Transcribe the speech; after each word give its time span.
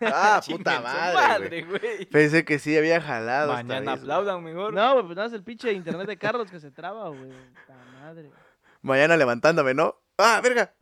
Ah, 0.00 0.40
puta 0.48 0.80
madre, 0.80 1.62
güey. 1.62 2.06
Pensé 2.06 2.44
que 2.44 2.58
sí 2.58 2.76
había 2.76 3.00
jalado. 3.00 3.52
esta 3.52 3.62
Mañana 3.64 3.92
vez, 3.92 4.00
güey. 4.00 4.12
aplaudan 4.12 4.44
mejor. 4.44 4.72
No, 4.74 4.92
güey, 4.94 5.04
pues 5.06 5.16
nada, 5.16 5.28
es 5.28 5.34
el 5.34 5.42
pinche 5.42 5.72
internet 5.72 6.06
de 6.06 6.16
Carlos 6.16 6.50
que 6.50 6.60
se 6.60 6.70
traba, 6.70 7.08
güey. 7.08 7.30
Puta 7.30 7.74
madre. 8.00 8.30
Mañana 8.82 9.16
levantándome, 9.16 9.74
¿no? 9.74 9.96
¡Ah, 10.18 10.40
verga! 10.42 10.72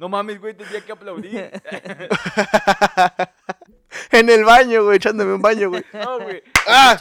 no 0.00 0.08
mames, 0.08 0.40
güey, 0.40 0.54
tendría 0.54 0.80
que 0.80 0.92
aplaudir. 0.92 1.36
en 4.10 4.30
el 4.30 4.44
baño, 4.44 4.84
güey, 4.84 4.96
echándome 4.96 5.34
un 5.34 5.42
baño, 5.42 5.68
güey. 5.70 5.84
No, 5.92 6.20
güey. 6.20 6.42
¡Ah! 6.66 6.96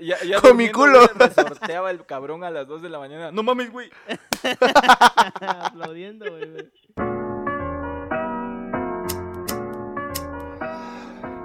Ya, 0.00 0.16
ya 0.24 0.40
Con 0.40 0.56
mi 0.56 0.70
culo. 0.70 1.00
güey, 1.00 1.28
Resorteaba 1.28 1.90
el 1.90 2.04
cabrón 2.06 2.44
a 2.44 2.50
las 2.50 2.66
2 2.68 2.82
de 2.82 2.88
la 2.88 2.98
mañana. 2.98 3.32
No 3.32 3.42
mames, 3.42 3.70
güey. 3.72 3.90
Aplaudiendo, 5.40 6.26
güey. 6.30 6.70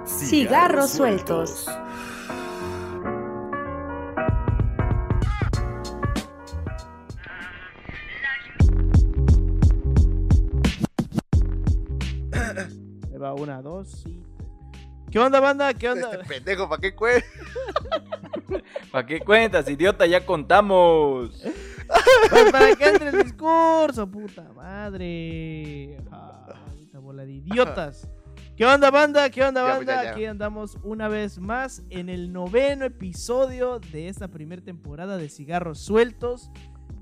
Cigarros 0.06 0.90
sueltos. 0.90 1.66
Ahí 12.32 13.18
va 13.18 13.34
una, 13.34 13.62
dos 13.62 14.04
y. 14.06 14.22
¿Qué 15.10 15.18
onda, 15.18 15.38
banda? 15.40 15.72
¿Qué 15.74 15.88
onda? 15.88 16.10
Este 16.12 16.24
pendejo, 16.24 16.68
¿para 16.68 16.80
qué 16.80 16.94
cuesta? 16.94 17.28
¿Para 18.92 19.06
qué 19.06 19.20
cuentas, 19.20 19.68
idiota? 19.68 20.06
Ya 20.06 20.24
contamos. 20.24 21.42
Pues 22.30 22.52
para 22.52 22.74
que 22.74 22.88
entre 22.88 23.08
el 23.10 23.22
discurso, 23.22 24.10
puta 24.10 24.50
madre. 24.54 25.98
Ah, 26.10 26.54
maldita 26.66 26.98
bola 26.98 27.24
de 27.24 27.32
idiotas. 27.34 28.08
¿Qué 28.56 28.64
onda, 28.64 28.90
banda? 28.90 29.28
¿Qué 29.30 29.42
onda, 29.42 29.62
Ya, 29.62 29.66
pues, 29.76 29.78
banda? 29.78 29.94
ya, 29.96 30.04
ya. 30.04 30.10
Aquí 30.12 30.24
andamos 30.26 30.78
una 30.84 31.08
vez 31.08 31.38
más 31.38 31.82
en 31.90 32.08
el 32.08 32.32
noveno 32.32 32.84
episodio 32.84 33.80
de 33.92 34.08
esta 34.08 34.28
primera 34.28 34.62
temporada 34.62 35.16
de 35.16 35.28
Cigarros 35.28 35.80
Sueltos. 35.80 36.50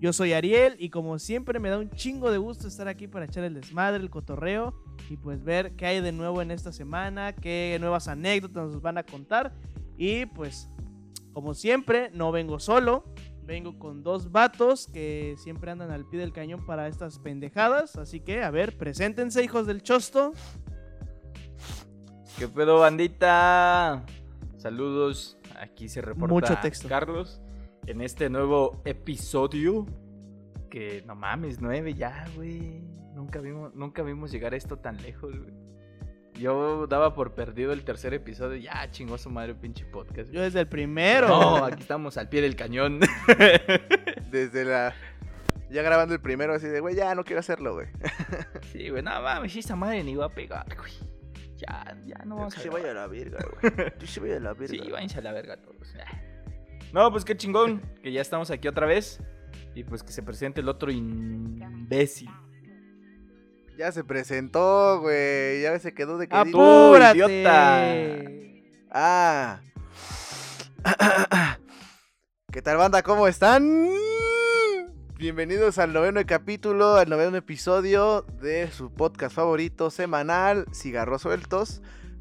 Yo 0.01 0.13
soy 0.13 0.33
Ariel 0.33 0.75
y 0.79 0.91
como 0.91 1.19
siempre 1.21 1.61
me 1.61 1.69
da 1.71 1.79
un 1.79 1.91
chingo 1.91 2.33
de 2.33 2.39
gusto 2.39 2.67
estar 2.67 2.89
aquí 2.89 3.07
para 3.07 3.27
echar 3.27 3.45
el 3.45 3.55
desmadre, 3.55 4.03
el 4.03 4.11
cotorreo 4.11 4.75
y 5.09 5.17
pues 5.17 5.45
ver 5.45 5.77
qué 5.77 5.87
hay 5.87 6.01
de 6.01 6.11
nuevo 6.11 6.43
en 6.43 6.51
esta 6.51 6.73
semana, 6.73 7.35
qué 7.35 7.77
nuevas 7.79 8.09
anécdotas 8.09 8.73
nos 8.73 8.83
van 8.83 8.99
a 8.99 9.05
contar. 9.05 9.53
Y 9.97 10.27
pues, 10.27 10.69
como 11.33 11.55
siempre, 11.55 12.11
no 12.13 12.33
vengo 12.33 12.59
solo, 12.59 13.05
vengo 13.43 13.79
con 13.79 14.03
dos 14.03 14.31
vatos 14.33 14.87
que 14.87 15.35
siempre 15.39 15.71
andan 15.71 15.91
al 15.91 16.07
pie 16.09 16.21
del 16.21 16.33
cañón 16.33 16.65
para 16.67 16.89
estas 16.89 17.19
pendejadas. 17.19 17.97
Así 17.97 18.21
que, 18.21 18.43
a 18.43 18.51
ver, 18.51 18.77
preséntense, 18.77 19.43
hijos 19.43 19.67
del 19.67 19.83
chosto. 19.83 20.33
¿Qué 22.39 22.49
pedo, 22.49 22.81
bandita? 22.81 24.05
Saludos. 24.57 25.39
Aquí 25.61 25.89
se 25.89 26.01
reporta 26.01 26.35
Mucho 26.35 26.59
texto. 26.61 26.89
Carlos 26.89 27.41
en 27.87 28.01
este 28.01 28.31
nuevo 28.31 28.81
episodio. 28.85 29.87
Que 30.71 31.03
no 31.07 31.15
mames, 31.15 31.61
nueve 31.61 31.95
ya, 31.95 32.25
güey. 32.35 32.83
Nunca 33.15 33.41
vimos, 33.41 33.75
nunca 33.75 34.03
vimos 34.03 34.33
llegar 34.33 34.55
a 34.55 34.57
esto 34.57 34.79
tan 34.79 34.97
lejos, 35.03 35.37
güey. 35.39 35.53
Yo 36.39 36.87
daba 36.87 37.15
por 37.15 37.35
perdido 37.35 37.73
el 37.73 37.85
tercer 37.85 38.15
episodio. 38.15 38.57
Ya 38.57 38.91
chingó 38.91 39.19
su 39.19 39.31
madre 39.31 39.55
pinche 39.55 39.85
podcast. 39.85 40.31
Yo 40.31 40.43
desde 40.43 40.61
el 40.61 40.69
primero. 40.69 41.29
No, 41.29 41.65
aquí 41.65 41.83
estamos 41.83 42.17
al 42.17 42.29
pie 42.29 42.43
del 42.43 42.57
cañón. 42.57 43.01
Desde 44.31 44.65
la. 44.65 44.95
Ya 45.71 45.83
grabando 45.83 46.15
el 46.15 46.21
primero, 46.21 46.55
así 46.55 46.67
de, 46.67 46.81
güey, 46.81 46.95
ya 46.95 47.15
no 47.15 47.25
quiero 47.25 47.41
hacerlo, 47.41 47.75
güey. 47.75 47.87
sí, 48.73 48.91
güey, 48.91 49.03
no 49.03 49.11
mames, 49.23 49.57
esta 49.57 49.75
madre 49.75 50.05
ni 50.05 50.15
va 50.15 50.27
a 50.27 50.29
pegar, 50.29 50.67
güey. 50.77 50.93
Ya, 51.57 51.97
ya 52.05 52.25
no 52.27 52.37
vamos 52.37 52.55
Que 52.55 52.61
a 52.61 52.63
se 52.65 52.69
vaya 52.71 52.91
a 52.91 52.95
la 52.95 53.07
verga, 53.07 53.39
güey. 53.61 53.93
Que 53.99 54.07
se 54.07 54.21
vaya 54.21 54.37
a 54.37 54.41
la 54.41 54.53
verga. 54.53 54.85
Sí, 54.85 54.91
váyanse 54.91 55.19
a 55.19 55.23
la 55.23 55.33
verga 55.33 55.57
todos. 55.57 55.95
No, 56.93 57.11
pues 57.11 57.25
qué 57.25 57.37
chingón, 57.37 57.81
que 58.03 58.13
ya 58.13 58.21
estamos 58.21 58.51
aquí 58.51 58.69
otra 58.69 58.87
vez. 58.87 59.21
Y 59.75 59.85
pues 59.85 60.03
que 60.03 60.13
se 60.13 60.23
presente 60.23 60.61
el 60.61 60.69
otro 60.69 60.91
imbécil. 60.91 62.31
Ya 63.77 63.91
se 63.91 64.05
presentó, 64.05 65.01
güey. 65.01 65.63
Ya 65.63 65.79
se 65.79 65.95
quedó 65.95 66.19
de 66.19 66.29
que. 66.29 66.37
¡Apúrate! 66.37 67.17
idiota! 67.17 68.31
Ah. 68.91 69.61
¿Qué 72.53 72.61
tal, 72.61 72.77
banda? 72.77 73.03
¿Cómo 73.03 73.27
están? 73.29 73.89
Bienvenidos 75.17 75.79
al 75.79 75.95
noveno 75.95 76.21
capítulo, 76.27 76.97
al 76.97 77.09
noveno 77.09 77.39
episodio 77.39 78.27
de 78.43 78.71
su 78.71 78.93
podcast 78.93 79.35
favorito 79.35 79.91
semanal, 79.91 80.67
Cigarros 80.75 81.23
Sueltos. 81.23 81.81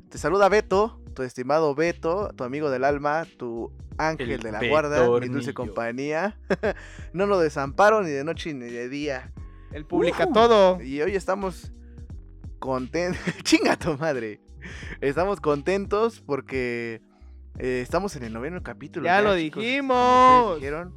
Te 0.10 0.18
saluda 0.18 0.48
Beto, 0.48 1.02
tu 1.14 1.24
estimado 1.24 1.76
Beto, 1.76 2.32
tu 2.38 2.46
amigo 2.46 2.70
del 2.70 2.86
alma, 2.86 3.26
tu 3.38 3.74
ángel 3.98 4.32
El 4.32 4.42
de 4.42 4.52
la 4.54 4.66
guarda, 4.66 5.06
mi 5.20 5.28
dulce 5.28 5.54
compañía. 5.54 6.38
no 7.14 7.26
lo 7.26 7.40
desamparo 7.40 8.04
ni 8.04 8.12
de 8.12 8.24
noche 8.24 8.54
ni 8.54 8.70
de 8.70 8.88
día. 8.88 9.34
Él 9.72 9.86
publica 9.86 10.28
todo. 10.32 10.82
Y 10.82 11.02
hoy 11.02 11.16
estamos 11.16 11.72
contentos. 12.60 13.22
Chinga 13.44 13.76
tu 13.78 13.98
madre. 13.98 14.42
Estamos 15.00 15.40
contentos 15.42 16.20
porque 16.22 17.02
eh, 17.58 17.82
estamos 17.82 18.16
en 18.16 18.24
el 18.24 18.34
noveno 18.34 18.62
capítulo. 18.64 19.06
Ya 19.06 19.22
lo 19.22 19.36
chicos, 19.38 19.64
dijimos. 19.64 20.56
dijeron. 20.56 20.94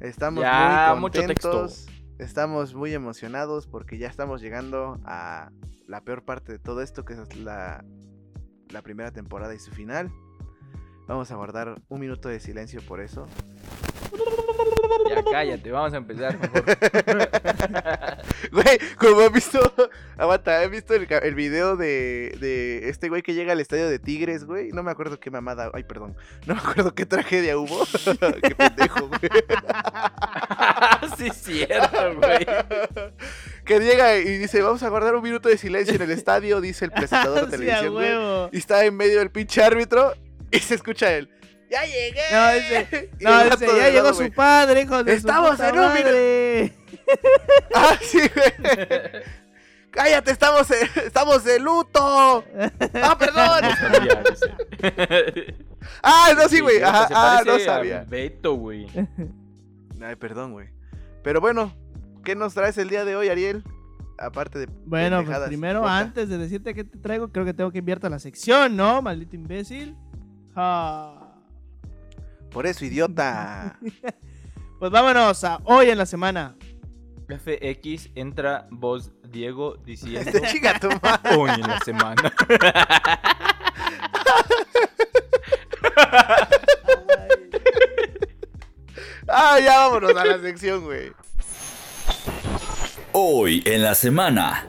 Estamos 0.00 0.42
Ya, 0.42 0.90
muy 0.92 1.00
mucho 1.02 1.20
texto. 1.26 1.50
contentos. 1.50 1.86
Estamos 2.18 2.74
muy 2.74 2.92
emocionados 2.94 3.66
porque 3.66 3.98
ya 3.98 4.08
estamos 4.08 4.40
llegando 4.40 4.98
a 5.04 5.50
la 5.86 6.02
peor 6.02 6.24
parte 6.24 6.52
de 6.52 6.58
todo 6.58 6.82
esto, 6.82 7.04
que 7.04 7.14
es 7.14 7.36
la, 7.36 7.84
la 8.68 8.82
primera 8.82 9.10
temporada 9.10 9.54
y 9.54 9.58
su 9.58 9.70
final. 9.72 10.10
Vamos 11.08 11.30
a 11.32 11.36
guardar 11.36 11.80
un 11.88 12.00
minuto 12.00 12.28
de 12.28 12.38
silencio 12.40 12.80
por 12.82 13.00
eso. 13.00 13.26
Ya 15.08 15.24
cállate, 15.24 15.70
vamos 15.70 15.92
a 15.92 15.96
empezar. 15.96 16.38
Güey, 18.52 18.78
como 18.96 19.20
has 19.20 19.32
visto, 19.32 19.60
aguanta, 20.16 20.62
he 20.62 20.68
visto 20.68 20.94
el, 20.94 21.34
video 21.34 21.76
de, 21.76 22.36
de 22.40 22.88
este 22.88 23.08
güey 23.08 23.22
que 23.22 23.34
llega 23.34 23.52
al 23.52 23.60
estadio 23.60 23.88
de 23.88 23.98
Tigres, 23.98 24.44
güey. 24.44 24.70
No 24.70 24.82
me 24.82 24.90
acuerdo 24.90 25.20
qué 25.20 25.30
mamada, 25.30 25.70
ay, 25.72 25.84
perdón. 25.84 26.16
No 26.46 26.54
me 26.54 26.60
acuerdo 26.60 26.94
qué 26.94 27.06
tragedia 27.06 27.58
hubo. 27.58 27.84
qué 28.42 28.54
pendejo, 28.54 29.08
güey. 29.08 29.20
sí, 31.16 31.30
cierto, 31.30 32.16
güey. 32.16 32.46
que 33.64 33.80
llega 33.80 34.16
y 34.16 34.38
dice, 34.38 34.62
vamos 34.62 34.82
a 34.82 34.88
guardar 34.88 35.14
un 35.14 35.22
minuto 35.22 35.48
de 35.48 35.58
silencio 35.58 35.94
en 35.94 36.02
el 36.02 36.10
estadio, 36.10 36.60
dice 36.60 36.86
el 36.86 36.90
presentador 36.90 37.46
de 37.46 37.56
televisión, 37.58 37.94
güey. 37.94 38.48
Y 38.52 38.58
está 38.58 38.84
en 38.84 38.96
medio 38.96 39.18
del 39.18 39.30
pinche 39.30 39.62
árbitro 39.62 40.14
y 40.50 40.58
se 40.58 40.74
escucha 40.74 41.12
él. 41.12 41.28
¡Ya 41.70 41.84
llegué! 41.84 43.08
No, 43.20 43.44
ya 43.76 43.90
llegó 43.90 44.10
lado, 44.10 44.14
su 44.14 44.32
padre, 44.32 44.82
hijo 44.82 45.04
de 45.04 45.12
su 45.12 45.18
Estamos 45.18 45.60
en 45.60 45.78
un 45.78 45.84
madre. 45.84 46.74
Ah, 47.74 47.96
sí, 48.00 48.18
güey. 48.18 49.22
Cállate, 49.90 50.30
estamos, 50.30 50.70
estamos 50.70 51.42
de 51.42 51.58
luto. 51.58 52.44
Ah, 53.02 53.16
perdón. 53.18 53.62
Sabía, 53.78 54.22
dice. 54.28 55.54
Ah, 56.02 56.32
no, 56.36 56.48
sí, 56.48 56.60
güey. 56.60 56.82
Ajá, 56.82 57.08
ah, 57.10 57.42
no 57.44 57.58
sabía. 57.58 58.04
Beto, 58.06 58.54
güey. 58.54 58.86
Ay, 60.00 60.16
perdón, 60.16 60.52
güey. 60.52 60.68
Pero 61.24 61.40
bueno, 61.40 61.74
¿qué 62.22 62.36
nos 62.36 62.54
traes 62.54 62.78
el 62.78 62.88
día 62.90 63.04
de 63.04 63.16
hoy, 63.16 63.28
Ariel? 63.28 63.64
Aparte 64.18 64.58
de. 64.60 64.68
Bueno, 64.84 65.24
pues 65.24 65.38
primero, 65.40 65.80
boca. 65.80 65.98
antes 65.98 66.28
de 66.28 66.38
decirte 66.38 66.74
qué 66.74 66.84
te 66.84 66.98
traigo, 66.98 67.28
creo 67.32 67.44
que 67.44 67.54
tengo 67.54 67.72
que 67.72 67.78
enviarte 67.78 68.06
a 68.06 68.10
la 68.10 68.18
sección, 68.18 68.76
¿no? 68.76 69.02
Maldito 69.02 69.34
imbécil. 69.34 69.96
Ah. 70.54 71.19
Por 72.52 72.66
eso, 72.66 72.84
idiota. 72.84 73.78
Pues 74.78 74.90
vámonos 74.90 75.44
a 75.44 75.60
hoy 75.64 75.90
en 75.90 75.98
la 75.98 76.06
semana. 76.06 76.56
FX 77.28 78.08
entra 78.14 78.66
voz 78.70 79.12
Diego 79.28 79.76
diciendo 79.76 80.20
Este 80.20 80.40
chica 80.48 80.80
tu 80.80 80.88
madre. 81.02 81.36
hoy 81.36 81.50
en 81.50 81.60
la 81.60 81.78
semana. 81.80 82.32
Ah, 89.28 89.58
ya 89.60 89.78
vámonos 89.78 90.16
a 90.16 90.24
la 90.24 90.38
sección, 90.40 90.82
güey. 90.84 91.12
Hoy 93.12 93.62
en 93.64 93.82
la 93.82 93.94
semana. 93.94 94.66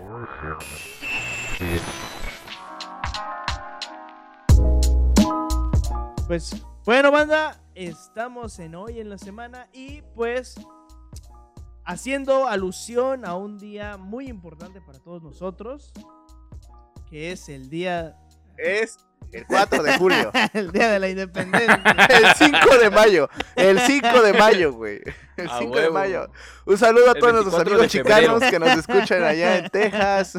Pues 6.27 6.55
bueno, 6.85 7.11
banda, 7.11 7.60
estamos 7.87 8.59
en 8.59 8.75
hoy 8.75 8.99
en 8.99 9.09
la 9.09 9.17
semana 9.17 9.67
y 9.73 10.01
pues 10.15 10.55
haciendo 11.85 12.47
alusión 12.47 13.25
a 13.25 13.35
un 13.35 13.57
día 13.57 13.97
muy 13.97 14.27
importante 14.27 14.81
para 14.81 14.99
todos 14.99 15.23
nosotros, 15.23 15.91
que 17.09 17.31
es 17.31 17.49
el 17.49 17.69
día 17.69 18.17
es 18.57 18.97
el 19.31 19.45
4 19.45 19.83
de 19.83 19.97
julio. 19.97 20.31
El 20.53 20.71
día 20.71 20.91
de 20.91 20.99
la 20.99 21.07
independencia. 21.07 21.81
El 22.09 22.35
5 22.35 22.77
de 22.77 22.89
mayo. 22.89 23.29
El 23.55 23.79
5 23.79 24.21
de 24.21 24.33
mayo, 24.33 24.73
güey. 24.73 25.01
El 25.37 25.49
A 25.49 25.57
5 25.57 25.79
de 25.79 25.89
mayo. 25.89 26.29
Un 26.65 26.77
saludo 26.77 27.11
a 27.11 27.13
todos 27.13 27.33
nuestros 27.33 27.63
24 27.63 27.75
amigos 27.75 27.91
chicanos 27.91 28.43
que 28.43 28.59
nos 28.59 28.77
escuchan 28.77 29.23
allá 29.23 29.57
en 29.57 29.69
Texas, 29.71 30.37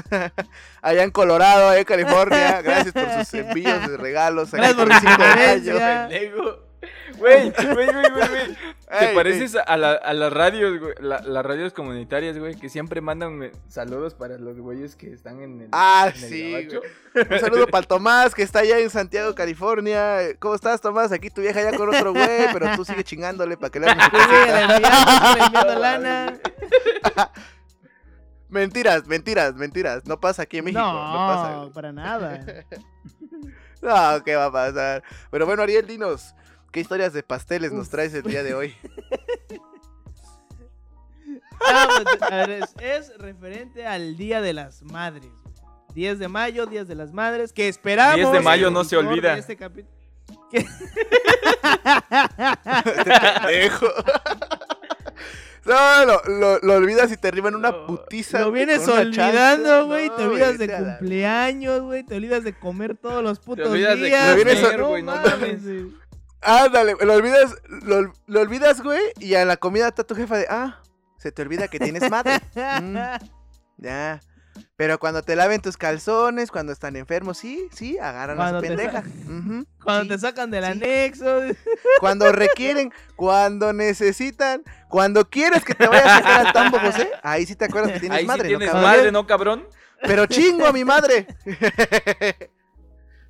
allá 0.82 1.02
en 1.02 1.10
Colorado, 1.10 1.70
allá 1.70 1.78
en 1.78 1.84
California. 1.84 2.60
Gracias 2.60 2.92
por 2.92 3.10
sus 3.10 3.34
envíos 3.34 3.88
de 3.88 3.96
regalos. 3.96 4.52
Gracias 4.52 4.74
por 4.74 4.92
el 4.92 4.94
su 4.94 5.00
5 5.00 5.22
de 5.22 6.30
mayo. 6.30 6.71
Güey, 7.18 7.50
güey, 7.50 7.74
güey, 7.74 7.86
güey, 7.86 8.28
güey. 8.28 8.56
Te 8.98 9.08
Ey, 9.08 9.14
pareces 9.14 9.56
a, 9.56 9.76
la- 9.76 9.92
a 9.92 10.12
las 10.12 10.32
radios, 10.32 10.78
güey. 10.78 10.94
la- 11.00 11.20
las 11.22 11.44
radios 11.46 11.72
comunitarias, 11.72 12.38
güey, 12.38 12.54
que 12.56 12.68
siempre 12.68 13.00
mandan 13.00 13.50
saludos 13.68 14.14
para 14.14 14.36
los 14.38 14.58
güeyes 14.58 14.96
que 14.96 15.12
están 15.12 15.40
en 15.40 15.62
el. 15.62 15.68
Ah, 15.72 16.12
en 16.14 16.22
el 16.24 16.28
sí, 16.28 16.52
gabacho. 16.52 16.80
Un 17.30 17.38
saludo 17.40 17.66
para 17.68 17.80
el 17.82 17.86
Tomás, 17.86 18.34
que 18.34 18.42
está 18.42 18.60
allá 18.60 18.78
en 18.78 18.90
Santiago, 18.90 19.34
California. 19.34 20.18
¿Cómo 20.38 20.54
estás, 20.54 20.80
Tomás? 20.80 21.10
Aquí 21.12 21.30
tu 21.30 21.40
vieja 21.40 21.62
ya 21.62 21.76
con 21.76 21.88
otro 21.94 22.12
güey, 22.12 22.52
pero 22.52 22.74
tú 22.76 22.84
sigue 22.84 23.02
chingándole 23.04 23.56
para 23.56 23.70
que 23.70 23.80
le 23.80 23.86
hagas 23.90 24.10
enviando, 24.12 25.74
lana. 25.78 26.38
Mentiras, 28.48 29.06
mentiras, 29.06 29.54
mentiras. 29.54 30.04
No 30.06 30.20
pasa 30.20 30.42
aquí 30.42 30.58
en 30.58 30.64
México. 30.66 30.82
No, 30.82 31.26
pasa. 31.26 31.50
No, 31.52 31.60
güey. 31.62 31.72
para 31.72 31.92
nada. 31.92 32.44
No, 33.82 34.22
¿qué 34.22 34.36
va 34.36 34.44
a 34.44 34.52
pasar? 34.52 35.02
Pero 35.32 35.44
bueno, 35.44 35.64
Ariel, 35.64 35.84
dinos, 35.84 36.36
¿qué 36.72 36.80
historias 36.80 37.12
de 37.12 37.22
pasteles 37.22 37.72
nos 37.72 37.88
traes 37.88 38.12
el 38.14 38.22
día 38.24 38.42
de 38.42 38.54
hoy? 38.54 38.74
Ah, 41.64 42.02
pues, 42.02 42.18
es, 42.48 42.74
es 43.10 43.18
referente 43.18 43.86
al 43.86 44.16
Día 44.16 44.40
de 44.40 44.52
las 44.52 44.82
Madres. 44.82 45.30
10 45.94 46.18
de 46.18 46.26
mayo, 46.26 46.66
Días 46.66 46.88
de 46.88 46.96
las 46.96 47.12
Madres, 47.12 47.52
que 47.52 47.68
esperamos. 47.68 48.16
10 48.16 48.32
de 48.32 48.40
mayo 48.40 48.68
no 48.72 48.82
se 48.82 48.96
olvida. 48.96 49.38
este 49.38 49.56
Pendejo. 53.42 53.86
No, 55.64 56.04
lo, 56.04 56.20
lo, 56.24 56.58
lo 56.58 56.74
olvidas 56.74 57.12
y 57.12 57.16
te 57.16 57.28
arriban 57.28 57.54
una 57.54 57.70
No, 57.70 57.86
putiza. 57.86 58.40
Lo 58.40 58.50
vienes 58.50 58.88
olvidando, 58.88 59.86
güey. 59.86 60.08
No, 60.08 60.16
te 60.16 60.22
olvidas 60.24 60.58
de 60.58 60.68
cumpleaños, 60.68 61.82
güey. 61.82 62.02
Te 62.02 62.16
olvidas 62.16 62.42
de 62.42 62.58
comer 62.58 62.96
todos 62.96 63.22
los 63.22 63.38
putos 63.38 63.68
olvidas 63.68 64.00
de 64.00 64.06
días. 64.06 64.36
comer, 64.36 64.58
güey, 64.80 64.88
güey, 64.88 65.02
no 65.04 65.14
mames. 65.14 65.60
Ándale, 66.42 66.96
lo 67.00 67.14
olvidas, 67.14 67.54
lo, 67.68 68.12
lo 68.26 68.40
olvidas, 68.40 68.82
güey, 68.82 69.00
y 69.18 69.34
a 69.34 69.44
la 69.44 69.56
comida 69.56 69.88
está 69.88 70.04
tu 70.04 70.14
jefa 70.14 70.36
de, 70.36 70.46
ah, 70.50 70.82
se 71.18 71.30
te 71.30 71.42
olvida 71.42 71.68
que 71.68 71.78
tienes 71.78 72.10
madre. 72.10 72.40
Mm. 72.54 72.96
Ya. 73.78 74.20
Pero 74.76 74.98
cuando 75.00 75.22
te 75.22 75.34
laven 75.34 75.60
tus 75.60 75.76
calzones, 75.76 76.52
cuando 76.52 76.72
están 76.72 76.94
enfermos, 76.94 77.38
sí, 77.38 77.68
sí, 77.72 77.98
agarran 77.98 78.36
a 78.38 78.42
Cuando 78.42 78.58
su 78.58 78.62
te 78.62 78.68
pendeja. 78.68 79.02
Cuando 79.82 80.02
sí. 80.02 80.08
te 80.08 80.18
sacan 80.18 80.50
del 80.52 80.64
sí. 80.64 80.70
anexo. 80.70 81.40
Cuando 82.00 82.30
requieren, 82.30 82.92
cuando 83.16 83.72
necesitan, 83.72 84.62
cuando 84.88 85.28
quieres 85.28 85.64
que 85.64 85.74
te 85.74 85.88
vayas 85.88 86.06
a 86.06 86.16
sacar 86.16 86.46
al 86.46 86.52
tambo, 86.52 86.78
José, 86.78 87.10
ahí 87.22 87.44
sí 87.44 87.56
te 87.56 87.64
acuerdas 87.64 87.92
que 87.92 88.00
tienes 88.00 88.18
Ahí 88.18 88.26
madre, 88.26 88.42
sí 88.42 88.48
tienes 88.48 88.68
¿no, 88.68 88.72
cabrón? 88.72 88.90
madre, 88.90 89.12
¿no, 89.12 89.26
cabrón? 89.26 89.68
Pero 90.02 90.26
chingo 90.26 90.66
a 90.66 90.72
mi 90.72 90.84
madre. 90.84 91.26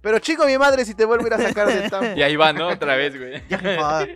Pero 0.02 0.18
chingo 0.18 0.42
a 0.42 0.46
mi 0.46 0.58
madre 0.58 0.84
si 0.84 0.94
te 0.94 1.04
vuelvo 1.04 1.24
a 1.24 1.26
ir 1.28 1.34
a 1.34 1.38
sacar 1.38 1.68
del 1.68 1.90
tambo. 1.90 2.12
Y 2.16 2.22
ahí 2.22 2.36
va, 2.36 2.52
¿no? 2.52 2.68
Otra 2.68 2.96
vez, 2.96 3.16
güey. 3.16 3.42
Ya, 3.48 3.58
jefa. 3.58 4.06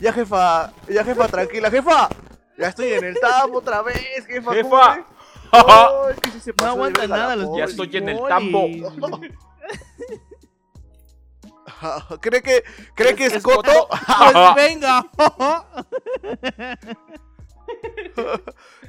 Ya, 0.00 0.12
jefa. 0.12 0.72
Ya, 0.88 1.04
jefa, 1.04 1.28
tranquila. 1.28 1.70
Jefa. 1.70 2.08
Ya 2.58 2.68
estoy 2.68 2.92
en 2.92 3.04
el 3.04 3.20
tambo 3.20 3.58
otra 3.58 3.82
vez, 3.82 4.26
jefa. 4.26 4.44
¿cómo 4.44 4.52
Jefa. 4.52 4.94
ves? 4.96 5.04
Ay, 5.52 6.14
que 6.20 6.30
sí 6.30 6.40
se 6.40 6.50
No 6.50 6.56
pasó 6.56 6.68
de 6.68 6.74
aguanta 6.74 7.06
nada 7.06 7.36
los. 7.36 7.56
Ya 7.56 7.64
estoy 7.64 7.96
en 7.96 8.08
el 8.08 8.18
tambo. 8.28 8.66
¿Cree 12.20 12.42
que, 12.42 12.64
cree 12.94 13.14
que 13.14 13.26
es 13.26 13.42
Coto? 13.42 13.88
Pues 13.88 14.54
venga. 14.56 15.06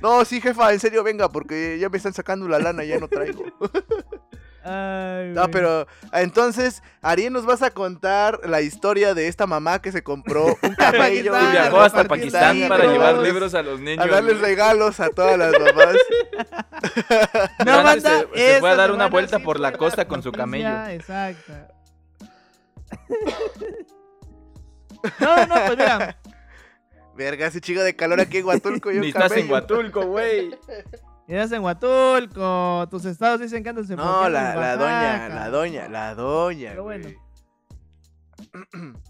No, 0.02 0.24
sí, 0.26 0.40
jefa, 0.40 0.74
en 0.74 0.80
serio, 0.80 1.04
venga, 1.04 1.30
porque 1.30 1.78
ya 1.80 1.90
me 1.90 1.98
están 1.98 2.14
sacando 2.14 2.48
la 2.48 2.60
lana 2.60 2.84
y 2.84 2.90
ya 2.90 3.00
no 3.00 3.08
traigo. 3.08 3.44
Ay, 4.68 5.32
No, 5.34 5.48
pero 5.52 5.86
entonces, 6.12 6.82
Ariel, 7.02 7.32
nos 7.32 7.46
vas 7.46 7.62
a 7.62 7.70
contar 7.70 8.40
la 8.46 8.62
historia 8.62 9.14
de 9.14 9.28
esta 9.28 9.46
mamá 9.46 9.80
que 9.80 9.92
se 9.92 10.02
compró 10.04 10.46
un 10.62 10.76
camello. 10.78 11.34
Y 11.40 11.52
viajó 11.52 11.82
hasta 11.82 12.04
Pakistán 12.06 12.56
libros. 12.60 12.78
para 12.80 12.92
llevar 12.92 13.18
libros 13.20 13.54
a 13.54 13.62
los 13.62 13.80
niños. 13.80 14.04
A 14.04 14.08
darles 14.10 14.40
güey. 14.40 14.46
regalos 14.52 15.00
a 15.00 15.10
todas 15.10 15.38
las 15.38 15.52
mamás. 15.52 15.96
No, 17.66 17.84
banda, 17.84 18.26
se- 18.34 18.54
se 18.54 18.60
fue 18.60 18.70
a 18.72 18.76
dar 18.76 18.92
una 18.92 19.08
vuelta 19.08 19.40
por 19.40 19.60
la 19.60 19.72
costa 19.74 20.08
con 20.08 20.22
su 20.24 20.32
camello. 20.32 20.86
Exacta. 20.90 21.68
No, 25.20 25.46
no, 25.46 25.54
pues 25.68 25.78
mira. 25.78 26.18
Verga, 27.16 27.48
ese 27.48 27.62
chico 27.62 27.82
de 27.82 27.96
calor 27.96 28.20
aquí 28.20 28.38
en 28.40 28.46
Huatulco 28.46 28.92
y 28.92 28.96
un 28.96 29.02
Ni 29.02 29.10
estás 29.10 29.32
en. 29.34 29.50
Huatulco, 29.50 30.02
güey. 30.06 30.50
Estás 31.28 31.52
en 31.54 31.64
Huatulco, 31.64 32.88
tus 32.92 33.04
estados 33.06 33.40
dicen 33.42 33.64
que 33.64 33.70
andas 33.70 33.90
en 33.90 33.96
No, 33.98 34.30
la, 34.30 34.56
la 34.56 34.76
doña, 34.78 35.28
la 35.30 35.50
doña, 35.50 35.88
la 35.90 36.14
doña. 36.16 36.70
Pero 36.70 36.84
bueno. 36.84 37.10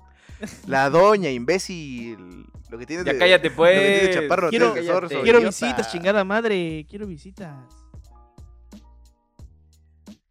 La 0.68 0.90
doña, 0.90 1.30
imbécil. 1.30 2.46
Lo 2.70 2.78
que 2.78 2.86
tienes 2.86 3.06
Ya 3.06 3.14
de- 3.14 3.20
cállate, 3.20 3.50
lo 3.50 3.56
que 3.56 3.70
tienes 3.72 4.02
de 4.02 4.08
pues. 4.08 4.16
chaparro, 4.24 4.50
Quiero- 4.50 4.72
tienes 4.74 4.86
de 4.88 4.94
zorro. 4.94 5.08
Quiero 5.08 5.40
idiota. 5.40 5.48
visitas, 5.48 5.92
chingada 5.92 6.24
madre. 6.26 6.86
Quiero 6.90 7.08
visitas. 7.08 7.54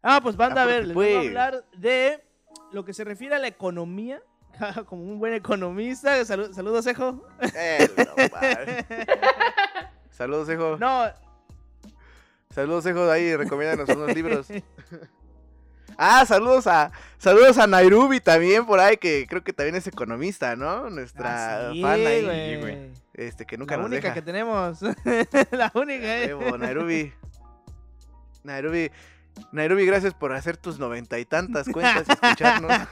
Ah, 0.03 0.19
pues 0.21 0.35
banda, 0.37 0.61
Ah, 0.61 0.63
a 0.65 0.67
ver, 0.67 0.75
porque 0.83 0.87
les 0.87 0.93
voy 0.95 1.07
a 1.11 1.15
pues. 1.17 1.27
hablar 1.27 1.65
de 1.75 2.23
lo 2.71 2.85
que 2.85 2.93
se 2.93 3.03
refiere 3.03 3.35
a 3.35 3.39
la 3.39 3.47
economía. 3.47 4.21
Como 4.85 5.01
un 5.03 5.17
buen 5.17 5.33
economista. 5.33 6.21
Salu- 6.21 6.53
saludos, 6.53 6.85
Ejo. 6.85 7.23
Eh, 7.55 7.89
no. 7.97 8.13
Saludos, 10.11 10.49
hijo. 10.49 10.77
No, 10.79 11.05
Saludos, 12.55 12.85
hijo. 12.87 13.11
Ahí, 13.11 13.35
recomiéndanos 13.35 13.89
unos 13.89 14.13
libros. 14.15 14.47
Ah, 15.97 16.25
saludos 16.25 16.67
a 16.67 16.91
saludos 17.17 17.57
a 17.57 17.67
Nairobi 17.67 18.19
también 18.19 18.65
por 18.65 18.81
ahí, 18.81 18.97
que 18.97 19.25
creo 19.29 19.45
que 19.45 19.53
también 19.53 19.75
es 19.77 19.87
economista, 19.87 20.57
¿no? 20.57 20.89
Nuestra 20.89 21.69
Ah, 21.69 21.71
sí, 21.71 21.81
fan 21.81 21.91
ahí, 22.05 22.23
güey. 22.25 22.59
güey. 22.59 22.91
este, 23.13 23.45
que 23.45 23.57
nunca 23.57 23.77
La 23.77 23.83
nos 23.83 23.91
única 23.91 24.09
deja. 24.09 24.13
que 24.15 24.21
tenemos. 24.21 24.81
la 25.51 25.71
única, 25.73 26.21
eh. 26.23 26.35
Huevo, 26.35 26.57
Nairobi. 26.57 27.13
Nairobi. 28.43 28.91
Nairobi, 29.53 29.85
gracias 29.85 30.13
por 30.13 30.33
hacer 30.33 30.57
tus 30.57 30.79
noventa 30.79 31.17
y 31.17 31.23
tantas 31.23 31.69
cuentas 31.69 32.05
y 32.09 32.11
escucharnos. 32.11 32.73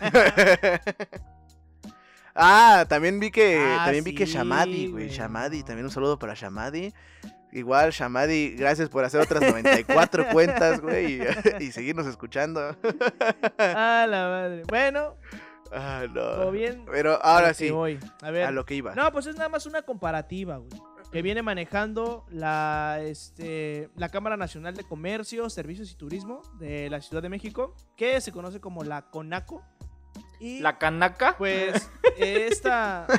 ah, 2.36 2.86
también 2.88 3.20
vi 3.20 3.32
que 3.32 3.58
Ah, 3.60 3.82
también 3.84 4.06
vi 4.06 4.16
que 4.16 4.26
Shamadi, 4.26 4.88
güey. 4.88 5.10
Shamadi, 5.10 5.64
también 5.64 5.86
un 5.86 5.92
saludo 5.92 6.18
para 6.18 6.36
Shamadi. 6.36 6.94
Igual, 7.54 7.92
Shamadi, 7.92 8.56
gracias 8.56 8.90
por 8.90 9.06
hacer 9.06 9.22
otras 9.22 9.42
94 9.42 10.28
cuentas, 10.32 10.82
güey, 10.82 11.22
y, 11.22 11.24
y 11.64 11.72
seguirnos 11.72 12.08
escuchando. 12.08 12.76
Ah, 13.58 14.06
la 14.10 14.28
madre. 14.28 14.64
Bueno, 14.68 15.16
Ah, 15.72 16.04
todo 16.14 16.46
no. 16.46 16.52
bien. 16.52 16.86
Pero 16.92 17.20
ahora 17.24 17.54
sí, 17.54 17.72
voy. 17.72 18.00
A 18.22 18.30
ver. 18.32 18.46
a 18.46 18.52
lo 18.52 18.66
que 18.66 18.76
iba. 18.76 18.94
No, 18.96 19.12
pues 19.12 19.26
es 19.28 19.36
nada 19.36 19.50
más 19.50 19.66
una 19.66 19.82
comparativa, 19.82 20.58
güey. 20.58 20.70
Que 21.12 21.22
viene 21.22 21.42
manejando 21.44 22.26
la, 22.32 22.98
este, 23.02 23.90
la 23.96 24.10
Cámara 24.10 24.36
Nacional 24.36 24.76
de 24.76 24.84
Comercio, 24.84 25.48
Servicios 25.50 25.92
y 25.92 25.96
Turismo 25.96 26.42
de 26.60 26.90
la 26.90 27.02
Ciudad 27.02 27.22
de 27.22 27.30
México, 27.30 27.76
que 27.96 28.20
se 28.22 28.32
conoce 28.32 28.60
como 28.60 28.84
la 28.84 29.04
CONACO. 29.10 29.64
Y 30.44 30.60
La 30.60 30.78
canaca. 30.78 31.36
pues 31.38 31.90
esta... 32.18 33.08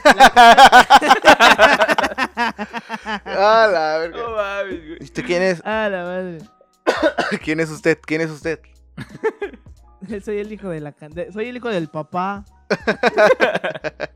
Ah, 3.25 3.69
la 3.73 3.99
verga. 3.99 4.19
No 4.19 4.31
mames, 4.37 4.87
güey. 4.87 4.97
¿Y 5.01 5.05
usted 5.05 5.25
quién 5.25 5.43
es? 5.43 5.63
Ah, 5.65 5.89
la 5.91 6.05
madre. 6.05 6.39
¿Quién 7.43 7.61
es 7.61 7.71
usted? 7.71 7.99
¿Quién 8.05 8.21
es 8.21 8.31
usted? 8.31 8.61
Soy 10.25 10.39
el 10.39 10.53
hijo 10.53 10.69
de 10.69 10.81
la 10.81 10.93
can- 10.93 11.15
Soy 11.33 11.49
el 11.49 11.57
hijo 11.57 11.69
del 11.71 11.89
papá. 11.89 12.45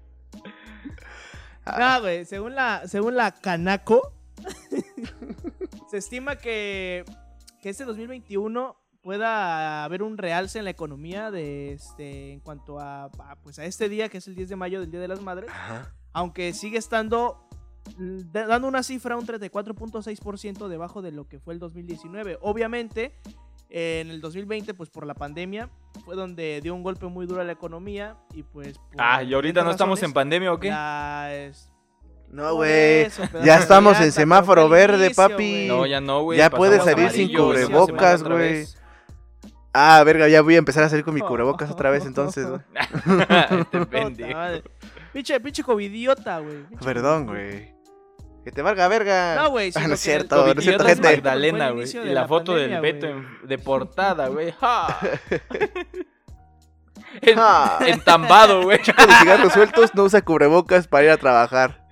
No, 1.78 2.00
güey, 2.00 2.24
según 2.24 2.54
la, 2.54 2.88
según 2.88 3.14
la 3.14 3.30
Canaco, 3.30 4.14
se 5.90 5.98
estima 5.98 6.36
que, 6.36 7.04
que 7.60 7.68
este 7.68 7.84
2021 7.84 8.74
pueda 9.08 9.84
haber 9.84 10.02
un 10.02 10.18
realce 10.18 10.58
en 10.58 10.64
la 10.66 10.70
economía 10.70 11.30
de 11.30 11.72
este 11.72 12.30
en 12.30 12.40
cuanto 12.40 12.78
a, 12.78 13.04
a, 13.04 13.36
pues 13.42 13.58
a 13.58 13.64
este 13.64 13.88
día 13.88 14.10
que 14.10 14.18
es 14.18 14.28
el 14.28 14.34
10 14.34 14.50
de 14.50 14.56
mayo 14.56 14.80
del 14.80 14.90
Día 14.90 15.00
de 15.00 15.08
las 15.08 15.22
Madres, 15.22 15.48
Ajá. 15.50 15.94
aunque 16.12 16.52
sigue 16.52 16.76
estando 16.76 17.48
mm, 17.96 18.18
da- 18.30 18.46
dando 18.46 18.68
una 18.68 18.82
cifra 18.82 19.16
un 19.16 19.26
34.6% 19.26 20.68
debajo 20.68 21.00
de 21.00 21.12
lo 21.12 21.26
que 21.26 21.38
fue 21.40 21.54
el 21.54 21.58
2019. 21.58 22.36
Obviamente, 22.42 23.14
en 23.70 24.10
el 24.10 24.20
2020 24.20 24.74
pues 24.74 24.90
por 24.90 25.06
la 25.06 25.14
pandemia 25.14 25.70
fue 26.04 26.14
donde 26.14 26.60
dio 26.62 26.74
un 26.74 26.82
golpe 26.82 27.06
muy 27.06 27.24
duro 27.24 27.40
a 27.40 27.44
la 27.44 27.52
economía 27.52 28.14
y 28.34 28.42
pues 28.42 28.76
por 28.76 28.96
Ah, 29.00 29.22
¿y 29.22 29.32
ahorita 29.32 29.64
no 29.64 29.70
estamos 29.70 30.02
en 30.02 30.12
pandemia 30.12 30.52
o 30.52 30.60
qué? 30.60 30.68
la 30.68 31.30
es- 31.34 31.72
No, 32.30 32.56
güey. 32.56 33.08
Ya 33.42 33.56
estamos 33.56 33.98
en 34.02 34.12
semáforo 34.12 34.68
verde, 34.68 35.06
inicio, 35.06 35.28
papi. 35.30 35.64
No, 35.66 35.86
ya 35.86 35.98
no, 35.98 36.24
güey. 36.24 36.36
Ya 36.36 36.50
puedes 36.50 36.84
salir 36.84 37.08
sin 37.08 37.34
amarillo, 37.34 37.46
cubrebocas, 37.46 38.22
güey. 38.22 38.66
Ah, 39.72 40.02
verga, 40.04 40.28
ya 40.28 40.42
voy 40.42 40.54
a 40.54 40.58
empezar 40.58 40.84
a 40.84 40.88
salir 40.88 41.04
con 41.04 41.14
mi 41.14 41.20
cubrebocas 41.20 41.70
otra 41.70 41.90
vez 41.90 42.04
entonces, 42.06 42.46
güey. 42.46 42.60
este. 43.92 44.62
Pinche, 45.12 45.40
pinche 45.40 45.62
covidiota, 45.62 46.38
güey. 46.38 46.64
Perdón, 46.84 47.26
güey. 47.26 47.74
Que 48.44 48.52
te 48.52 48.62
valga 48.62 48.88
verga. 48.88 49.36
No, 49.36 49.50
güey, 49.50 49.72
Ah, 49.74 49.88
no 49.88 49.94
es 49.94 50.00
cierto, 50.00 50.54
no 50.54 50.58
es 50.58 50.64
cierto, 50.64 50.84
gente. 50.84 51.16
Magdalena, 51.16 51.70
güey. 51.70 51.88
Y 51.90 51.94
la, 51.94 52.22
la 52.22 52.28
foto 52.28 52.54
del 52.54 52.80
Beto 52.80 53.08
de 53.42 53.58
portada, 53.58 54.28
güey. 54.28 54.52
¡Ja! 54.52 54.98
En-. 57.20 57.38
Entambado, 57.88 58.62
güey. 58.62 58.80
Chico 58.82 59.06
de 59.06 59.12
cigarros 59.14 59.52
sueltos 59.52 59.94
no 59.94 60.04
usa 60.04 60.22
cubrebocas 60.22 60.86
para 60.86 61.04
ir 61.04 61.10
a 61.10 61.16
trabajar. 61.16 61.86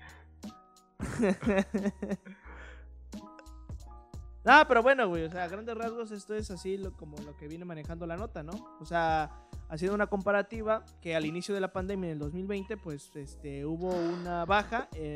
Ah, 4.46 4.64
pero 4.68 4.82
bueno, 4.82 5.08
güey, 5.08 5.24
o 5.24 5.30
sea, 5.30 5.44
a 5.44 5.48
grandes 5.48 5.76
rasgos 5.76 6.12
esto 6.12 6.34
es 6.34 6.50
así 6.52 6.76
lo- 6.76 6.92
como 6.92 7.16
lo 7.18 7.36
que 7.36 7.48
viene 7.48 7.64
manejando 7.64 8.06
la 8.06 8.16
nota, 8.16 8.42
¿no? 8.44 8.52
O 8.80 8.86
sea, 8.86 9.30
haciendo 9.68 9.94
una 9.94 10.06
comparativa 10.06 10.84
que 11.00 11.16
al 11.16 11.26
inicio 11.26 11.52
de 11.54 11.60
la 11.60 11.72
pandemia 11.72 12.06
en 12.08 12.12
el 12.14 12.18
2020, 12.20 12.76
pues 12.76 13.10
este, 13.16 13.66
hubo 13.66 13.88
una 13.88 14.44
baja 14.44 14.88
en 14.94 15.14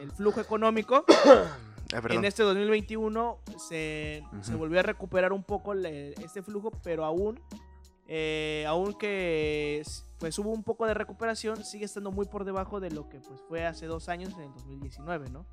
el 0.00 0.12
flujo 0.12 0.40
económico. 0.40 1.04
Ah. 1.94 2.00
En 2.08 2.24
este 2.24 2.42
2021 2.42 3.36
se, 3.58 4.24
se 4.40 4.50
Ujú. 4.52 4.58
volvió 4.60 4.80
a 4.80 4.82
recuperar 4.82 5.30
un 5.34 5.42
poco 5.44 5.74
le- 5.74 6.12
este 6.24 6.40
flujo, 6.42 6.70
pero 6.82 7.04
aún, 7.04 7.38
eh, 8.08 8.64
aunque 8.66 9.82
pues 10.18 10.38
hubo 10.38 10.48
un 10.52 10.62
poco 10.62 10.86
de 10.86 10.94
recuperación, 10.94 11.62
sigue 11.66 11.84
estando 11.84 12.10
muy 12.10 12.24
por 12.24 12.46
debajo 12.46 12.80
de 12.80 12.90
lo 12.92 13.10
que 13.10 13.18
pues 13.20 13.38
fue 13.46 13.66
hace 13.66 13.84
dos 13.84 14.08
años 14.08 14.32
en 14.38 14.40
el 14.44 14.52
2019, 14.54 15.28
¿no? 15.28 15.44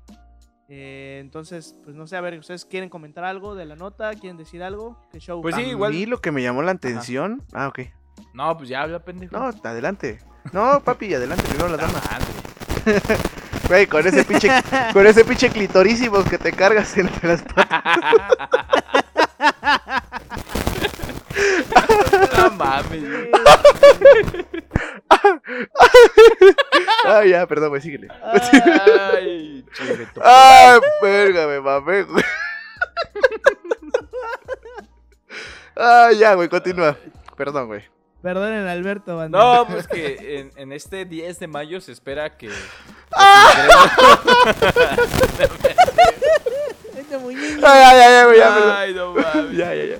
Eh, 0.72 1.18
entonces, 1.20 1.74
pues 1.82 1.96
no 1.96 2.06
sé, 2.06 2.16
a 2.16 2.20
ver, 2.20 2.38
¿ustedes 2.38 2.64
quieren 2.64 2.88
comentar 2.88 3.24
algo 3.24 3.56
de 3.56 3.66
la 3.66 3.74
nota? 3.74 4.14
¿Quieren 4.14 4.36
decir 4.36 4.62
algo? 4.62 4.96
¿Qué 5.10 5.18
show? 5.18 5.42
Pues 5.42 5.56
a 5.56 5.58
sí, 5.58 5.64
igual- 5.64 5.92
mí 5.92 6.06
lo 6.06 6.20
que 6.20 6.30
me 6.30 6.44
llamó 6.44 6.62
la 6.62 6.70
atención. 6.70 7.42
Ah, 7.52 7.66
ok. 7.66 7.80
No, 8.34 8.56
pues 8.56 8.68
ya 8.68 8.82
habla, 8.82 9.00
pendejo. 9.00 9.36
No, 9.36 9.50
adelante. 9.68 10.20
No, 10.52 10.80
papi, 10.84 11.12
adelante, 11.12 11.42
primero 11.48 11.70
la 11.70 11.76
La 11.76 11.82
dama. 11.88 12.00
Güey, 13.68 13.86
con 13.88 14.06
ese 14.06 14.24
pinche, 14.24 14.48
con 14.92 15.04
ese 15.06 15.24
pinche 15.24 15.48
clitorísimo 15.50 16.22
que 16.24 16.38
te 16.38 16.52
cargas 16.52 16.96
entre 16.96 17.28
las 17.28 17.42
patas. 17.42 17.82
No 22.40 22.50
mames. 22.56 23.02
güey. 23.02 23.30
Ah, 27.04 27.24
ya, 27.24 27.46
perdón, 27.46 27.68
güey, 27.70 27.80
síguele. 27.82 28.08
Ay, 28.22 29.64
che, 29.74 29.84
Beto. 29.96 30.20
Ay, 30.24 30.80
verga, 31.02 31.46
me 31.46 31.60
mamé, 31.60 32.02
güey. 32.04 32.24
Ah, 35.76 36.10
ya, 36.16 36.34
güey, 36.34 36.48
continúa. 36.48 36.96
Perdón, 37.36 37.66
güey. 37.68 37.82
Perdonen, 38.22 38.66
Alberto, 38.66 39.16
banda. 39.16 39.38
No, 39.38 39.66
pues 39.66 39.86
que 39.88 40.38
en, 40.40 40.52
en 40.56 40.72
este 40.72 41.06
10 41.06 41.38
de 41.38 41.46
mayo 41.46 41.80
se 41.80 41.92
espera 41.92 42.36
que. 42.36 42.50
Este 46.96 47.18
muñeño. 47.18 47.60
Ay, 47.66 47.82
ay, 47.82 48.00
ay, 48.00 48.24
güey, 48.26 48.38
ya, 48.38 48.54
perdón. 48.54 48.72
Ay, 48.76 48.94
no 48.94 49.14
mames. 49.14 49.56
Ya, 49.56 49.74
ya, 49.74 49.84
ya. 49.84 49.98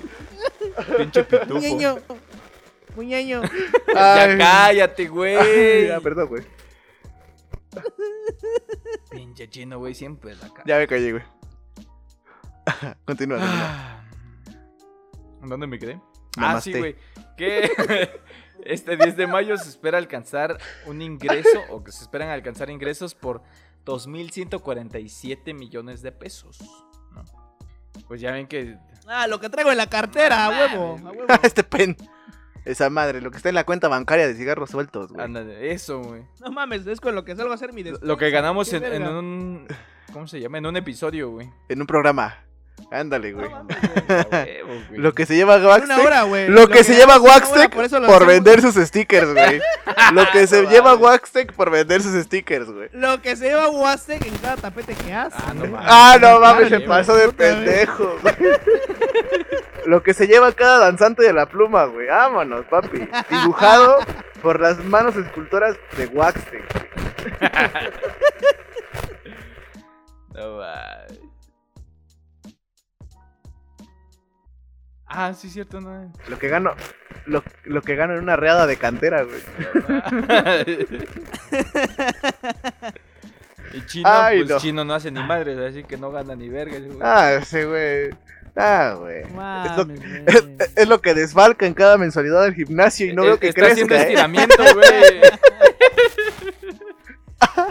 Pinche 0.97 1.23
pitufo. 1.23 1.53
Muñeño. 1.55 1.97
Muñeño. 2.95 3.41
Ya 3.93 4.37
cállate, 4.37 5.07
güey. 5.07 5.87
Ya, 5.87 5.99
perdón, 5.99 6.29
güey. 6.29 6.43
Pinche 9.11 9.49
chino, 9.49 9.79
güey, 9.79 9.93
siempre 9.93 10.35
la 10.35 10.47
cara. 10.49 10.63
Ya 10.65 10.77
me 10.77 10.87
callé, 10.87 11.11
güey. 11.11 11.23
Continúa. 13.05 13.37
Ah. 13.41 14.03
¿Dónde 15.43 15.67
me 15.67 15.77
quedé? 15.79 15.99
Ah, 16.37 16.61
sí, 16.61 16.73
güey. 16.73 16.95
Que 17.37 17.69
este 18.63 18.95
10 18.95 19.17
de 19.17 19.27
mayo 19.27 19.57
se 19.57 19.69
espera 19.69 19.97
alcanzar 19.97 20.57
un 20.85 21.01
ingreso, 21.01 21.63
o 21.69 21.83
que 21.83 21.91
se 21.91 22.03
esperan 22.03 22.29
alcanzar 22.29 22.69
ingresos 22.69 23.15
por 23.15 23.41
2.147 23.85 25.53
millones 25.53 26.01
de 26.01 26.11
pesos. 26.11 26.59
¿no? 27.11 27.23
Pues 28.07 28.21
ya 28.21 28.31
ven 28.31 28.47
que. 28.47 28.77
Ah, 29.07 29.27
lo 29.27 29.39
que 29.39 29.49
traigo 29.49 29.71
en 29.71 29.77
la 29.77 29.87
cartera, 29.87 30.45
a 30.45 30.49
huevo. 30.49 30.97
A 31.05 31.11
huevo. 31.11 31.33
este 31.43 31.63
pen. 31.63 31.97
Esa 32.65 32.89
madre, 32.89 33.21
lo 33.21 33.31
que 33.31 33.37
está 33.37 33.49
en 33.49 33.55
la 33.55 33.65
cuenta 33.65 33.87
bancaria 33.87 34.27
de 34.27 34.35
cigarros 34.35 34.69
sueltos, 34.69 35.11
güey. 35.11 35.23
Ándale, 35.23 35.71
eso, 35.71 35.99
güey. 36.01 36.23
No 36.39 36.51
mames, 36.51 36.85
es 36.85 37.01
con 37.01 37.15
lo 37.15 37.25
que 37.25 37.35
salgo 37.35 37.51
a 37.51 37.55
hacer 37.55 37.73
mi 37.73 37.81
despensa. 37.83 38.05
Lo 38.05 38.17
que 38.17 38.29
ganamos 38.29 38.71
en, 38.73 39.03
un. 39.03 39.67
¿Cómo 40.13 40.27
se 40.27 40.39
llama? 40.39 40.59
En 40.59 40.65
un 40.67 40.77
episodio, 40.77 41.31
güey. 41.31 41.49
En 41.69 41.81
un 41.81 41.87
programa. 41.87 42.37
Ándale, 42.91 43.31
güey. 43.31 43.47
güey. 43.47 43.61
Güey. 44.89 44.99
Lo 44.99 45.13
que 45.13 45.25
se 45.25 45.37
llama 45.37 45.55
Una 45.57 45.67
Waxtec. 45.67 45.97
hora, 46.05 46.23
güey. 46.23 46.49
Lo 46.49 46.67
que 46.67 46.83
se 46.83 46.93
lleva 46.95 47.17
ganamos 47.19 47.23
una 47.23 47.31
hora, 47.35 47.45
Waxtec 47.45 47.75
por 47.75 47.85
hacemos. 47.85 48.25
vender 48.27 48.61
sus 48.61 48.75
stickers, 48.75 49.33
güey. 49.33 49.61
Lo 50.13 50.29
que 50.31 50.47
se 50.47 50.65
lleva 50.65 50.91
mames. 50.95 51.01
Waxtec 51.03 51.53
por 51.53 51.69
vender 51.69 52.01
sus 52.01 52.21
stickers, 52.25 52.65
güey. 52.69 52.89
Lo 52.91 53.21
que 53.21 53.35
se 53.37 53.45
lleva 53.45 53.69
Wastec 53.69 54.25
en 54.25 54.35
cada 54.39 54.57
tapete 54.57 54.93
que 54.95 55.13
hace. 55.13 55.37
Ah, 55.39 55.53
no 55.53 55.65
mames. 55.67 55.87
Ah, 55.89 56.17
no 56.19 56.39
mames, 56.41 56.69
se 56.69 56.79
pasó 56.81 57.15
de 57.15 57.25
güey. 57.27 57.37
pendejo, 57.37 58.17
güey. 58.21 58.35
Lo 59.85 60.03
que 60.03 60.13
se 60.13 60.27
lleva 60.27 60.51
cada 60.51 60.79
danzante 60.79 61.23
de 61.23 61.33
la 61.33 61.45
pluma, 61.47 61.85
güey. 61.85 62.07
Vámonos, 62.07 62.65
papi. 62.65 63.07
Dibujado 63.29 63.99
por 64.41 64.59
las 64.59 64.77
manos 64.83 65.15
escultoras 65.15 65.75
de 65.97 66.07
Waxtec. 66.07 66.63
No 70.33 70.57
mames. 70.57 71.19
Ah, 75.13 75.33
sí, 75.33 75.49
cierto, 75.49 75.81
no. 75.81 76.11
Lo 76.29 76.39
que 76.39 76.47
gano. 76.47 76.73
Lo, 77.25 77.43
lo 77.65 77.81
que 77.81 77.95
gano 77.95 78.13
en 78.13 78.19
una 78.23 78.35
reada 78.35 78.65
de 78.65 78.77
cantera, 78.77 79.23
güey. 79.23 79.41
y 83.73 83.85
chino, 83.85 84.09
Ay, 84.09 84.39
pues 84.39 84.49
no. 84.49 84.57
chino 84.57 84.85
no 84.85 84.93
hace 84.93 85.11
ni 85.11 85.21
madres, 85.23 85.57
así 85.59 85.83
que 85.83 85.97
no 85.97 86.11
gana 86.11 86.35
ni 86.35 86.49
verga. 86.49 86.77
ese 86.77 86.87
güey. 86.87 86.99
Ah, 87.01 87.33
ese 87.33 87.65
güey. 87.65 88.09
Ah, 88.55 88.95
güey. 88.99 89.21
Es 89.21 89.29
lo, 89.31 89.35
mames, 89.35 89.99
güey. 89.99 90.23
es, 90.27 90.43
es 90.75 90.87
lo 90.87 91.01
que 91.01 91.13
desfalca 91.13 91.65
en 91.65 91.73
cada 91.73 91.97
mensualidad 91.97 92.43
del 92.43 92.53
gimnasio 92.55 93.07
y 93.07 93.13
no 93.13 93.23
veo 93.23 93.39
que 93.39 93.49
Está 93.49 93.67
haciendo 93.67 93.93
crezca, 93.95 94.07
¿eh? 94.07 94.13
estiramiento, 94.13 94.63
güey. 94.73 95.21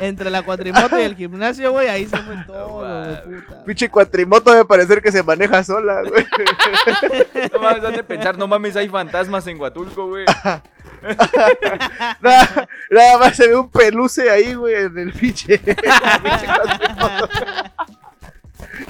Entre 0.00 0.30
la 0.30 0.42
cuatrimoto 0.42 0.98
y 0.98 1.02
el 1.02 1.14
gimnasio, 1.16 1.72
güey, 1.72 1.88
ahí 1.88 2.06
se 2.06 2.16
fue 2.18 2.36
todo, 2.46 2.68
güey, 2.80 3.40
puta. 3.40 3.64
Pinche 3.64 3.88
cuatrimoto 3.90 4.50
debe 4.50 4.64
parecer 4.64 5.02
que 5.02 5.12
se 5.12 5.22
maneja 5.22 5.62
sola, 5.64 6.02
güey. 6.02 6.26
No 7.52 7.60
mames, 7.60 7.84
han 7.84 7.92
de 7.92 8.04
pensar, 8.04 8.38
no 8.38 8.46
mames, 8.46 8.76
hay 8.76 8.88
fantasmas 8.88 9.46
en 9.46 9.60
Huatulco, 9.60 10.06
güey. 10.08 10.24
nada, 12.20 12.68
nada 12.90 13.18
más 13.18 13.36
se 13.36 13.48
ve 13.48 13.56
un 13.56 13.70
peluce 13.70 14.30
ahí, 14.30 14.54
güey, 14.54 14.74
en 14.74 14.98
el 14.98 15.12
pinche. 15.12 15.60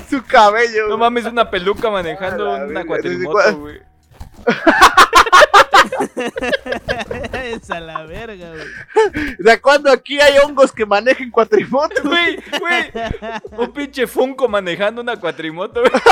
Su 0.09 0.23
cabello. 0.25 0.89
No 0.89 0.99
mames, 0.99 1.25
una 1.27 1.51
peluca 1.51 1.91
manejando 1.91 2.67
una 2.67 2.85
cuatrimoto, 2.85 3.39
¿desde 3.39 3.53
güey. 3.53 3.81
a 7.71 7.81
la 7.81 8.05
verga, 8.05 8.51
güey. 8.51 8.67
¿De 9.39 9.61
cuándo 9.61 9.91
aquí 9.91 10.19
hay 10.21 10.39
hongos 10.39 10.73
que 10.73 10.87
manejen 10.87 11.31
cuatrimoto? 11.31 12.03
Güey, 12.03 12.39
güey. 12.59 12.91
Un 13.57 13.73
pinche 13.73 14.07
Funko 14.07 14.49
manejando 14.49 15.03
una 15.03 15.19
cuatrimoto, 15.19 15.81
güey. 15.81 15.93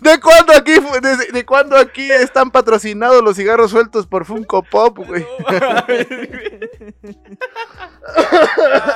¿De 0.00 0.20
cuándo 0.20 0.52
aquí, 0.54 0.72
de, 0.72 1.16
de 1.32 1.44
cuándo 1.46 1.76
aquí 1.76 2.10
están 2.10 2.50
patrocinados 2.50 3.22
los 3.22 3.36
cigarros 3.36 3.70
sueltos 3.70 4.06
por 4.06 4.24
Funko 4.24 4.62
Pop, 4.62 4.98
güey? 4.98 5.22
No. 5.22 5.48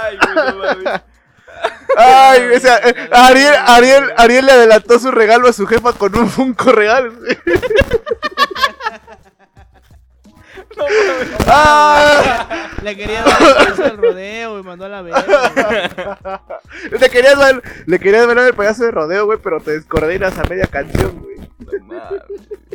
Ay, 0.03 0.19
güey, 0.19 0.35
no 0.35 0.55
mames. 0.57 1.03
Ay, 1.97 2.43
o 2.57 2.61
sea, 2.61 2.79
eh, 2.79 2.95
Ariel, 3.13 3.55
Ariel, 3.67 4.13
Ariel 4.17 4.47
le 4.47 4.53
adelantó 4.53 4.99
su 4.99 5.11
regalo 5.11 5.49
a 5.49 5.53
su 5.53 5.67
jefa 5.67 5.93
con 5.93 6.17
un 6.17 6.29
Funko 6.29 6.73
real. 6.73 7.13
No. 10.77 10.85
Ah, 11.49 12.71
Le 12.83 12.97
quería 12.97 13.23
dar 13.23 13.91
el 13.93 13.99
rodeo, 13.99 14.53
güey, 14.53 14.63
mandó 14.63 14.87
a 14.87 14.89
la 14.89 15.03
verga. 15.03 16.43
Le 16.91 17.11
querías 17.11 17.39
ver, 17.39 17.63
le 17.87 17.99
querías 17.99 18.27
ver 18.27 18.39
el 18.39 18.55
payaso 18.55 18.85
de 18.85 18.91
rodeo, 18.91 19.27
güey, 19.27 19.39
pero 19.43 19.61
te 19.61 19.73
descoordinas 19.73 20.39
a 20.39 20.45
media 20.45 20.67
canción, 20.67 21.21
güey. 21.21 21.37
No 21.59 21.85
mames. 21.87 22.23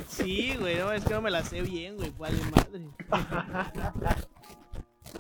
Sí, 0.10 0.56
güey, 0.60 0.76
no, 0.78 0.92
es 0.92 1.04
que 1.04 1.14
no 1.14 1.22
me 1.22 1.32
la 1.32 1.44
sé 1.44 1.62
bien, 1.62 1.96
güey, 1.98 2.14
vale 2.18 2.38
madre. 2.52 2.82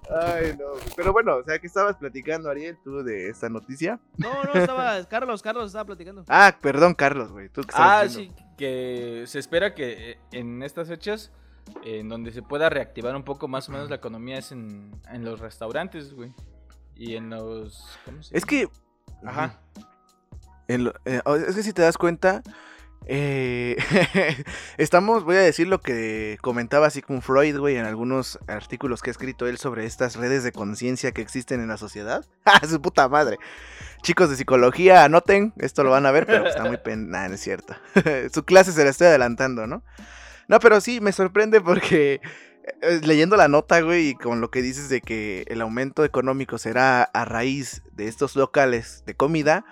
Ay, 0.09 0.55
no. 0.57 0.65
Pero 0.95 1.11
bueno, 1.13 1.35
o 1.37 1.43
sea, 1.43 1.59
¿qué 1.59 1.67
estabas 1.67 1.95
platicando, 1.97 2.49
Ariel, 2.49 2.77
tú 2.83 3.03
de 3.03 3.29
esta 3.29 3.49
noticia? 3.49 3.99
No, 4.17 4.43
no, 4.43 4.53
estaba, 4.53 5.03
Carlos, 5.09 5.41
Carlos 5.41 5.67
estaba 5.67 5.85
platicando. 5.85 6.23
Ah, 6.27 6.55
perdón, 6.61 6.93
Carlos, 6.95 7.31
güey. 7.31 7.49
¿Tú 7.49 7.61
qué 7.61 7.69
estabas 7.71 7.99
Ah, 7.99 8.03
diciendo? 8.03 8.35
sí, 8.37 8.43
que 8.57 9.23
se 9.27 9.39
espera 9.39 9.73
que 9.75 10.11
eh, 10.11 10.19
en 10.31 10.63
estas 10.63 10.87
fechas, 10.87 11.31
eh, 11.83 11.99
en 11.99 12.09
donde 12.09 12.31
se 12.31 12.41
pueda 12.41 12.69
reactivar 12.69 13.15
un 13.15 13.23
poco 13.23 13.47
más 13.47 13.67
o 13.69 13.71
menos 13.73 13.89
la 13.89 13.97
economía, 13.97 14.37
es 14.37 14.51
en, 14.51 14.91
en 15.11 15.25
los 15.25 15.39
restaurantes, 15.39 16.13
güey. 16.13 16.33
Y 16.95 17.15
en 17.15 17.29
los. 17.29 17.97
¿Cómo 18.05 18.23
se 18.23 18.35
Es 18.37 18.45
que. 18.45 18.67
Ajá. 19.25 19.59
en 20.67 20.85
lo- 20.85 20.93
eh, 21.05 21.21
es 21.47 21.55
que 21.55 21.63
si 21.63 21.73
te 21.73 21.81
das 21.81 21.97
cuenta, 21.97 22.41
eh, 23.05 23.77
estamos, 24.77 25.23
voy 25.23 25.37
a 25.37 25.41
decir 25.41 25.67
lo 25.67 25.79
que 25.79 26.37
comentaba 26.41 26.89
Sigmund 26.89 27.21
Freud, 27.21 27.57
güey, 27.57 27.77
en 27.77 27.85
algunos 27.85 28.39
artículos 28.47 29.01
que 29.01 29.09
ha 29.09 29.11
escrito 29.11 29.47
él 29.47 29.57
sobre 29.57 29.85
estas 29.85 30.15
redes 30.15 30.43
de 30.43 30.51
conciencia 30.51 31.11
que 31.11 31.21
existen 31.21 31.61
en 31.61 31.67
la 31.67 31.77
sociedad. 31.77 32.25
¡Ah, 32.45 32.61
su 32.67 32.81
puta 32.81 33.07
madre! 33.07 33.37
Chicos 34.01 34.29
de 34.29 34.35
psicología, 34.35 35.03
anoten, 35.03 35.53
esto 35.57 35.83
lo 35.83 35.91
van 35.91 36.05
a 36.05 36.11
ver, 36.11 36.25
pero 36.25 36.47
está 36.47 36.65
muy 36.65 36.77
pen... 36.77 37.09
No 37.09 37.17
es 37.25 37.41
cierto. 37.41 37.75
Su 38.33 38.43
clase 38.43 38.71
se 38.71 38.83
la 38.83 38.91
estoy 38.91 39.07
adelantando, 39.07 39.67
¿no? 39.67 39.83
No, 40.47 40.59
pero 40.59 40.79
sí, 40.81 41.01
me 41.01 41.11
sorprende 41.11 41.61
porque 41.61 42.21
eh, 42.81 43.01
leyendo 43.03 43.37
la 43.37 43.47
nota, 43.47 43.81
güey, 43.81 44.09
y 44.09 44.15
con 44.15 44.41
lo 44.41 44.51
que 44.51 44.61
dices 44.61 44.89
de 44.89 45.01
que 45.01 45.45
el 45.47 45.61
aumento 45.61 46.03
económico 46.03 46.57
será 46.57 47.03
a 47.03 47.25
raíz 47.25 47.81
de 47.93 48.07
estos 48.07 48.35
locales 48.35 49.03
de 49.05 49.15
comida, 49.15 49.65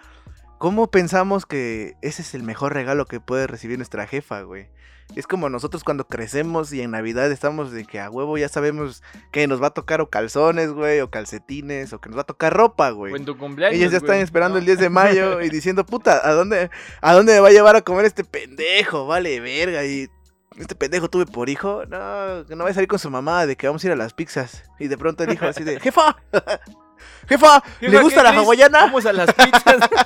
¿cómo 0.65 0.89
pensamos 0.89 1.45
que 1.45 1.93
ese 2.01 2.23
es 2.23 2.33
el 2.33 2.41
mejor 2.41 2.73
regalo 2.73 3.05
que 3.05 3.19
puede 3.19 3.45
recibir 3.45 3.77
nuestra 3.77 4.07
jefa, 4.07 4.41
güey? 4.41 4.67
Es 5.15 5.27
como 5.27 5.47
nosotros 5.47 5.83
cuando 5.83 6.07
crecemos 6.07 6.73
y 6.73 6.81
en 6.81 6.89
Navidad 6.89 7.31
estamos 7.31 7.71
de 7.71 7.85
que 7.85 7.99
a 7.99 8.09
huevo 8.09 8.35
ya 8.35 8.49
sabemos 8.49 9.03
que 9.31 9.45
nos 9.45 9.61
va 9.61 9.67
a 9.67 9.73
tocar 9.75 10.01
o 10.01 10.09
calzones, 10.09 10.71
güey, 10.71 11.01
o 11.01 11.11
calcetines, 11.11 11.93
o 11.93 12.01
que 12.01 12.09
nos 12.09 12.17
va 12.17 12.23
a 12.23 12.25
tocar 12.25 12.51
ropa, 12.51 12.89
güey. 12.89 13.13
O 13.13 13.15
en 13.15 13.25
tu 13.25 13.37
cumpleaños. 13.37 13.77
Ellas 13.77 13.91
ya 13.91 13.97
están 13.97 14.17
esperando 14.17 14.55
¿no? 14.55 14.59
el 14.59 14.65
10 14.65 14.79
de 14.79 14.89
mayo 14.89 15.39
y 15.39 15.49
diciendo, 15.49 15.85
puta, 15.85 16.27
¿a 16.27 16.33
dónde, 16.33 16.71
¿a 16.99 17.13
dónde 17.13 17.33
me 17.33 17.41
va 17.41 17.49
a 17.49 17.51
llevar 17.51 17.75
a 17.75 17.81
comer 17.83 18.05
este 18.05 18.23
pendejo? 18.23 19.05
Vale, 19.05 19.39
verga. 19.41 19.85
Y 19.85 20.09
este 20.57 20.73
pendejo 20.73 21.11
tuve 21.11 21.27
por 21.27 21.47
hijo. 21.47 21.83
No, 21.85 22.43
que 22.47 22.55
no 22.55 22.63
va 22.63 22.71
a 22.71 22.73
salir 22.73 22.89
con 22.89 22.97
su 22.97 23.11
mamá 23.11 23.45
de 23.45 23.55
que 23.55 23.67
vamos 23.67 23.83
a 23.83 23.87
ir 23.87 23.93
a 23.93 23.95
las 23.95 24.15
pizzas. 24.15 24.63
Y 24.79 24.87
de 24.87 24.97
pronto 24.97 25.25
el 25.25 25.31
hijo 25.31 25.45
así 25.45 25.63
de, 25.63 25.79
jefa, 25.79 26.17
jefa, 27.29 27.63
¿le 27.81 27.99
gusta 27.99 28.23
¿qué 28.23 28.23
la 28.23 28.39
hawaiana? 28.39 28.79
Vamos 28.79 29.05
a 29.05 29.13
las 29.13 29.31
pizzas. 29.31 29.89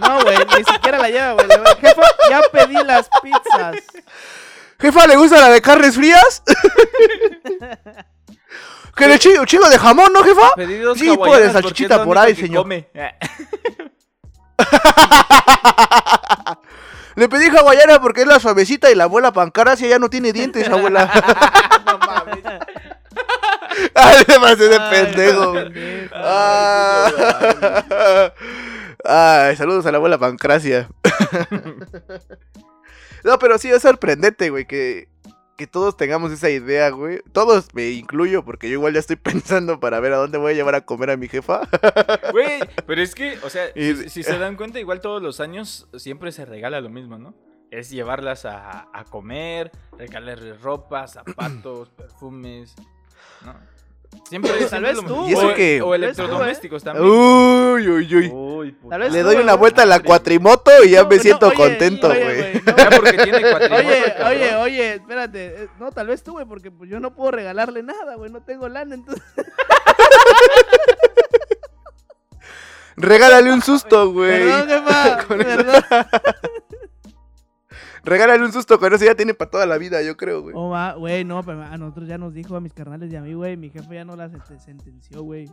No, 0.00 0.22
güey, 0.22 0.36
ni 0.56 0.64
siquiera 0.64 0.98
la 0.98 1.08
lleva, 1.08 1.32
güey. 1.32 1.46
Jefa, 1.80 2.02
ya 2.30 2.40
pedí 2.52 2.74
las 2.84 3.08
pizzas. 3.22 3.76
Jefa, 4.80 5.06
¿le 5.06 5.16
gusta 5.16 5.40
la 5.40 5.48
de 5.50 5.60
carnes 5.60 5.96
frías? 5.96 6.42
que 8.96 9.06
le 9.08 9.18
chingo, 9.18 9.44
chingo 9.44 9.68
de 9.68 9.78
jamón, 9.78 10.12
¿no, 10.12 10.22
jefa? 10.22 10.54
Pedidos 10.54 10.98
Sí, 10.98 11.08
hawaianas 11.08 11.26
pues, 11.28 11.40
porque 11.40 11.52
salchichita 11.52 12.04
por 12.04 12.16
ahí, 12.18 12.34
que 12.34 12.42
señor. 12.42 12.62
come. 12.62 12.88
Le 17.16 17.28
pedí 17.28 17.48
hawaiana 17.48 18.00
porque 18.00 18.20
es 18.20 18.28
la 18.28 18.38
suavecita 18.38 18.92
y 18.92 18.94
la 18.94 19.04
abuela 19.04 19.32
pancaracia 19.32 19.88
ya 19.88 19.98
no 19.98 20.08
tiene 20.08 20.32
dientes, 20.32 20.68
abuela. 20.68 21.10
No 21.84 21.98
mames. 21.98 22.38
Ay, 23.94 24.24
me 24.28 24.38
pasé 24.38 24.68
de 24.68 26.08
Ay, 26.14 27.12
Ah. 29.10 29.46
Ay, 29.48 29.56
saludos 29.56 29.86
a 29.86 29.90
la 29.90 29.96
abuela 29.96 30.18
Pancracia. 30.18 30.90
no, 33.24 33.38
pero 33.38 33.58
sí 33.58 33.70
es 33.70 33.82
sorprendente, 33.82 34.50
güey, 34.50 34.66
que, 34.66 35.08
que 35.56 35.66
todos 35.66 35.96
tengamos 35.96 36.32
esa 36.32 36.50
idea, 36.50 36.90
güey. 36.90 37.20
Todos, 37.32 37.74
me 37.74 37.90
incluyo, 37.90 38.44
porque 38.44 38.68
yo 38.68 38.74
igual 38.74 38.94
ya 38.94 39.00
estoy 39.00 39.16
pensando 39.16 39.80
para 39.80 40.00
ver 40.00 40.12
a 40.12 40.16
dónde 40.18 40.38
voy 40.38 40.52
a 40.52 40.56
llevar 40.56 40.74
a 40.74 40.84
comer 40.84 41.10
a 41.10 41.16
mi 41.16 41.28
jefa. 41.28 41.62
Güey, 42.32 42.60
pero 42.86 43.02
es 43.02 43.14
que, 43.14 43.38
o 43.42 43.50
sea, 43.50 43.66
Y- 43.74 43.94
si, 43.96 44.08
si 44.10 44.22
se 44.22 44.38
dan 44.38 44.56
cuenta, 44.56 44.78
igual 44.78 45.00
todos 45.00 45.22
los 45.22 45.40
años 45.40 45.88
siempre 45.96 46.32
se 46.32 46.44
regala 46.44 46.80
lo 46.80 46.90
mismo, 46.90 47.18
¿no? 47.18 47.34
Es 47.70 47.90
llevarlas 47.90 48.46
a, 48.46 48.88
a 48.94 49.04
comer, 49.04 49.70
regalarles 49.98 50.60
ropa, 50.62 51.06
zapatos, 51.06 51.90
perfumes, 51.90 52.74
¿no? 53.44 53.54
Siempre 54.28 54.52
Tal 54.66 54.82
vez 54.82 54.98
tú. 55.06 55.26
¿Y 55.28 55.32
eso 55.32 55.46
o, 55.48 55.54
tú, 55.54 55.94
electrodomésticos 55.94 56.82
también. 56.84 57.06
Uy, 57.08 57.88
uy, 57.88 58.14
uy. 58.16 58.28
Uy, 58.30 58.72
puta 58.72 58.90
Tal 58.90 59.00
vez 59.00 59.12
Le 59.12 59.20
tú, 59.20 59.26
doy 59.26 59.36
una 59.36 59.54
vuelta 59.54 59.82
a 59.82 59.86
la 59.86 60.00
cuatrimoto 60.00 60.70
y 60.84 60.90
ya 60.90 61.02
No, 61.02 61.08
me 61.08 61.16
no, 61.16 61.22
siento 61.22 61.46
oye, 61.48 61.56
contento, 61.56 62.08
oye, 62.08 62.24
güey. 62.24 62.62
no. 62.66 62.76
Ya 62.76 62.90
porque 62.90 63.12
tiene 63.12 63.40
cuatrimoto, 63.40 63.74
Oye, 63.88 64.04
cabrón. 64.18 64.26
oye, 64.36 64.54
oye, 64.56 64.94
espérate. 64.94 65.46
eh, 65.64 65.68
No, 65.78 65.92
tal 65.92 66.08
vez 66.08 66.22
tú, 66.22 66.32
güey, 66.32 66.44
porque 66.44 66.70
pues 66.70 66.90
yo 66.90 67.00
no 67.00 67.14
puedo 67.14 67.30
regalarle 67.30 67.82
nada, 67.82 68.16
güey. 68.16 68.30
No 68.30 68.42
tengo 68.42 68.68
lana, 68.68 68.94
entonces. 68.96 69.22
Regálale 72.96 73.52
un 73.52 73.62
susto, 73.62 74.12
güey. 74.12 74.44
Perdón, 74.44 74.68
jefa. 74.68 75.24
Perdón. 75.28 75.84
Regálale 78.04 78.44
un 78.44 78.52
susto, 78.52 78.78
con 78.78 78.92
eso 78.92 79.04
ya 79.04 79.14
tiene 79.14 79.34
para 79.34 79.50
toda 79.50 79.66
la 79.66 79.78
vida, 79.78 80.02
yo 80.02 80.16
creo, 80.16 80.42
güey. 80.42 80.54
Oh, 80.56 80.70
va, 80.70 80.94
güey, 80.94 81.24
no, 81.24 81.42
pero 81.42 81.62
a 81.62 81.76
nosotros 81.76 82.08
ya 82.08 82.18
nos 82.18 82.32
dijo 82.34 82.56
a 82.56 82.60
mis 82.60 82.72
carnales 82.72 83.10
y 83.12 83.16
a 83.16 83.20
mí, 83.20 83.34
güey. 83.34 83.56
Mi 83.56 83.70
jefe 83.70 83.94
ya 83.94 84.04
no 84.04 84.16
la 84.16 84.28
sent- 84.28 84.58
sentenció, 84.60 85.22
güey. 85.22 85.50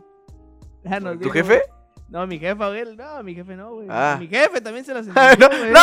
Ya 0.84 1.00
nos 1.00 1.14
¿Tu 1.14 1.18
dijo, 1.20 1.32
jefe? 1.32 1.62
No, 2.08 2.24
mi 2.26 2.38
jefa, 2.38 2.68
güey. 2.68 2.96
No, 2.96 3.22
mi 3.24 3.34
jefe 3.34 3.56
no, 3.56 3.72
güey. 3.74 3.88
Ah. 3.90 4.16
Mi 4.20 4.28
jefe 4.28 4.60
también 4.60 4.84
se 4.84 4.94
la 4.94 5.02
no, 5.02 5.12
sentenció, 5.12 5.48
güey. 5.48 5.72
no, 5.72 5.80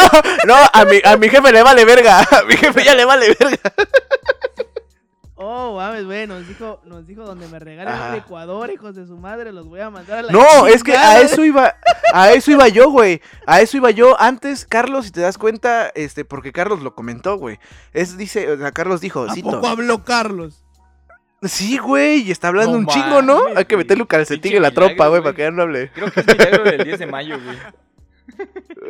no, 0.47 0.55
a 0.73 0.85
mi, 0.85 1.01
a 1.03 1.17
mi 1.17 1.27
jefe 1.29 1.51
le 1.51 1.61
vale 1.63 1.83
verga. 1.85 2.19
A 2.31 2.43
mi 2.47 2.55
jefe 2.55 2.83
ya 2.83 2.95
le 2.95 3.03
vale 3.05 3.27
verga. 3.39 3.57
Oh, 5.45 5.75
mames, 5.75 6.05
güey, 6.05 6.25
nos 6.25 6.47
dijo, 6.47 6.79
nos 6.85 7.05
dijo 7.05 7.23
donde 7.23 7.47
me 7.47 7.59
regalen 7.59 7.93
un 7.93 8.15
Ecuador, 8.15 8.71
hijos 8.71 8.95
de 8.95 9.05
su 9.05 9.17
madre, 9.17 9.51
los 9.51 9.67
voy 9.67 9.81
a 9.81 9.89
mandar 9.89 10.19
a 10.19 10.21
la 10.23 10.31
No, 10.31 10.67
es 10.67 10.83
que 10.83 10.95
a 10.95 11.21
eso 11.21 11.43
iba, 11.43 11.75
a 12.13 12.31
eso 12.31 12.51
iba 12.51 12.67
yo, 12.69 12.89
güey. 12.89 13.21
A 13.45 13.61
eso 13.61 13.77
iba 13.77 13.91
yo. 13.91 14.19
Antes, 14.19 14.65
Carlos, 14.65 15.05
si 15.05 15.11
te 15.11 15.21
das 15.21 15.37
cuenta, 15.37 15.91
este, 15.95 16.23
porque 16.25 16.51
Carlos 16.51 16.81
lo 16.81 16.95
comentó, 16.95 17.37
güey. 17.37 17.59
Es, 17.91 18.17
dice, 18.17 18.51
o 18.51 18.57
sea, 18.57 18.71
Carlos 18.71 19.01
dijo, 19.01 19.25
¿A 19.29 19.33
cito. 19.33 19.51
poco 19.51 19.67
habló 19.67 20.03
Carlos? 20.03 20.63
Sí, 21.41 21.77
güey, 21.77 22.21
y 22.21 22.31
está 22.31 22.47
hablando 22.47 22.71
No 22.73 22.77
un 22.79 22.87
chingo, 22.87 23.21
¿no? 23.21 23.41
Hay 23.55 23.65
que 23.65 23.75
meterle 23.75 24.03
un 24.03 24.07
calcetín 24.07 24.55
en 24.55 24.61
la 24.61 24.69
milagro, 24.69 24.87
tropa, 24.87 25.07
güey, 25.07 25.21
güey. 25.21 25.23
para 25.23 25.35
que 25.35 25.41
ya 25.41 25.51
no 25.51 25.63
hable. 25.63 25.91
Creo 25.91 26.09
que 26.09 26.21
es 26.21 26.27
milagro 26.27 26.63
del 26.63 26.83
10 26.85 26.99
de 26.99 27.07
mayo, 27.07 27.37
güey. 27.43 27.57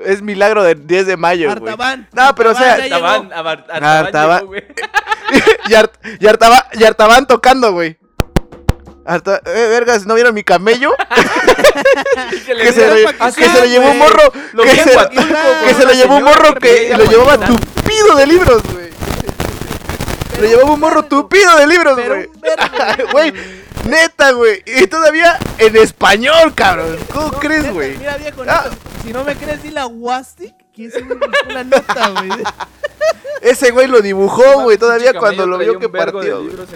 Es 0.06 0.21
milagro 0.21 0.63
del 0.63 0.86
10 0.88 1.06
de 1.08 1.17
mayo, 1.17 1.47
güey. 1.49 1.71
Artaban. 1.73 2.08
No, 2.13 2.36
pero, 2.36 2.51
o 2.51 2.56
sea, 2.56 2.73
Artaban. 2.73 3.32
Artaban, 3.32 3.63
Ah, 3.69 3.73
Artaban 3.73 4.06
Artaban. 4.06 4.38
llegó, 4.39 4.47
güey. 4.47 4.63
y, 5.69 5.73
Art- 5.75 5.95
y 6.19 6.25
Artaba- 6.27 6.67
y 6.73 6.84
Artaban 6.84 7.27
tocando, 7.27 7.71
güey. 7.71 7.97
Arta- 9.06 9.41
eh, 9.45 9.67
vergas, 9.69 10.06
¿no 10.06 10.15
vieron 10.15 10.34
mi 10.34 10.43
camello? 10.43 10.91
Que 12.45 12.71
se, 12.71 12.88
lo, 12.88 13.17
pa' 13.17 13.32
que 13.32 13.41
se 13.43 13.47
lo 13.47 13.53
sea, 13.53 13.65
llevó 13.65 13.91
un 13.91 13.97
güey. 13.97 14.10
morro. 14.10 14.32
Lo 14.53 14.63
que 14.63 14.75
se, 14.75 14.95
Huatulco 14.95 15.23
con 15.23 15.67
que 15.67 15.73
se 15.73 15.86
lo 15.86 15.91
llevó 15.93 16.17
un 16.17 16.23
morro 16.23 16.56
que 16.56 16.93
lo 16.97 17.03
llevaba 17.06 17.38
tupido 17.45 18.15
de 18.15 18.27
libros, 18.27 18.62
güey. 18.71 18.82
Lo 20.39 20.47
llevaba 20.47 20.71
un 20.71 20.79
morro 20.79 21.03
tupido 21.05 21.55
de 21.57 21.67
libros, 21.67 21.93
Pero 21.95 22.15
güey. 23.11 23.11
Güey, 23.11 23.33
neta, 23.87 24.31
güey. 24.31 24.63
Y 24.65 24.87
todavía 24.87 25.37
en 25.57 25.75
español, 25.77 26.53
cabrón. 26.55 26.97
¿Cómo 27.13 27.27
No, 27.31 27.39
crees, 27.39 27.71
güey? 27.73 27.97
Mira, 27.97 28.17
viejo, 28.17 28.43
Ah. 28.47 28.63
neta, 28.65 28.77
si 29.03 29.13
no 29.13 29.23
me 29.23 29.35
crees, 29.35 29.61
dile 29.63 29.79
a 29.79 29.87
Wastic 29.87 30.55
que 30.73 30.89
buscó 31.03 31.27
la 31.49 31.63
nota, 31.63 32.09
güey. 32.09 32.29
Ese 33.41 33.71
güey 33.71 33.87
lo 33.87 34.01
dibujó, 34.01 34.61
güey, 34.61 34.77
todavía 34.77 35.13
cuando 35.13 35.45
lo 35.45 35.57
vio 35.57 35.77
que 35.77 35.89
partió. 35.89 36.41
la. 36.41 36.65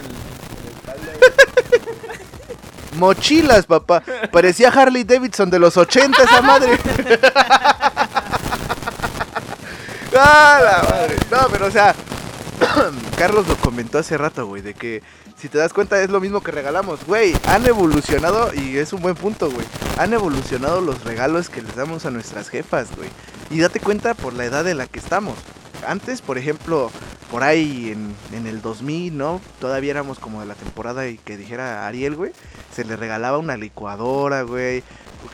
Mochilas, 2.96 3.66
papá. 3.66 4.02
Parecía 4.32 4.68
Harley 4.70 5.04
Davidson 5.04 5.50
de 5.50 5.58
los 5.58 5.76
80 5.76 6.22
esa 6.22 6.42
madre. 6.42 6.78
ah, 10.16 10.60
la 10.62 10.82
madre. 10.90 11.16
No, 11.30 11.46
pero 11.50 11.66
o 11.66 11.70
sea, 11.70 11.94
Carlos 13.18 13.46
lo 13.46 13.56
comentó 13.56 13.98
hace 13.98 14.18
rato, 14.18 14.46
güey, 14.46 14.62
de 14.62 14.74
que 14.74 15.02
si 15.36 15.48
te 15.48 15.58
das 15.58 15.72
cuenta 15.72 16.00
es 16.02 16.10
lo 16.10 16.20
mismo 16.20 16.42
que 16.42 16.50
regalamos, 16.50 17.04
güey. 17.06 17.34
Han 17.46 17.66
evolucionado 17.66 18.52
y 18.54 18.78
es 18.78 18.92
un 18.92 19.02
buen 19.02 19.14
punto, 19.14 19.50
güey. 19.50 19.66
Han 19.98 20.12
evolucionado 20.12 20.80
los 20.80 21.04
regalos 21.04 21.48
que 21.48 21.62
les 21.62 21.76
damos 21.76 22.06
a 22.06 22.10
nuestras 22.10 22.48
jefas, 22.48 22.88
güey. 22.96 23.10
Y 23.50 23.60
date 23.60 23.80
cuenta 23.80 24.14
por 24.14 24.34
la 24.34 24.44
edad 24.44 24.66
en 24.68 24.78
la 24.78 24.86
que 24.86 24.98
estamos. 24.98 25.36
Antes, 25.86 26.22
por 26.22 26.38
ejemplo, 26.38 26.90
por 27.30 27.44
ahí 27.44 27.96
en, 28.32 28.46
el 28.46 28.60
2000, 28.60 29.16
¿no? 29.16 29.40
Todavía 29.60 29.92
éramos 29.92 30.18
como 30.18 30.40
de 30.40 30.46
la 30.46 30.54
temporada 30.54 31.06
y 31.08 31.18
que 31.18 31.36
dijera 31.36 31.86
Ariel, 31.86 32.16
güey. 32.16 32.32
Se 32.74 32.84
le 32.84 32.96
regalaba 32.96 33.38
una 33.38 33.56
licuadora, 33.56 34.42
güey. 34.42 34.82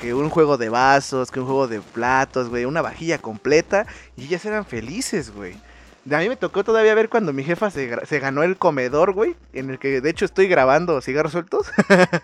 Que 0.00 0.12
un 0.14 0.28
juego 0.28 0.56
de 0.56 0.68
vasos, 0.68 1.30
que 1.30 1.40
un 1.40 1.46
juego 1.46 1.68
de 1.68 1.80
platos, 1.80 2.48
güey. 2.48 2.64
Una 2.64 2.82
vajilla 2.82 3.18
completa. 3.18 3.86
Y 4.16 4.24
ellas 4.24 4.44
eran 4.44 4.66
felices, 4.66 5.32
güey. 5.32 5.56
A 6.10 6.18
mí 6.18 6.28
me 6.28 6.36
tocó 6.36 6.64
todavía 6.64 6.94
ver 6.94 7.08
cuando 7.08 7.32
mi 7.32 7.44
jefa 7.44 7.70
se, 7.70 8.04
se 8.06 8.18
ganó 8.18 8.42
el 8.42 8.58
comedor, 8.58 9.12
güey. 9.12 9.36
En 9.54 9.70
el 9.70 9.78
que 9.78 10.02
de 10.02 10.10
hecho 10.10 10.26
estoy 10.26 10.48
grabando 10.48 11.00
cigarros 11.00 11.32
sueltos. 11.32 11.70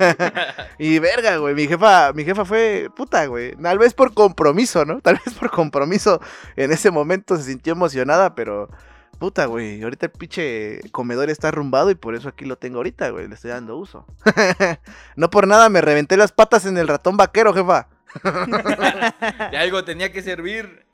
y 0.78 0.98
verga, 0.98 1.38
güey. 1.38 1.54
Mi 1.54 1.66
jefa, 1.66 2.12
mi 2.12 2.24
jefa 2.24 2.44
fue 2.44 2.88
puta, 2.94 3.24
güey. 3.26 3.56
Tal 3.56 3.78
vez 3.78 3.94
por 3.94 4.12
compromiso, 4.12 4.84
¿no? 4.84 5.00
Tal 5.00 5.18
vez 5.24 5.34
por 5.34 5.50
compromiso. 5.50 6.20
En 6.56 6.72
ese 6.72 6.90
momento 6.90 7.36
se 7.38 7.44
sintió 7.44 7.72
emocionada, 7.72 8.34
pero 8.34 8.68
puta, 9.18 9.46
güey. 9.46 9.82
Ahorita 9.82 10.06
el 10.06 10.12
pinche 10.12 10.80
comedor 10.92 11.30
está 11.30 11.48
arrumbado 11.48 11.90
y 11.90 11.94
por 11.94 12.14
eso 12.14 12.28
aquí 12.28 12.44
lo 12.44 12.56
tengo 12.56 12.78
ahorita, 12.78 13.08
güey. 13.10 13.28
Le 13.28 13.34
estoy 13.34 13.50
dando 13.50 13.78
uso. 13.78 14.04
no 15.16 15.30
por 15.30 15.46
nada 15.46 15.70
me 15.70 15.80
reventé 15.80 16.18
las 16.18 16.32
patas 16.32 16.66
en 16.66 16.76
el 16.76 16.86
ratón 16.86 17.16
vaquero, 17.16 17.54
jefa. 17.54 17.88
De 19.50 19.56
algo 19.56 19.84
tenía 19.84 20.12
que 20.12 20.22
servir. 20.22 20.89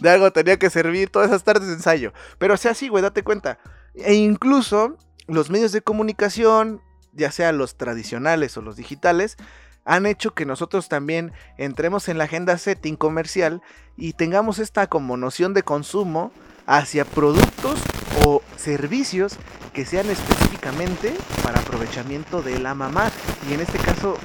De 0.00 0.10
algo 0.10 0.30
tenía 0.32 0.58
que 0.58 0.70
servir 0.70 1.10
todas 1.10 1.28
esas 1.28 1.44
tardes 1.44 1.68
de 1.68 1.74
ensayo. 1.74 2.12
Pero 2.38 2.56
sea 2.56 2.72
así, 2.72 2.88
güey, 2.88 3.02
date 3.02 3.22
cuenta. 3.22 3.58
E 3.94 4.14
incluso 4.14 4.96
los 5.26 5.50
medios 5.50 5.72
de 5.72 5.82
comunicación, 5.82 6.80
ya 7.12 7.30
sea 7.30 7.52
los 7.52 7.76
tradicionales 7.76 8.56
o 8.56 8.62
los 8.62 8.76
digitales, 8.76 9.36
han 9.84 10.06
hecho 10.06 10.34
que 10.34 10.46
nosotros 10.46 10.88
también 10.88 11.32
entremos 11.58 12.08
en 12.08 12.18
la 12.18 12.24
agenda 12.24 12.56
setting 12.56 12.96
comercial 12.96 13.62
y 13.96 14.14
tengamos 14.14 14.58
esta 14.58 14.86
como 14.86 15.16
noción 15.16 15.54
de 15.54 15.62
consumo 15.62 16.32
hacia 16.66 17.04
productos 17.04 17.78
o 18.24 18.42
servicios 18.56 19.36
que 19.74 19.84
sean 19.84 20.08
específicamente 20.08 21.14
para 21.42 21.60
aprovechamiento 21.60 22.42
de 22.42 22.58
la 22.58 22.74
mamá. 22.74 23.10
Y 23.48 23.54
en 23.54 23.60
este 23.60 23.78
caso, 23.78 24.16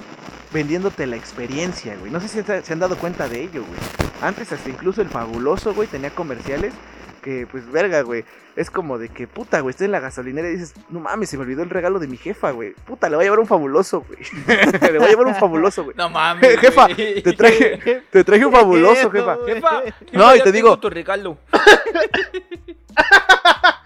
vendiéndote 0.51 1.05
la 1.05 1.15
experiencia, 1.15 1.95
güey. 1.97 2.11
No 2.11 2.19
sé 2.19 2.27
si 2.27 2.41
se 2.41 2.73
han 2.73 2.79
dado 2.79 2.97
cuenta 2.97 3.27
de 3.27 3.43
ello, 3.43 3.63
güey. 3.65 3.79
Antes 4.21 4.51
hasta 4.51 4.69
incluso 4.69 5.01
el 5.01 5.09
fabuloso, 5.09 5.73
güey, 5.73 5.87
tenía 5.87 6.09
comerciales 6.09 6.73
que, 7.19 7.47
pues, 7.49 7.69
verga, 7.71 8.01
güey. 8.01 8.25
Es 8.55 8.69
como 8.69 8.97
de 8.97 9.07
que, 9.09 9.25
puta, 9.27 9.59
güey, 9.61 9.71
estás 9.71 9.85
en 9.85 9.91
la 9.91 9.99
gasolinera 10.01 10.49
y 10.49 10.53
dices, 10.53 10.73
no 10.89 10.99
mames, 10.99 11.29
se 11.29 11.37
me 11.37 11.43
olvidó 11.43 11.63
el 11.63 11.69
regalo 11.69 11.99
de 11.99 12.07
mi 12.07 12.17
jefa, 12.17 12.51
güey. 12.51 12.73
Puta, 12.85 13.07
le 13.09 13.15
voy 13.15 13.23
a 13.23 13.25
llevar 13.27 13.39
un 13.39 13.47
fabuloso, 13.47 14.01
güey. 14.01 14.19
le 14.91 14.97
voy 14.99 15.07
a 15.07 15.09
llevar 15.11 15.27
un 15.27 15.35
fabuloso, 15.35 15.83
güey. 15.85 15.95
No 15.95 16.09
mames. 16.09 16.59
Jefa, 16.59 16.87
güey. 16.87 17.21
te 17.21 17.33
traje, 17.33 18.03
te 18.11 18.23
traje 18.23 18.45
un 18.45 18.51
fabuloso, 18.51 19.09
jefa. 19.11 19.37
Jefa, 19.45 19.81
No, 20.11 20.35
y 20.35 20.41
te 20.41 20.51
digo- 20.51 20.77
tu 20.79 20.89
regalo. 20.89 21.37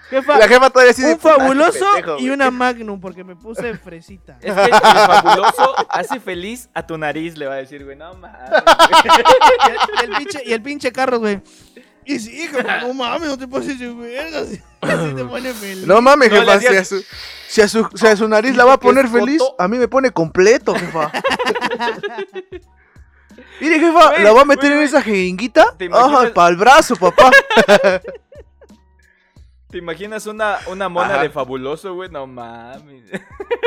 Jefa, 0.10 0.38
La 0.38 0.48
jefa 0.48 0.70
todavía 0.70 0.94
un 1.08 1.18
"Puta, 1.18 1.36
fabuloso 1.38 1.80
pendejo, 1.96 2.18
y 2.18 2.22
güey". 2.22 2.30
una 2.32 2.52
magnum 2.52 3.00
porque 3.02 3.24
me 3.24 3.36
puse 3.36 3.76
fresita. 3.78 4.38
Es 4.42 4.54
que 4.54 4.62
el 4.66 4.70
fabuloso 4.72 5.76
hace 5.90 6.20
feliz 6.20 6.70
a 6.76 6.86
tu 6.86 6.98
nariz, 7.00 7.36
le 7.36 7.48
va 7.48 7.54
a 7.56 7.58
decir, 7.58 7.84
güey. 7.84 7.96
No 7.98 8.14
mames. 8.14 8.40
y, 10.02 10.04
el 10.04 10.12
pinche, 10.18 10.42
y 10.46 10.54
el 10.54 10.62
pinche 10.62 10.92
Carlos, 10.92 11.20
güey. 11.20 11.42
Y 12.06 12.20
sí, 12.20 12.32
jefa, 12.48 12.82
no 12.82 12.94
mames, 12.94 13.30
no 13.30 13.38
te 13.38 13.48
pases 13.48 13.80
de 13.80 13.94
vergas. 13.94 14.48
Así 14.82 15.14
te 15.16 15.24
pone 15.26 15.54
feliz. 15.54 15.88
No 15.88 16.02
mames, 16.02 16.30
No, 16.32 16.36
le 16.36 16.42
jefa, 16.42 16.60
si 16.60 16.68
a, 16.76 16.84
su, 16.86 17.04
si, 17.48 17.62
a 17.62 17.68
su, 17.68 17.88
si 17.96 18.08
a 18.08 18.16
su 18.18 18.28
nariz 18.28 18.56
la 18.56 18.66
va 18.66 18.74
a 18.74 18.78
que 18.78 18.88
es 18.88 18.94
poner 18.94 19.08
feliz, 19.08 19.42
a 19.58 19.68
mí 19.68 19.78
me 19.78 19.88
pone 19.88 20.12
completo, 20.12 20.74
jefa. 20.76 21.12
Mire, 23.60 23.80
jefa, 23.80 24.10
Güey, 24.10 24.24
la 24.24 24.32
voy 24.32 24.42
a 24.42 24.46
meter 24.46 24.72
güey, 24.72 24.72
en 24.72 24.78
güey. 24.78 24.88
esa 24.88 25.02
jeringuita. 25.02 25.76
¿Te 25.78 25.86
imaginas- 25.86 26.24
Ajá, 26.26 26.34
para 26.34 26.50
el 26.50 26.56
brazo, 26.58 26.96
papá. 26.96 27.32
¿Te 29.70 29.78
imaginas 29.80 30.28
una, 30.28 30.60
una 30.68 30.88
mona 30.88 31.14
Ajá. 31.16 31.24
de 31.24 31.30
fabuloso, 31.32 31.96
güey? 31.96 32.10
No 32.10 32.28
mames. 32.28 33.04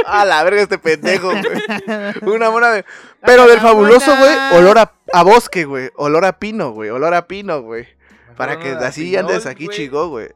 A 0.06 0.24
la 0.24 0.44
verga 0.44 0.62
este 0.62 0.78
pendejo, 0.78 1.30
güey. 1.32 2.34
Una 2.34 2.50
mona 2.50 2.70
de... 2.70 2.84
Pero 3.24 3.46
del 3.48 3.58
fabuloso, 3.60 4.14
güey, 4.16 4.36
olor 4.56 4.78
a, 4.78 4.92
a 5.12 5.22
bosque, 5.24 5.64
güey. 5.64 5.90
Olor 5.96 6.24
a 6.24 6.38
pino, 6.38 6.70
güey. 6.70 6.90
Olor 6.90 7.12
a 7.14 7.26
pino, 7.26 7.60
güey. 7.62 7.88
Para 8.36 8.58
que 8.58 8.70
así 8.70 9.10
pinol, 9.10 9.20
andes 9.26 9.46
aquí 9.46 9.68
chigo, 9.68 10.08
güey. 10.08 10.28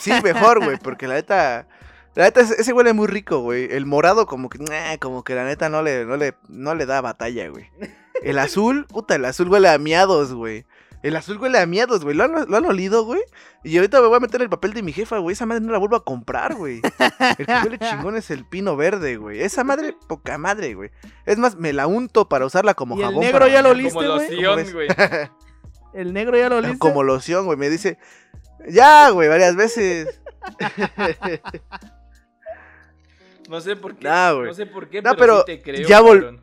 Sí, 0.00 0.12
mejor, 0.22 0.64
güey, 0.64 0.78
porque 0.78 1.06
la 1.08 1.14
neta... 1.14 1.66
La 2.14 2.24
neta, 2.24 2.40
ese 2.40 2.72
huele 2.72 2.92
muy 2.92 3.06
rico, 3.06 3.38
güey. 3.40 3.68
El 3.70 3.86
morado 3.86 4.26
como 4.26 4.48
que... 4.50 4.58
nah, 4.58 4.96
como 4.98 5.24
que 5.24 5.34
la 5.34 5.44
neta 5.44 5.68
no 5.68 5.82
le, 5.82 6.04
no 6.04 6.16
le, 6.16 6.34
no 6.48 6.74
le 6.74 6.84
da 6.84 7.00
batalla, 7.00 7.48
güey. 7.48 7.70
El 8.22 8.38
azul, 8.38 8.86
puta, 8.86 9.14
el 9.14 9.24
azul 9.24 9.48
huele 9.48 9.68
a 9.68 9.78
miados, 9.78 10.34
güey. 10.34 10.66
El 11.02 11.16
azul 11.16 11.38
huele 11.38 11.58
a 11.58 11.66
miados, 11.66 12.04
güey. 12.04 12.14
¿Lo 12.14 12.24
han, 12.24 12.48
¿Lo 12.48 12.56
han 12.56 12.66
olido, 12.66 13.04
güey? 13.04 13.20
Y 13.64 13.76
ahorita 13.76 14.00
me 14.00 14.06
voy 14.06 14.18
a 14.18 14.20
meter 14.20 14.40
en 14.40 14.44
el 14.44 14.50
papel 14.50 14.72
de 14.72 14.82
mi 14.82 14.92
jefa, 14.92 15.18
güey. 15.18 15.32
Esa 15.32 15.46
madre 15.46 15.60
no 15.64 15.72
la 15.72 15.78
vuelvo 15.78 15.96
a 15.96 16.04
comprar, 16.04 16.54
güey. 16.54 16.80
El 17.38 17.46
que 17.46 17.52
huele 17.64 17.78
chingón 17.78 18.16
es 18.16 18.30
el 18.30 18.44
pino 18.44 18.76
verde, 18.76 19.16
güey. 19.16 19.40
Esa 19.40 19.64
madre, 19.64 19.96
poca 20.06 20.38
madre, 20.38 20.74
güey. 20.74 20.90
Es 21.26 21.38
más, 21.38 21.56
me 21.56 21.72
la 21.72 21.86
unto 21.86 22.28
para 22.28 22.46
usarla 22.46 22.74
como 22.74 22.96
¿Y 22.96 23.00
el 23.00 23.06
jabón. 23.06 23.20
negro 23.20 23.40
para 23.40 23.52
ya 23.52 23.62
lo 23.62 23.70
oliste, 23.70 23.94
Como 23.94 24.18
güey? 24.72 24.88
El 25.94 26.12
negro 26.12 26.36
ya 26.38 26.48
lo 26.48 26.56
oliste. 26.58 26.78
Como 26.78 27.02
loción, 27.02 27.44
güey. 27.46 27.58
Me 27.58 27.68
dice, 27.70 27.98
ya, 28.68 29.10
güey, 29.10 29.28
varias 29.28 29.56
veces. 29.56 30.20
No 33.48 33.60
sé 33.60 33.76
por 33.76 33.94
qué. 33.96 34.04
Nah, 34.08 34.32
no 34.32 34.54
sé 34.54 34.64
por 34.66 34.88
qué, 34.88 35.02
pero, 35.02 35.16
pero 35.16 35.38
sí 35.40 35.44
te 35.46 35.62
creo, 35.62 35.86
ya 35.86 36.00
vol- 36.00 36.40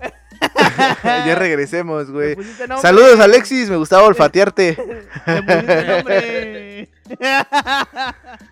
ya 1.02 1.34
regresemos, 1.34 2.10
güey. 2.10 2.36
Saludos, 2.80 3.18
Alexis. 3.18 3.68
Me 3.68 3.76
gustaba 3.76 4.04
olfatearte. 4.04 4.76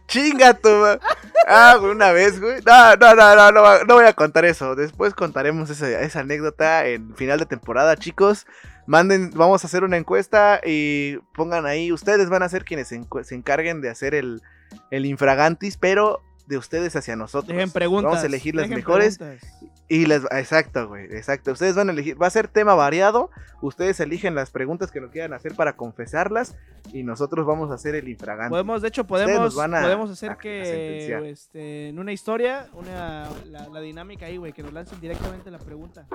Chinga 0.08 0.54
tu. 0.54 0.68
ma- 0.68 0.98
Ah, 1.46 1.76
güey, 1.78 1.92
una 1.92 2.12
vez, 2.12 2.40
güey. 2.40 2.60
No, 2.66 2.96
no, 2.96 3.14
no, 3.14 3.52
no, 3.52 3.84
no, 3.84 3.94
voy 3.94 4.04
a 4.06 4.12
contar 4.12 4.44
eso. 4.44 4.74
Después 4.74 5.14
contaremos 5.14 5.70
esa, 5.70 5.88
esa 6.00 6.20
anécdota 6.20 6.86
en 6.86 7.14
final 7.16 7.38
de 7.38 7.46
temporada, 7.46 7.96
chicos. 7.96 8.46
Manden, 8.90 9.31
vamos 9.37 9.62
a 9.62 9.68
hacer 9.68 9.85
una 9.85 9.96
encuesta 9.98 10.61
y 10.66 11.18
pongan 11.37 11.64
ahí. 11.64 11.92
Ustedes 11.92 12.29
van 12.29 12.42
a 12.42 12.48
ser 12.48 12.64
quienes 12.64 12.88
se, 12.88 13.00
se 13.22 13.35
encarguen 13.37 13.81
de 13.81 13.88
hacer 13.88 14.16
el, 14.16 14.42
el 14.90 15.07
infragantis, 15.07 15.76
pero 15.76 16.20
de 16.48 16.59
ustedes 16.59 16.96
hacia 16.96 17.14
nosotros. 17.14 17.57
Dejen 17.57 17.70
preguntas. 17.70 18.11
Vamos 18.11 18.24
a 18.24 18.26
elegir 18.26 18.57
las 18.57 18.68
mejores. 18.68 19.18
preguntas. 19.18 19.48
Y 19.92 20.07
les, 20.07 20.22
exacto, 20.31 20.87
güey, 20.87 21.07
exacto. 21.07 21.50
Ustedes 21.50 21.74
van 21.74 21.88
a 21.88 21.92
elegir, 21.92 22.20
va 22.20 22.29
a 22.29 22.31
ser 22.31 22.46
tema 22.46 22.74
variado. 22.76 23.29
Ustedes 23.61 23.98
eligen 23.98 24.37
las 24.37 24.53
preguntas 24.53 24.92
que 24.92 25.00
nos 25.00 25.11
quieran 25.11 25.33
hacer 25.33 25.57
para 25.57 25.72
confesarlas 25.74 26.55
y 26.92 27.03
nosotros 27.03 27.44
vamos 27.44 27.72
a 27.72 27.74
hacer 27.74 27.96
el 27.96 28.09
infragantis. 28.09 28.50
Podemos, 28.50 28.83
de 28.83 28.88
hecho, 28.88 29.05
podemos, 29.05 29.40
nos 29.40 29.57
van 29.57 29.74
a- 29.74 29.81
podemos 29.83 30.09
hacer 30.09 30.31
a- 30.31 30.38
que 30.38 31.29
este, 31.29 31.88
en 31.88 31.98
una 31.98 32.12
historia, 32.12 32.68
una, 32.74 33.26
la, 33.46 33.66
la 33.68 33.81
dinámica 33.81 34.26
ahí, 34.26 34.37
güey, 34.37 34.53
que 34.53 34.62
nos 34.62 34.72
lancen 34.72 35.00
directamente 35.00 35.50
la 35.50 35.59
pregunta. 35.59 36.07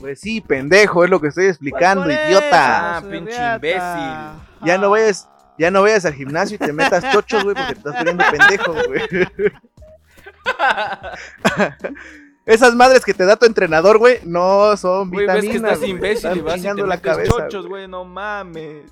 Pues 0.00 0.20
sí, 0.20 0.40
pendejo, 0.40 1.04
es 1.04 1.10
lo 1.10 1.20
que 1.20 1.28
estoy 1.28 1.48
explicando, 1.48 2.04
Pues 2.04 2.16
por 2.18 2.28
idiota. 2.28 2.96
Ah, 2.96 3.02
pinche 3.02 3.54
imbécil. 3.56 4.66
Ya 4.66 4.78
no 4.78 4.88
vayas, 4.88 5.28
ya 5.58 5.70
no 5.70 5.82
vayas 5.82 6.06
al 6.06 6.14
gimnasio 6.14 6.54
y 6.54 6.58
te 6.58 6.72
metas 6.72 7.04
chochos, 7.12 7.44
güey, 7.44 7.54
porque 7.54 7.74
te 7.74 7.78
estás 7.78 7.94
poniendo 7.94 8.24
pendejo, 8.30 8.72
güey. 8.72 9.02
Esas 12.48 12.74
madres 12.74 13.04
que 13.04 13.12
te 13.12 13.26
da 13.26 13.36
tu 13.36 13.44
entrenador, 13.44 13.98
güey, 13.98 14.20
no 14.24 14.74
son 14.78 15.10
Güey, 15.10 15.26
ves 15.26 15.42
vitaminas. 15.42 15.50
que 15.52 15.56
estás 15.56 15.78
güey, 15.80 15.90
imbécil 15.90 16.36
y 16.36 16.40
vas 16.40 16.58
y 16.58 16.62
te 16.62 16.86
la 16.86 16.98
cabeza, 16.98 17.30
chochos, 17.30 17.66
güey. 17.66 17.86
No 17.86 18.04
mames. 18.04 18.84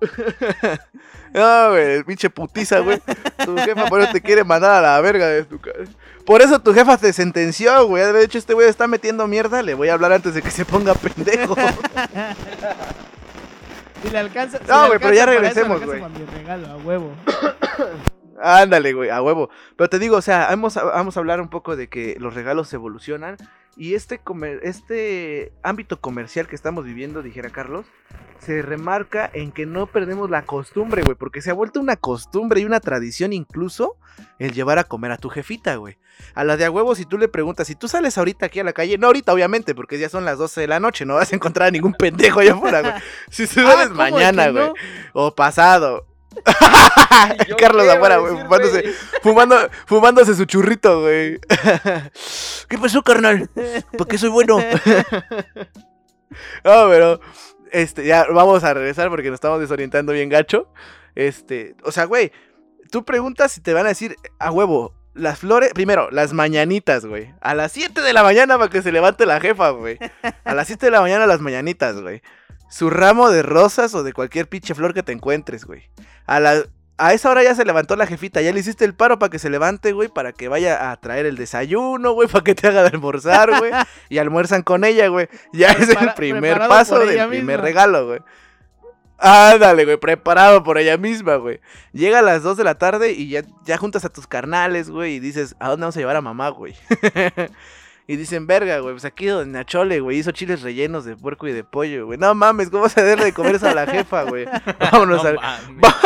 No, 1.32 1.70
güey, 1.70 2.02
pinche 2.04 2.30
putiza, 2.30 2.80
güey. 2.80 3.00
Tu 3.44 3.56
jefa 3.58 3.86
por 3.86 4.00
eso 4.00 4.10
te 4.12 4.22
quiere 4.22 4.42
mandar 4.42 4.70
a 4.70 4.80
la 4.80 5.00
verga 5.02 5.26
de 5.28 5.44
tu 5.44 5.60
casa. 5.60 5.90
Por 6.24 6.40
eso 6.40 6.58
tu 6.60 6.72
jefa 6.72 6.96
te 6.96 7.12
sentenció, 7.12 7.86
güey. 7.86 8.10
De 8.10 8.24
hecho, 8.24 8.38
este 8.38 8.54
güey 8.54 8.68
está 8.68 8.86
metiendo 8.86 9.26
mierda. 9.26 9.62
Le 9.62 9.74
voy 9.74 9.88
a 9.88 9.94
hablar 9.94 10.12
antes 10.12 10.32
de 10.34 10.40
que 10.40 10.50
se 10.50 10.64
ponga 10.64 10.94
pendejo. 10.94 11.54
Si 14.02 14.10
le 14.10 14.18
alcanza. 14.18 14.58
si 14.58 14.64
No, 14.68 14.88
güey, 14.88 14.98
pero 14.98 15.14
ya 15.14 15.26
regresemos, 15.26 15.82
güey. 15.84 16.02
regalo, 16.34 16.68
a 16.68 16.76
huevo. 16.76 17.12
Ándale, 18.42 18.92
güey, 18.92 19.10
a 19.10 19.22
huevo. 19.22 19.48
Pero 19.76 19.88
te 19.88 19.98
digo, 19.98 20.16
o 20.16 20.22
sea, 20.22 20.46
vamos 20.50 20.76
a, 20.76 20.84
vamos 20.84 21.16
a 21.16 21.20
hablar 21.20 21.40
un 21.40 21.48
poco 21.48 21.76
de 21.76 21.88
que 21.88 22.16
los 22.20 22.34
regalos 22.34 22.72
evolucionan. 22.72 23.36
Y 23.78 23.94
este, 23.94 24.18
comer- 24.18 24.60
este 24.62 25.52
ámbito 25.62 26.00
comercial 26.00 26.46
que 26.48 26.54
estamos 26.56 26.84
viviendo, 26.86 27.22
dijera 27.22 27.50
Carlos, 27.50 27.84
se 28.38 28.62
remarca 28.62 29.28
en 29.34 29.52
que 29.52 29.66
no 29.66 29.86
perdemos 29.86 30.30
la 30.30 30.46
costumbre, 30.46 31.02
güey. 31.02 31.14
Porque 31.14 31.42
se 31.42 31.50
ha 31.50 31.54
vuelto 31.54 31.78
una 31.80 31.96
costumbre 31.96 32.60
y 32.60 32.64
una 32.64 32.80
tradición 32.80 33.34
incluso 33.34 33.96
el 34.38 34.52
llevar 34.52 34.78
a 34.78 34.84
comer 34.84 35.12
a 35.12 35.18
tu 35.18 35.28
jefita, 35.28 35.76
güey. 35.76 35.98
A 36.34 36.42
la 36.44 36.56
de 36.56 36.64
a 36.64 36.70
huevo, 36.70 36.94
si 36.94 37.04
tú 37.04 37.18
le 37.18 37.28
preguntas, 37.28 37.66
si 37.66 37.74
tú 37.74 37.86
sales 37.86 38.16
ahorita 38.16 38.46
aquí 38.46 38.60
a 38.60 38.64
la 38.64 38.72
calle, 38.72 38.96
no 38.96 39.08
ahorita, 39.08 39.34
obviamente, 39.34 39.74
porque 39.74 39.98
ya 39.98 40.08
son 40.08 40.24
las 40.24 40.38
12 40.38 40.62
de 40.62 40.68
la 40.68 40.80
noche, 40.80 41.04
no 41.04 41.16
vas 41.16 41.30
a 41.32 41.36
encontrar 41.36 41.68
a 41.68 41.70
ningún 41.70 41.92
pendejo 41.98 42.40
allá 42.40 42.54
afuera, 42.54 42.80
güey. 42.80 42.94
Si 43.30 43.42
Ah, 43.42 43.46
sales 43.46 43.88
¿cómo 43.88 44.04
de 44.04 44.10
mañana, 44.10 44.48
güey. 44.48 44.64
no? 44.68 44.72
O 45.12 45.34
pasado. 45.34 46.06
¿Y 47.48 47.54
Carlos 47.54 47.88
afuera, 47.88 48.18
güey, 48.18 48.42
fumándose, 48.42 48.94
fumando, 49.22 49.56
fumándose 49.86 50.34
su 50.34 50.44
churrito, 50.44 51.02
güey. 51.02 51.38
¿Qué 52.68 52.78
pasó, 52.78 53.02
carnal? 53.02 53.48
¿Por 53.96 54.06
qué 54.06 54.18
soy 54.18 54.30
bueno? 54.30 54.58
no, 56.64 56.88
pero, 56.88 57.20
este, 57.72 58.06
ya 58.06 58.26
vamos 58.30 58.64
a 58.64 58.74
regresar 58.74 59.08
porque 59.08 59.28
nos 59.28 59.36
estamos 59.36 59.60
desorientando 59.60 60.12
bien 60.12 60.28
gacho. 60.28 60.68
Este, 61.14 61.74
o 61.82 61.92
sea, 61.92 62.04
güey, 62.04 62.32
tú 62.90 63.04
preguntas 63.04 63.52
si 63.52 63.60
te 63.60 63.72
van 63.72 63.86
a 63.86 63.90
decir 63.90 64.16
a 64.38 64.50
huevo. 64.50 64.94
Las 65.14 65.38
flores, 65.38 65.72
primero, 65.72 66.10
las 66.10 66.34
mañanitas, 66.34 67.06
güey. 67.06 67.32
A 67.40 67.54
las 67.54 67.72
7 67.72 68.02
de 68.02 68.12
la 68.12 68.22
mañana 68.22 68.58
para 68.58 68.68
que 68.68 68.82
se 68.82 68.92
levante 68.92 69.24
la 69.24 69.40
jefa, 69.40 69.70
güey. 69.70 69.98
A 70.44 70.54
las 70.54 70.66
7 70.66 70.84
de 70.84 70.92
la 70.92 71.00
mañana 71.00 71.26
las 71.26 71.40
mañanitas, 71.40 71.98
güey. 72.02 72.20
Su 72.68 72.90
ramo 72.90 73.30
de 73.30 73.42
rosas 73.42 73.94
o 73.94 74.02
de 74.02 74.12
cualquier 74.12 74.48
pinche 74.48 74.74
flor 74.74 74.94
que 74.94 75.02
te 75.02 75.12
encuentres, 75.12 75.64
güey. 75.64 75.88
A 76.26 76.40
la, 76.40 76.64
a 76.98 77.12
esa 77.12 77.30
hora 77.30 77.42
ya 77.42 77.54
se 77.54 77.64
levantó 77.64 77.94
la 77.96 78.06
jefita, 78.06 78.40
ya 78.40 78.52
le 78.52 78.60
hiciste 78.60 78.84
el 78.84 78.94
paro 78.94 79.18
para 79.18 79.30
que 79.30 79.38
se 79.38 79.50
levante, 79.50 79.92
güey, 79.92 80.08
para 80.08 80.32
que 80.32 80.48
vaya 80.48 80.90
a 80.90 80.96
traer 80.96 81.26
el 81.26 81.36
desayuno, 81.36 82.12
güey, 82.12 82.28
para 82.32 82.44
que 82.44 82.54
te 82.54 82.68
haga 82.68 82.82
de 82.82 82.88
almorzar, 82.88 83.58
güey. 83.58 83.72
y 84.08 84.18
almuerzan 84.18 84.62
con 84.62 84.84
ella, 84.84 85.08
güey. 85.08 85.28
Ya 85.52 85.72
es 85.72 85.88
el 85.88 86.14
primer 86.14 86.58
paso 86.58 86.98
del 86.98 87.28
primer 87.28 87.60
regalo, 87.60 88.06
güey. 88.06 88.20
Ándale, 89.18 89.84
güey, 89.84 89.96
preparado 89.96 90.62
por 90.62 90.76
ella 90.78 90.98
misma, 90.98 91.36
güey. 91.36 91.60
Llega 91.92 92.18
a 92.18 92.22
las 92.22 92.42
2 92.42 92.56
de 92.58 92.64
la 92.64 92.76
tarde 92.76 93.12
y 93.12 93.28
ya, 93.28 93.44
ya 93.64 93.78
juntas 93.78 94.04
a 94.04 94.10
tus 94.10 94.26
carnales, 94.26 94.90
güey, 94.90 95.14
y 95.14 95.20
dices, 95.20 95.56
¿a 95.58 95.68
dónde 95.68 95.84
vamos 95.84 95.96
a 95.96 96.00
llevar 96.00 96.16
a 96.16 96.20
mamá, 96.20 96.50
güey? 96.50 96.74
y 98.08 98.16
dicen, 98.16 98.46
verga, 98.46 98.78
güey, 98.78 98.94
pues 98.94 99.04
aquí 99.04 99.26
Doña 99.26 99.64
Chole, 99.64 100.00
güey, 100.00 100.18
hizo 100.18 100.30
chiles 100.30 100.62
rellenos 100.62 101.04
de 101.04 101.16
puerco 101.16 101.48
y 101.48 101.52
de 101.52 101.64
pollo, 101.64 102.06
güey. 102.06 102.18
No 102.18 102.34
mames, 102.34 102.70
¿cómo 102.70 102.88
se 102.88 103.02
debe 103.02 103.24
de 103.24 103.32
comer 103.32 103.56
eso 103.56 103.68
a 103.68 103.74
la 103.74 103.86
jefa, 103.86 104.22
güey? 104.24 104.46
Vámonos 104.92 105.22
No 105.24 105.28
al... 105.30 105.34
mames. 105.36 105.82
Va- 105.84 105.96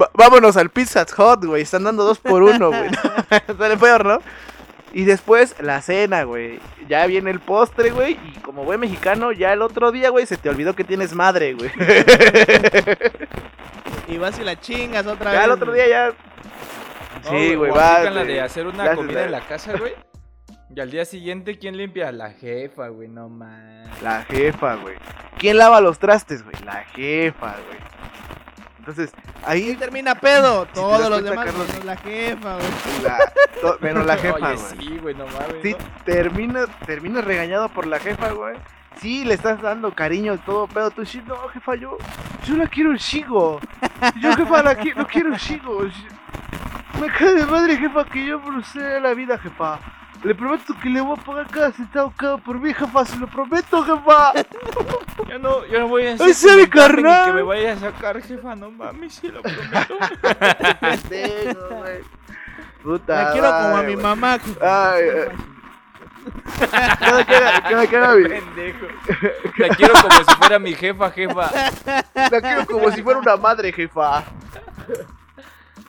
va- 0.00 0.10
vámonos 0.14 0.56
al 0.56 0.68
Pizza 0.70 1.06
Hut, 1.16 1.44
güey. 1.46 1.62
Están 1.62 1.84
dando 1.84 2.04
dos 2.04 2.18
por 2.18 2.42
uno, 2.42 2.68
güey. 2.68 2.90
Sale 3.58 3.76
peor, 3.78 4.04
¿no? 4.04 4.18
Y 4.92 5.04
después 5.04 5.54
la 5.60 5.80
cena, 5.82 6.24
güey. 6.24 6.58
Ya 6.88 7.06
viene 7.06 7.30
el 7.30 7.38
postre, 7.40 7.90
güey. 7.90 8.18
Y 8.34 8.38
como 8.40 8.64
buen 8.64 8.80
mexicano, 8.80 9.30
ya 9.32 9.52
el 9.52 9.62
otro 9.62 9.92
día, 9.92 10.10
güey, 10.10 10.26
se 10.26 10.36
te 10.36 10.48
olvidó 10.50 10.74
que 10.74 10.82
tienes 10.84 11.14
madre, 11.14 11.54
güey. 11.54 11.70
Y 14.08 14.18
vas 14.18 14.38
y 14.40 14.42
la 14.44 14.58
chingas 14.58 15.06
otra 15.06 15.30
vez. 15.30 15.38
ya 15.40 15.44
el 15.44 15.50
otro 15.52 15.72
día 15.72 15.88
ya. 15.88 16.06
No, 17.24 17.30
Sí, 17.30 17.54
güey, 17.54 17.70
o 17.70 17.74
va. 17.74 17.92
aplican 17.96 18.14
la 18.16 18.24
de 18.24 18.40
hacer 18.40 18.66
una 18.66 18.84
Ya 18.86 18.96
comida 18.96 19.24
en 19.24 19.30
la 19.30 19.40
casa, 19.40 19.72
güey. 19.78 19.92
Y 20.74 20.80
al 20.80 20.90
día 20.90 21.04
siguiente, 21.04 21.58
¿quién 21.58 21.76
limpia? 21.76 22.12
La 22.12 22.30
jefa, 22.30 22.88
güey, 22.88 23.08
no 23.08 23.28
mames. 23.28 24.02
La 24.02 24.22
jefa, 24.24 24.76
güey. 24.76 24.96
¿Quién 25.38 25.58
lava 25.58 25.80
los 25.80 25.98
trastes, 25.98 26.44
güey? 26.44 26.54
La 26.64 26.84
jefa, 26.84 27.56
güey. 27.66 27.78
Entonces, 28.78 29.12
ahí 29.44 29.64
¿Quién 29.64 29.78
termina 29.78 30.14
pedo? 30.14 30.66
Todos 30.66 31.00
los 31.00 31.20
cuenta, 31.20 31.30
demás, 31.30 31.46
Carlos. 31.46 31.68
menos 31.68 31.84
la 31.84 31.96
jefa, 31.96 32.54
güey. 32.54 33.02
la, 33.02 33.32
to- 33.60 33.78
menos 33.80 34.06
la 34.06 34.16
jefa, 34.18 34.34
Oye, 34.36 34.54
güey. 34.56 34.58
sí, 34.78 34.98
güey, 34.98 35.14
no 35.14 35.26
mames. 35.26 35.56
Sí, 35.62 35.72
¿no? 35.72 35.78
termina, 36.04 36.66
termina 36.86 37.20
regañado 37.20 37.68
por 37.68 37.86
la 37.86 37.98
jefa, 37.98 38.30
güey. 38.30 38.56
Sí, 39.00 39.24
le 39.24 39.34
estás 39.34 39.60
dando 39.60 39.92
cariño 39.94 40.34
y 40.34 40.38
todo, 40.38 40.66
pero 40.68 40.90
tú 40.90 41.04
sí, 41.04 41.22
no, 41.26 41.36
jefa, 41.48 41.74
yo, 41.74 41.96
yo 42.46 42.56
la 42.56 42.66
quiero 42.68 42.90
un 42.90 42.98
chico. 42.98 43.60
Yo, 44.20 44.34
jefa, 44.36 44.62
la 44.62 44.78
qui- 44.78 44.94
no 44.94 45.06
quiero 45.06 45.30
un 45.30 45.36
chico. 45.36 45.80
Me 47.00 47.08
cae 47.08 47.34
de 47.34 47.46
madre, 47.46 47.76
jefa, 47.76 48.04
que 48.04 48.24
yo 48.26 48.40
procede 48.40 49.00
la 49.00 49.14
vida, 49.14 49.36
jefa. 49.38 49.78
Le 50.22 50.34
prometo 50.34 50.74
que 50.82 50.90
le 50.90 51.00
voy 51.00 51.18
a 51.18 51.22
pagar 51.22 51.46
cada 51.48 51.72
centavo 51.72 52.12
cada 52.16 52.36
por 52.36 52.58
mí, 52.58 52.74
jefa, 52.74 53.04
se 53.06 53.16
lo 53.16 53.26
prometo, 53.26 53.82
jefa. 53.82 54.32
Yo 55.28 55.38
no, 55.38 55.64
yo 55.66 55.80
no 55.80 55.88
voy 55.88 56.06
a 56.06 56.16
¡Ay, 56.20 56.34
sí, 56.34 56.46
mi 56.46 56.66
comentarme 56.66 56.96
ni 56.96 57.02
carnal! 57.02 57.24
que 57.26 57.32
me 57.32 57.42
vaya 57.42 57.72
a 57.72 57.76
sacar, 57.76 58.20
jefa, 58.22 58.56
no 58.56 58.70
mames, 58.70 59.14
sí 59.14 59.28
lo 59.28 59.40
prometo. 59.42 59.94
Pendejo, 60.80 61.68
güey. 61.76 62.00
Puta. 62.82 63.24
La 63.24 63.32
quiero 63.32 63.46
como 63.50 63.76
a 63.76 63.82
mi 63.82 63.92
güey. 63.94 64.02
mamá. 64.04 64.38
Ay, 64.60 65.02
ay. 65.08 65.28
Cada 66.98 67.24
que 67.24 67.34
haga- 67.34 67.62
cada 67.62 67.86
que 67.86 68.22
mi- 68.22 68.28
Pendejo. 68.28 68.86
La 69.58 69.68
quiero 69.76 69.94
como 70.02 70.16
si 70.24 70.34
fuera 70.36 70.58
mi 70.58 70.74
jefa, 70.74 71.10
jefa. 71.12 71.50
La 72.30 72.40
quiero 72.40 72.66
como 72.66 72.90
si 72.90 73.02
fuera 73.02 73.20
una 73.20 73.36
madre, 73.36 73.72
jefa. 73.72 74.24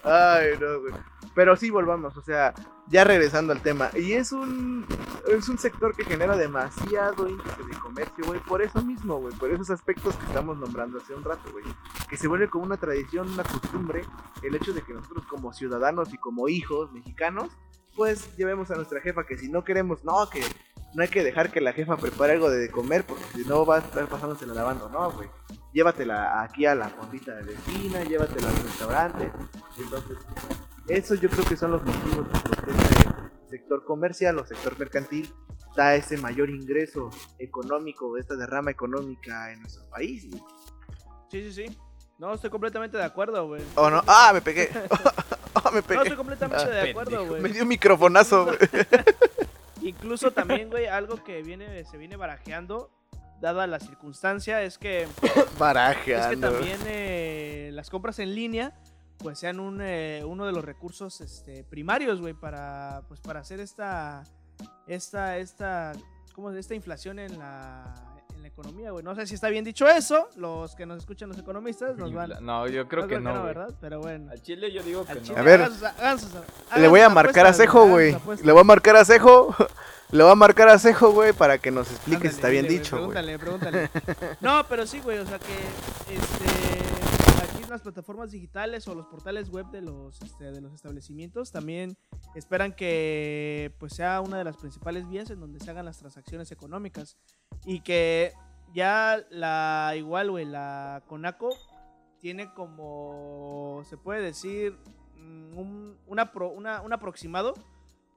Ay, 0.03 0.49
no, 0.59 0.79
güey. 0.81 0.93
Pero 1.33 1.55
sí, 1.55 1.69
volvamos, 1.69 2.15
o 2.17 2.21
sea, 2.21 2.53
ya 2.91 3.05
regresando 3.05 3.53
al 3.53 3.61
tema. 3.61 3.89
Y 3.95 4.13
es 4.13 4.33
un, 4.33 4.85
es 5.27 5.47
un 5.47 5.57
sector 5.57 5.95
que 5.95 6.03
genera 6.03 6.35
demasiado 6.35 7.27
índice 7.27 7.63
de 7.63 7.79
comercio, 7.79 8.25
güey. 8.25 8.39
Por 8.41 8.61
eso 8.61 8.81
mismo, 8.81 9.17
güey. 9.17 9.33
Por 9.35 9.49
esos 9.49 9.69
aspectos 9.69 10.15
que 10.17 10.25
estamos 10.25 10.57
nombrando 10.57 10.97
hace 10.99 11.15
un 11.15 11.23
rato, 11.23 11.51
güey. 11.53 11.63
Que 12.09 12.17
se 12.17 12.27
vuelve 12.27 12.49
como 12.49 12.65
una 12.65 12.77
tradición, 12.77 13.31
una 13.31 13.43
costumbre, 13.43 14.03
el 14.43 14.55
hecho 14.55 14.73
de 14.73 14.81
que 14.81 14.93
nosotros 14.93 15.25
como 15.25 15.53
ciudadanos 15.53 16.13
y 16.13 16.17
como 16.17 16.49
hijos 16.49 16.91
mexicanos, 16.91 17.51
pues 17.95 18.35
llevemos 18.35 18.69
a 18.71 18.75
nuestra 18.75 18.99
jefa 18.99 19.25
que 19.25 19.37
si 19.37 19.49
no 19.49 19.63
queremos, 19.63 20.03
no, 20.03 20.29
que 20.29 20.41
no 20.93 21.01
hay 21.01 21.09
que 21.09 21.23
dejar 21.23 21.51
que 21.51 21.61
la 21.61 21.71
jefa 21.71 21.95
prepare 21.95 22.33
algo 22.33 22.49
de 22.49 22.69
comer 22.69 23.05
porque 23.05 23.23
si 23.33 23.45
no 23.45 23.65
va 23.65 23.77
a 23.77 23.79
estar 23.79 24.05
pasándosela 24.07 24.53
lavando, 24.53 24.89
no, 24.89 25.11
güey. 25.11 25.29
Llévatela 25.71 26.43
aquí 26.43 26.65
a 26.65 26.75
la 26.75 26.89
fondita 26.89 27.33
de 27.35 27.43
vecina, 27.43 28.03
llévatela 28.03 28.49
al 28.49 28.57
restaurante. 28.57 29.31
Entonces, 29.77 30.17
eso 30.97 31.15
yo 31.15 31.29
creo 31.29 31.45
que 31.45 31.55
son 31.55 31.71
los 31.71 31.83
motivos 31.83 32.27
por 32.27 32.49
los 32.49 32.65
que 32.65 32.71
este 32.71 33.49
sector 33.49 33.83
comercial 33.85 34.37
o 34.39 34.45
sector 34.45 34.77
mercantil 34.79 35.33
da 35.75 35.95
ese 35.95 36.17
mayor 36.17 36.49
ingreso 36.49 37.09
económico, 37.39 38.17
esta 38.17 38.35
derrama 38.35 38.71
económica 38.71 39.51
en 39.51 39.61
nuestro 39.61 39.87
país. 39.89 40.29
güey. 40.29 40.41
Sí, 41.29 41.51
sí, 41.51 41.67
sí. 41.67 41.77
No, 42.19 42.33
estoy 42.33 42.49
completamente 42.49 42.97
de 42.97 43.03
acuerdo, 43.03 43.47
güey. 43.47 43.63
Oh, 43.75 43.89
no. 43.89 44.03
Ah, 44.07 44.31
me 44.33 44.41
pegué. 44.41 44.69
Ah, 45.53 45.69
me 45.69 45.81
No, 45.81 45.87
pegué. 45.87 46.01
estoy 46.03 46.15
completamente 46.17 46.63
Ah, 46.63 46.69
de 46.69 46.89
acuerdo, 46.91 47.09
pendejo. 47.11 47.29
güey. 47.31 47.41
Me 47.41 47.49
dio 47.49 47.63
un 47.63 47.67
microfonazo, 47.67 48.45
güey. 48.45 48.57
Incluso 49.81 50.31
también, 50.31 50.69
güey, 50.69 50.85
algo 50.87 51.23
que 51.23 51.41
viene, 51.41 51.83
se 51.85 51.97
viene 51.97 52.15
barajeando, 52.15 52.89
dada 53.41 53.67
la 53.67 53.79
circunstancia, 53.81 54.61
es 54.63 54.77
que, 54.77 55.07
Baraja. 55.59 56.01
es 56.05 56.27
que 56.27 56.37
también 56.37 56.79
eh, 56.85 57.69
las 57.73 57.89
compras 57.89 58.19
en 58.19 58.33
línea, 58.33 58.73
pues 59.21 59.39
sean 59.39 59.59
un, 59.59 59.79
eh, 59.81 60.23
uno 60.25 60.45
de 60.45 60.51
los 60.51 60.63
recursos 60.65 61.21
este, 61.21 61.63
primarios, 61.63 62.19
güey, 62.21 62.33
para, 62.33 63.01
pues, 63.07 63.19
para 63.19 63.39
hacer 63.41 63.59
esta, 63.59 64.23
esta, 64.87 65.37
esta, 65.37 65.91
¿cómo 66.33 66.51
es? 66.51 66.57
Esta 66.57 66.73
inflación 66.75 67.19
en 67.19 67.37
la, 67.37 67.93
en 68.35 68.41
la 68.41 68.47
economía, 68.47 68.91
güey. 68.91 69.03
No 69.03 69.13
sé 69.15 69.27
si 69.27 69.35
está 69.35 69.49
bien 69.49 69.63
dicho 69.63 69.87
eso, 69.87 70.27
los 70.35 70.75
que 70.75 70.85
nos 70.85 70.97
escuchan 70.99 71.29
los 71.29 71.37
economistas 71.37 71.97
nos 71.97 72.13
van... 72.13 72.31
No, 72.45 72.67
yo 72.67 72.87
creo 72.87 73.07
que 73.07 73.19
no. 73.19 73.43
¿verdad? 73.43 73.69
Pero 73.79 73.99
bueno. 73.99 74.31
Al 74.31 74.41
chile 74.41 74.71
yo 74.71 74.81
digo 74.83 75.05
que 75.05 75.11
Al 75.11 75.17
no. 75.19 75.23
chile, 75.23 75.39
A 75.39 75.43
ver, 75.43 75.61
hagan 75.61 75.73
sus- 75.73 75.83
hagan 75.83 76.19
sus- 76.19 76.31
Le 76.77 76.87
voy 76.87 77.01
a 77.01 77.09
marcar 77.09 77.45
a 77.45 77.53
Cejo, 77.53 77.87
güey. 77.87 78.15
Le 78.43 78.51
voy 78.51 78.61
a 78.61 78.65
marcar 78.65 78.95
a 78.95 79.05
Cejo. 79.05 79.55
Le 80.11 80.23
voy 80.23 80.31
a 80.33 80.35
marcar 80.35 80.67
a 80.67 80.77
Cejo, 80.77 81.11
güey, 81.11 81.31
para 81.31 81.57
que 81.57 81.71
nos 81.71 81.89
explique 81.89 82.27
si 82.27 82.35
está 82.35 82.49
bien 82.49 82.65
dile, 82.67 82.79
dicho, 82.79 82.97
güey. 82.97 83.11
Pregúntale, 83.11 83.39
pregúntale. 83.39 83.89
No, 84.41 84.65
pero 84.67 84.85
sí, 84.85 84.99
güey, 84.99 85.19
o 85.19 85.25
sea 85.25 85.39
que 85.39 85.53
este 86.13 86.90
las 87.71 87.81
plataformas 87.81 88.31
digitales 88.31 88.87
o 88.87 88.95
los 88.95 89.07
portales 89.07 89.49
web 89.49 89.65
de 89.71 89.81
los 89.81 90.21
este, 90.21 90.51
de 90.51 90.61
los 90.61 90.73
establecimientos 90.73 91.51
también 91.51 91.97
esperan 92.35 92.73
que 92.75 93.73
pues 93.79 93.93
sea 93.93 94.21
una 94.21 94.37
de 94.37 94.43
las 94.43 94.57
principales 94.57 95.07
vías 95.07 95.29
en 95.29 95.39
donde 95.39 95.59
se 95.59 95.69
hagan 95.71 95.85
las 95.85 95.97
transacciones 95.97 96.51
económicas 96.51 97.17
y 97.65 97.81
que 97.81 98.33
ya 98.73 99.19
la 99.29 99.93
igual, 99.97 100.31
güey, 100.31 100.45
la 100.45 101.03
Conaco 101.07 101.49
tiene 102.19 102.53
como 102.53 103.81
se 103.89 103.97
puede 103.97 104.21
decir 104.21 104.77
mm, 105.17 105.57
un, 105.57 105.97
una 106.07 106.31
pro- 106.31 106.51
una- 106.51 106.81
un 106.81 106.93
aproximado 106.93 107.53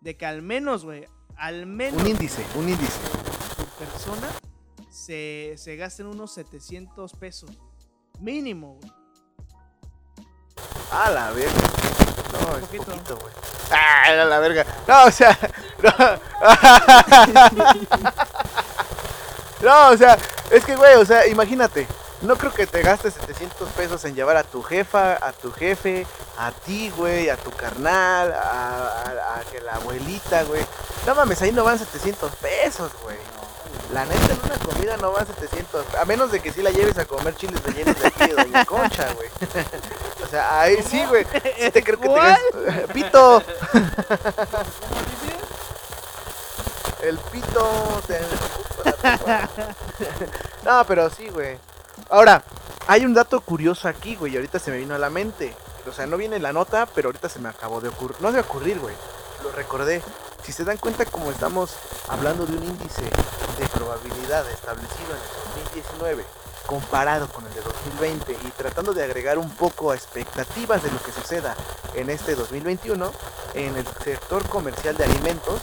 de 0.00 0.16
que 0.16 0.26
al 0.26 0.42
menos, 0.42 0.84
güey, 0.84 1.06
al 1.36 1.66
menos 1.66 2.00
Un 2.02 2.08
índice, 2.08 2.44
un 2.56 2.68
índice. 2.68 3.00
por 3.56 3.66
persona 3.86 4.28
se, 4.90 5.54
se 5.56 5.74
gasten 5.76 6.06
unos 6.06 6.32
700 6.34 7.14
pesos. 7.14 7.50
Mínimo, 8.20 8.78
güey. 8.80 8.92
A 10.94 11.10
la 11.10 11.30
verga. 11.30 11.52
No, 12.32 12.38
Un 12.38 12.54
es 12.54 12.60
poquito. 12.66 12.84
poquito, 12.84 13.16
güey. 13.16 13.32
Ah, 13.70 14.12
la 14.12 14.38
verga. 14.38 14.64
No, 14.86 15.04
o 15.04 15.10
sea. 15.10 15.38
No. 15.82 15.92
No, 19.62 19.88
o 19.90 19.96
sea, 19.96 20.18
es 20.50 20.64
que, 20.64 20.76
güey, 20.76 20.94
o 20.96 21.04
sea, 21.06 21.26
imagínate. 21.26 21.86
No 22.20 22.36
creo 22.36 22.52
que 22.52 22.66
te 22.66 22.82
gastes 22.82 23.14
700 23.14 23.68
pesos 23.70 24.04
en 24.04 24.14
llevar 24.14 24.36
a 24.36 24.42
tu 24.44 24.62
jefa, 24.62 25.12
a 25.20 25.32
tu 25.32 25.52
jefe, 25.52 26.06
a 26.38 26.52
ti, 26.52 26.90
güey, 26.96 27.28
a 27.30 27.36
tu 27.36 27.50
carnal, 27.50 28.32
a, 28.32 28.38
a- 28.38 29.38
a 29.38 29.40
que 29.50 29.60
la 29.60 29.74
abuelita, 29.74 30.42
güey. 30.44 30.64
No 31.06 31.14
mames, 31.14 31.40
ahí 31.42 31.52
no 31.52 31.64
van 31.64 31.78
700 31.78 32.30
pesos, 32.36 32.92
güey. 33.02 33.16
La 33.94 34.04
neta, 34.04 34.32
en 34.32 34.40
una 34.44 34.58
comida 34.58 34.96
no 34.96 35.12
van 35.12 35.24
700. 35.26 35.94
A 35.94 36.04
menos 36.04 36.30
de 36.32 36.40
que 36.40 36.52
sí 36.52 36.60
la 36.62 36.70
lleves 36.70 36.98
a 36.98 37.04
comer 37.04 37.34
chiles 37.36 37.62
rellenos 37.62 37.98
de 38.00 38.08
aquí 38.08 38.26
de 38.26 38.34
Doña 38.34 38.64
Concha, 38.64 39.06
güey. 39.14 39.28
O 40.22 40.26
sea, 40.28 40.60
ahí 40.60 40.82
sí, 40.82 41.04
güey. 41.06 41.24
Sí 41.60 41.70
te 41.70 41.82
creo 41.84 42.00
que 42.00 42.08
te 42.08 42.14
gastas- 42.14 42.92
Pito, 42.92 43.42
¿Cómo 43.70 43.84
dice? 45.10 45.34
el 47.08 47.18
pito. 47.18 48.00
No, 50.64 50.84
pero 50.86 51.10
sí, 51.10 51.28
güey. 51.28 51.58
Ahora, 52.10 52.42
hay 52.86 53.04
un 53.04 53.14
dato 53.14 53.40
curioso 53.40 53.86
aquí, 53.88 54.16
güey. 54.16 54.32
y 54.32 54.36
Ahorita 54.36 54.58
se 54.58 54.70
me 54.70 54.78
vino 54.78 54.94
a 54.94 54.98
la 54.98 55.10
mente. 55.10 55.54
O 55.86 55.92
sea, 55.92 56.06
no 56.06 56.16
viene 56.16 56.36
en 56.36 56.42
la 56.42 56.52
nota, 56.52 56.86
pero 56.94 57.08
ahorita 57.08 57.28
se 57.28 57.38
me 57.38 57.48
acabó 57.50 57.80
de 57.80 57.88
ocurrir. 57.88 58.16
No 58.20 58.32
de 58.32 58.40
ocurrir, 58.40 58.78
güey. 58.80 58.94
Lo 59.42 59.52
recordé. 59.52 60.02
Si 60.44 60.52
se 60.52 60.64
dan 60.64 60.76
cuenta, 60.76 61.06
como 61.06 61.30
estamos 61.30 61.74
hablando 62.06 62.44
de 62.44 62.56
un 62.56 62.64
índice 62.64 63.02
de 63.02 63.66
probabilidad 63.72 64.48
establecido 64.50 65.10
en 65.10 65.22
el 65.22 65.64
2019 65.72 66.24
comparado 66.66 67.28
con 67.28 67.46
el 67.46 67.54
de 67.54 67.62
2020 67.62 68.32
y 68.32 68.50
tratando 68.50 68.92
de 68.92 69.04
agregar 69.04 69.38
un 69.38 69.50
poco 69.50 69.90
a 69.90 69.94
expectativas 69.94 70.82
de 70.82 70.90
lo 70.90 71.02
que 71.02 71.12
suceda 71.12 71.56
en 71.94 72.10
este 72.10 72.34
2021 72.34 73.10
en 73.54 73.76
el 73.76 73.86
sector 74.02 74.46
comercial 74.48 74.96
de 74.96 75.04
alimentos, 75.04 75.60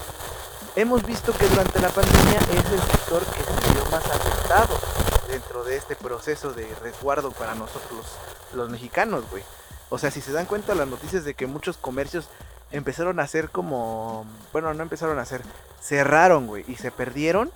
hemos 0.75 1.03
visto 1.03 1.31
que 1.33 1.47
durante 1.47 1.79
la 1.79 1.89
pandemia 1.89 2.39
es 2.39 2.71
el 2.71 2.81
sector 2.81 3.23
que 3.25 3.43
se 3.43 3.73
vio 3.73 3.85
más 3.91 4.05
afectado 4.05 4.79
dentro 5.27 5.63
de 5.63 5.77
este 5.77 5.95
proceso 5.95 6.53
de 6.53 6.67
resguardo 6.81 7.31
para 7.31 7.53
nosotros 7.55 8.05
los, 8.53 8.69
mexicanos, 8.69 9.23
güey. 9.29 9.43
O 9.89 9.97
sea, 9.97 10.09
si 10.09 10.21
se 10.21 10.31
dan 10.31 10.45
cuenta 10.45 10.73
las 10.73 10.87
noticias 10.87 11.23
de 11.25 11.33
que 11.33 11.47
muchos 11.47 11.77
comercios 11.77 12.29
empezaron 12.71 13.19
a 13.19 13.23
hacer 13.23 13.49
como, 13.49 14.25
bueno, 14.53 14.73
no 14.73 14.83
empezaron 14.83 15.19
a 15.19 15.23
hacer, 15.23 15.41
cerraron, 15.81 16.47
güey, 16.47 16.63
y 16.67 16.75
se 16.75 16.91
perdieron. 16.91 17.51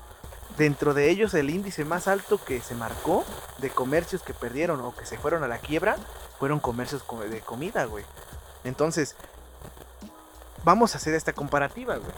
Dentro 0.57 0.93
de 0.93 1.09
ellos 1.09 1.33
el 1.33 1.49
índice 1.49 1.83
más 1.83 2.07
alto 2.07 2.37
que 2.43 2.61
se 2.61 2.75
marcó 2.75 3.25
de 3.57 3.69
comercios 3.69 4.21
que 4.21 4.33
perdieron 4.33 4.79
o 4.81 4.95
que 4.95 5.05
se 5.05 5.17
fueron 5.17 5.43
a 5.43 5.47
la 5.49 5.57
quiebra 5.57 5.97
fueron 6.39 6.59
comercios 6.61 7.03
co- 7.03 7.19
de 7.19 7.41
comida, 7.41 7.83
güey. 7.85 8.05
Entonces, 8.63 9.15
vamos 10.63 10.93
a 10.93 10.97
hacer 10.97 11.13
esta 11.13 11.33
comparativa, 11.33 11.97
güey. 11.97 12.11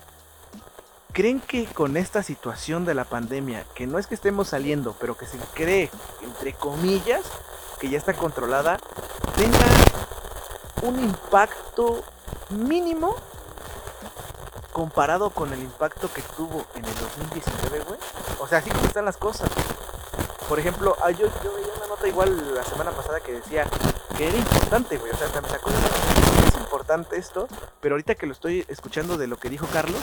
¿Creen 1.13 1.39
que 1.39 1.65
con 1.65 1.97
esta 1.97 2.21
situación 2.21 2.85
de 2.85 2.93
la 2.93 3.05
pandemia, 3.05 3.65
que 3.73 3.87
no 3.87 3.97
es 3.97 4.05
que 4.05 4.13
estemos 4.13 4.49
saliendo, 4.49 4.95
pero 4.99 5.17
que 5.17 5.25
se 5.25 5.39
cree, 5.55 5.89
entre 6.21 6.53
comillas, 6.53 7.23
que 7.79 7.89
ya 7.89 7.97
está 7.97 8.13
controlada, 8.13 8.77
tenga 9.35 9.57
un 10.83 10.99
impacto 10.99 12.03
mínimo 12.49 13.15
comparado 14.73 15.31
con 15.31 15.51
el 15.53 15.59
impacto 15.59 16.11
que 16.13 16.21
tuvo 16.21 16.65
en 16.75 16.85
el 16.85 16.95
2019, 16.95 17.79
güey. 17.79 17.99
O 18.39 18.47
sea, 18.47 18.59
así 18.59 18.69
como 18.69 18.85
están 18.85 19.05
las 19.05 19.17
cosas. 19.17 19.49
Por 20.47 20.59
ejemplo, 20.59 20.95
ah, 21.01 21.11
yo, 21.11 21.27
yo 21.43 21.53
veía 21.55 21.73
una 21.77 21.87
nota 21.87 22.07
igual 22.07 22.53
la 22.53 22.63
semana 22.63 22.91
pasada 22.91 23.19
que 23.19 23.33
decía 23.33 23.65
que 24.15 24.27
era 24.27 24.37
importante, 24.37 24.97
güey. 24.97 25.11
O 25.11 25.17
sea, 25.17 25.27
me 25.41 25.49
sacó 25.49 25.69
de 25.71 25.77
es 25.77 26.55
importante 26.57 27.17
esto, 27.17 27.47
pero 27.81 27.95
ahorita 27.95 28.15
que 28.15 28.27
lo 28.27 28.33
estoy 28.33 28.65
escuchando 28.67 29.17
de 29.17 29.27
lo 29.27 29.37
que 29.37 29.49
dijo 29.49 29.67
Carlos, 29.73 29.99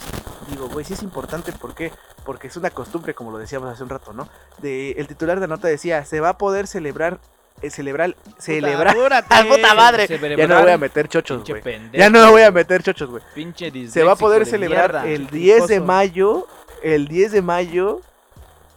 digo, 0.49 0.69
güey, 0.69 0.85
sí 0.85 0.95
es 0.95 1.03
importante, 1.03 1.53
¿por 1.53 1.75
qué? 1.75 1.93
Porque 2.25 2.49
es 2.49 2.57
una 2.57 2.71
costumbre, 2.71 3.15
como 3.15 3.31
lo 3.31 3.39
decíamos 3.39 3.69
hace 3.69 3.83
un 3.83 3.89
rato, 3.89 4.13
¿no? 4.13 4.29
De, 4.59 4.93
el 4.93 5.07
titular 5.07 5.41
de 5.41 5.47
la 5.47 5.55
nota 5.55 5.69
decía, 5.69 6.05
se 6.05 6.21
va 6.21 6.31
a 6.31 6.39
poder 6.39 6.67
celebrar, 6.67 7.21
eh, 7.62 7.71
celebrar, 7.71 8.17
celebrar. 8.38 8.97
¡Ah, 9.31 9.45
puta 9.49 9.75
madre! 9.75 10.07
Ya 10.37 10.47
no 10.47 10.61
voy 10.62 10.73
a 10.73 10.79
meter 10.79 11.09
chochos, 11.09 11.45
güey. 11.45 11.62
Ya 11.93 12.11
no 12.11 12.31
voy 12.31 12.43
a 12.43 12.51
meter 12.51 12.83
chochos, 12.83 13.11
güey. 13.11 13.23
Pinche 13.35 13.71
Se 13.88 14.03
va 14.03 14.12
a 14.12 14.17
poder 14.17 14.47
celebrar 14.47 15.05
mierda. 15.05 15.09
el 15.09 15.29
10 15.29 15.69
de 15.69 15.81
mayo, 15.81 16.47
el 16.83 17.09
10 17.09 17.33
de 17.33 17.43
mayo, 17.43 18.01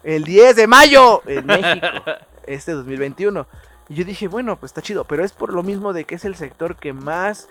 el 0.04 0.24
10 0.24 0.56
de 0.56 0.68
mayo 0.68 1.22
en 1.26 1.46
México, 1.46 1.88
este 2.46 2.72
2021. 2.74 3.48
Y 3.90 3.96
yo 3.96 4.04
dije, 4.04 4.28
bueno, 4.28 4.58
pues 4.58 4.72
está 4.72 4.82
chido, 4.82 5.06
pero 5.06 5.24
es 5.24 5.32
por 5.32 5.54
lo 5.54 5.63
mismo 5.63 5.94
de 5.94 6.04
que 6.04 6.16
es 6.16 6.26
el 6.26 6.36
sector 6.36 6.76
que 6.76 6.94
más 6.94 7.48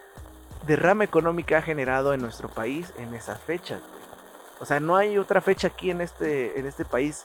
derrama 0.67 1.05
económica 1.05 1.59
ha 1.59 1.63
generado 1.63 2.13
en 2.13 2.21
nuestro 2.21 2.49
país 2.49 2.93
en 2.99 3.15
esas 3.15 3.41
fechas. 3.41 3.81
O 4.59 4.67
sea, 4.67 4.81
no 4.81 4.97
hay 4.97 5.19
otra 5.19 5.41
fecha 5.41 5.69
aquí 5.69 5.91
en 5.91 6.01
este, 6.01 6.59
en 6.59 6.67
este 6.67 6.85
país 6.85 7.23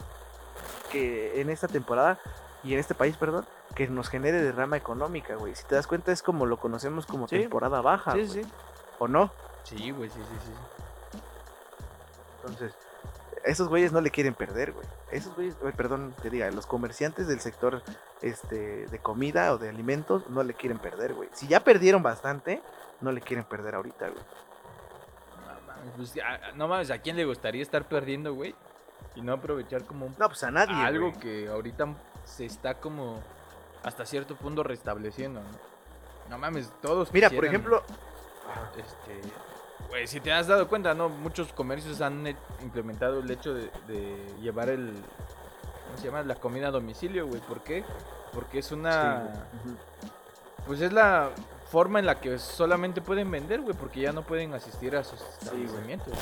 que 0.91 1.39
en 1.41 1.49
esta 1.49 1.67
temporada 1.67 2.19
y 2.63 2.73
en 2.73 2.79
este 2.79 2.93
país, 2.95 3.17
perdón, 3.17 3.45
que 3.75 3.87
nos 3.87 4.09
genere 4.09 4.41
derrama 4.41 4.77
económica, 4.77 5.35
güey. 5.35 5.55
Si 5.55 5.63
te 5.65 5.75
das 5.75 5.87
cuenta 5.87 6.11
es 6.11 6.21
como 6.21 6.45
lo 6.45 6.57
conocemos 6.57 7.05
como 7.05 7.27
Sí. 7.27 7.39
temporada 7.39 7.81
baja, 7.81 8.11
Sí, 8.13 8.25
güey. 8.25 8.43
sí. 8.43 8.51
¿o 8.99 9.07
no? 9.07 9.31
Sí, 9.63 9.91
güey, 9.91 10.09
sí, 10.09 10.19
sí, 10.19 10.37
sí. 10.45 11.19
Entonces, 12.37 12.73
esos 13.43 13.67
güeyes 13.67 13.91
no 13.91 14.01
le 14.01 14.11
quieren 14.11 14.33
perder, 14.33 14.71
güey. 14.73 14.85
Esos 15.11 15.33
güeyes, 15.35 15.59
güey, 15.59 15.73
perdón, 15.73 16.13
que 16.21 16.29
diga, 16.29 16.49
los 16.51 16.65
comerciantes 16.65 17.27
del 17.27 17.39
sector 17.39 17.81
este, 18.21 18.85
de 18.87 18.99
comida 18.99 19.51
o 19.53 19.57
de 19.57 19.69
alimentos 19.69 20.29
no 20.29 20.43
le 20.43 20.53
quieren 20.53 20.77
perder, 20.79 21.13
güey. 21.13 21.29
Si 21.33 21.47
ya 21.47 21.63
perdieron 21.63 22.03
bastante, 22.03 22.61
no 23.01 23.11
le 23.11 23.21
quieren 23.21 23.45
perder 23.45 23.75
ahorita, 23.75 24.09
güey. 24.09 24.23
No 25.47 25.61
mames, 25.67 25.93
pues, 25.97 26.13
a- 26.23 26.51
no 26.53 26.67
mames, 26.67 26.91
¿a 26.91 26.99
quién 26.99 27.15
le 27.15 27.25
gustaría 27.25 27.61
estar 27.63 27.87
perdiendo, 27.87 28.33
güey? 28.35 28.55
Y 29.15 29.21
no 29.21 29.33
aprovechar 29.33 29.83
como 29.85 30.05
un- 30.05 30.15
No, 30.19 30.27
pues 30.27 30.43
a 30.43 30.51
nadie. 30.51 30.75
algo 30.75 31.09
güey. 31.09 31.19
que 31.19 31.47
ahorita 31.49 31.87
se 32.31 32.45
está 32.45 32.75
como 32.75 33.19
hasta 33.83 34.05
cierto 34.05 34.35
punto 34.35 34.63
restableciendo, 34.63 35.41
¿no? 35.41 35.71
No 36.29 36.37
mames, 36.37 36.71
todos 36.81 37.11
Mira, 37.11 37.29
por 37.29 37.45
ejemplo. 37.45 37.83
Este, 38.77 39.27
güey, 39.89 40.07
si 40.07 40.19
te 40.19 40.31
has 40.31 40.47
dado 40.47 40.67
cuenta, 40.67 40.93
¿no? 40.93 41.09
Muchos 41.09 41.51
comercios 41.51 41.99
han 42.01 42.25
eh, 42.27 42.35
implementado 42.61 43.19
el 43.19 43.29
hecho 43.29 43.53
de, 43.53 43.69
de 43.87 44.15
llevar 44.41 44.69
el, 44.69 44.93
¿cómo 45.85 45.97
se 45.97 46.05
llama? 46.05 46.23
La 46.23 46.35
comida 46.35 46.69
a 46.69 46.71
domicilio, 46.71 47.27
güey. 47.27 47.41
¿Por 47.41 47.61
qué? 47.61 47.83
Porque 48.33 48.59
es 48.59 48.71
una, 48.71 49.45
pues 50.65 50.79
es 50.79 50.93
la 50.93 51.31
forma 51.69 51.99
en 51.99 52.05
la 52.05 52.19
que 52.19 52.37
solamente 52.39 53.01
pueden 53.01 53.29
vender, 53.29 53.61
güey, 53.61 53.75
porque 53.75 53.99
ya 53.99 54.13
no 54.13 54.21
pueden 54.23 54.53
asistir 54.53 54.95
a 54.95 55.03
sus 55.03 55.19
establecimientos. 55.21 56.13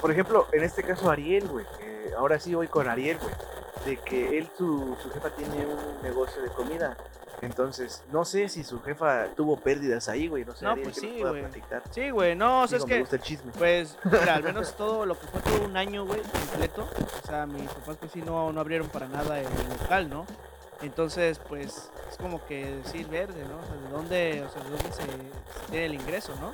Por 0.00 0.10
ejemplo, 0.10 0.46
en 0.52 0.64
este 0.64 0.82
caso 0.82 1.10
Ariel, 1.10 1.46
güey. 1.48 1.66
que 1.78 2.12
ahora 2.16 2.40
sí 2.40 2.54
voy 2.54 2.68
con 2.68 2.88
Ariel, 2.88 3.18
güey. 3.18 3.34
De 3.86 3.96
que 3.98 4.36
él, 4.38 4.50
su, 4.58 4.96
su 5.02 5.10
jefa 5.10 5.30
tiene 5.30 5.64
un 5.66 6.02
negocio 6.02 6.42
de 6.42 6.48
comida. 6.50 6.96
Entonces, 7.42 8.02
no 8.10 8.24
sé 8.24 8.48
si 8.48 8.64
su 8.64 8.80
jefa 8.82 9.26
tuvo 9.36 9.56
pérdidas 9.58 10.08
ahí, 10.08 10.26
güey. 10.26 10.44
No 10.44 10.54
sé, 10.56 10.64
No, 10.64 10.74
pues 10.74 10.94
que 10.94 11.00
sí, 11.00 11.20
güey. 11.20 11.40
platicar. 11.42 11.82
Sí, 11.90 12.10
güey, 12.10 12.34
no, 12.34 12.62
o 12.62 12.66
sea, 12.66 12.78
Digo, 12.78 12.86
es 12.86 12.88
me 12.90 12.94
que, 12.94 13.00
gusta 13.00 13.16
el 13.16 13.22
chisme. 13.22 13.52
pues, 13.58 13.96
mira, 14.04 14.34
al 14.36 14.42
menos 14.42 14.74
todo 14.74 15.04
lo 15.06 15.18
que 15.18 15.26
fue 15.26 15.40
todo 15.42 15.64
un 15.66 15.76
año, 15.76 16.04
güey, 16.06 16.20
completo. 16.22 16.88
O 17.22 17.26
sea, 17.26 17.46
mis 17.46 17.70
papás, 17.70 17.96
pues 18.00 18.12
sí, 18.12 18.22
no, 18.22 18.52
no 18.52 18.60
abrieron 18.60 18.88
para 18.88 19.06
nada 19.08 19.38
el 19.38 19.46
local, 19.80 20.08
¿no? 20.08 20.26
Entonces, 20.82 21.38
pues, 21.48 21.90
es 22.10 22.16
como 22.16 22.44
que 22.46 22.76
decir 22.82 23.06
verde, 23.08 23.44
¿no? 23.48 23.58
O 23.58 23.66
sea, 23.66 23.76
¿de 23.76 23.88
dónde, 23.90 24.42
o 24.46 24.50
sea, 24.50 24.62
de 24.62 24.70
dónde 24.70 24.92
se, 24.92 25.02
se 25.02 25.70
tiene 25.70 25.86
el 25.86 25.94
ingreso, 25.94 26.34
no? 26.40 26.52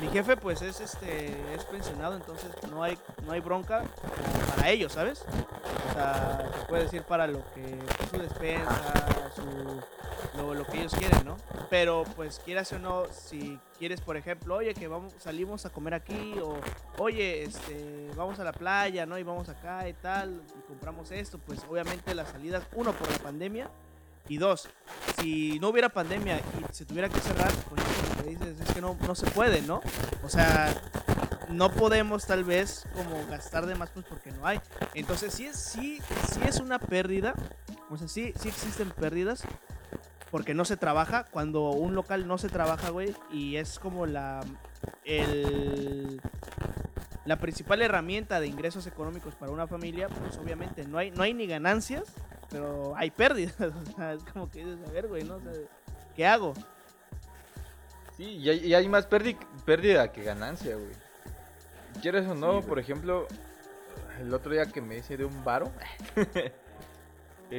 Mi 0.00 0.08
jefe, 0.08 0.36
pues, 0.36 0.60
es 0.62 0.80
este, 0.80 1.28
es 1.54 1.64
pensionado, 1.64 2.16
entonces 2.16 2.50
no 2.70 2.82
hay, 2.82 2.98
no 3.24 3.32
hay 3.32 3.40
bronca 3.40 3.82
para 4.54 4.68
ellos, 4.70 4.92
¿sabes? 4.92 5.24
O 5.90 5.92
sea, 5.94 6.50
se 6.58 6.66
puede 6.66 6.82
decir 6.84 7.02
para 7.02 7.26
lo 7.26 7.42
que, 7.54 7.78
su 8.10 8.18
despensa, 8.18 8.92
su, 9.34 10.36
lo, 10.36 10.54
lo 10.54 10.66
que 10.66 10.78
ellos 10.78 10.94
quieren, 10.94 11.24
¿no? 11.24 11.36
Pero 11.70 12.04
pues 12.14 12.40
quieras 12.44 12.70
o 12.72 12.78
no, 12.78 13.04
si 13.10 13.58
quieres, 13.78 14.00
por 14.02 14.16
ejemplo, 14.16 14.56
oye, 14.56 14.74
que 14.74 14.86
vamos, 14.86 15.14
salimos 15.18 15.64
a 15.64 15.70
comer 15.70 15.94
aquí, 15.94 16.34
o 16.42 16.56
oye, 16.98 17.44
este, 17.44 18.10
vamos 18.16 18.38
a 18.38 18.44
la 18.44 18.52
playa, 18.52 19.06
¿no? 19.06 19.18
Y 19.18 19.22
vamos 19.22 19.48
acá 19.48 19.88
y 19.88 19.94
tal, 19.94 20.42
y 20.58 20.68
compramos 20.68 21.10
esto, 21.10 21.38
pues 21.38 21.60
obviamente 21.68 22.14
las 22.14 22.28
salidas, 22.28 22.64
uno, 22.74 22.92
por 22.92 23.10
la 23.10 23.18
pandemia, 23.18 23.70
y 24.28 24.38
dos, 24.38 24.68
si 25.20 25.58
no 25.60 25.68
hubiera 25.68 25.88
pandemia 25.88 26.38
y 26.38 26.74
se 26.74 26.84
tuviera 26.84 27.08
que 27.08 27.20
cerrar, 27.20 27.52
pues 27.68 27.82
dices 28.26 28.60
es 28.60 28.74
que 28.74 28.80
no, 28.80 28.96
no 29.06 29.14
se 29.14 29.30
puede, 29.30 29.62
¿no? 29.62 29.80
O 30.24 30.28
sea, 30.28 30.74
no 31.48 31.70
podemos 31.70 32.26
tal 32.26 32.44
vez 32.44 32.86
como 32.94 33.26
gastar 33.28 33.66
de 33.66 33.74
más 33.74 33.90
pues 33.90 34.04
porque 34.06 34.32
no 34.32 34.46
hay. 34.46 34.60
Entonces 34.94 35.32
sí 35.32 35.46
es, 35.46 35.56
sí, 35.56 36.00
sí 36.32 36.40
es 36.46 36.60
una 36.60 36.78
pérdida, 36.78 37.34
o 37.90 37.96
sea, 37.96 38.08
sí, 38.08 38.32
sí 38.40 38.48
existen 38.48 38.90
pérdidas, 38.90 39.44
porque 40.30 40.54
no 40.54 40.64
se 40.64 40.76
trabaja. 40.76 41.24
Cuando 41.24 41.70
un 41.70 41.94
local 41.94 42.26
no 42.26 42.38
se 42.38 42.48
trabaja, 42.48 42.90
güey, 42.90 43.14
y 43.32 43.56
es 43.56 43.78
como 43.78 44.06
la 44.06 44.40
el 45.04 46.20
la 47.26 47.36
principal 47.36 47.82
herramienta 47.82 48.40
de 48.40 48.46
ingresos 48.46 48.86
económicos 48.86 49.34
para 49.34 49.52
una 49.52 49.66
familia, 49.66 50.08
pues 50.08 50.36
obviamente 50.38 50.84
no 50.84 50.98
hay 50.98 51.10
no 51.10 51.22
hay 51.22 51.34
ni 51.34 51.46
ganancias, 51.46 52.04
pero 52.50 52.94
hay 52.96 53.10
pérdidas. 53.10 53.54
O 53.60 53.96
sea, 53.96 54.12
es 54.14 54.22
como 54.32 54.48
que 54.50 54.64
dices, 54.64 54.78
a 54.88 54.92
ver, 54.92 55.08
güey, 55.08 55.24
¿no? 55.24 55.36
O 55.36 55.40
sea, 55.40 55.52
¿qué 56.14 56.26
hago? 56.26 56.54
Sí, 58.16 58.24
y 58.24 58.48
hay, 58.48 58.58
y 58.66 58.74
hay 58.74 58.88
más 58.88 59.06
pérdida 59.06 60.10
que 60.12 60.22
ganancia, 60.22 60.74
güey. 60.76 60.92
¿Quieres 62.00 62.26
o 62.28 62.34
no? 62.34 62.62
por 62.62 62.78
ejemplo, 62.78 63.26
el 64.20 64.32
otro 64.32 64.52
día 64.52 64.66
que 64.66 64.80
me 64.80 64.96
hice 64.98 65.16
de 65.16 65.24
un 65.24 65.44
varo. 65.44 65.70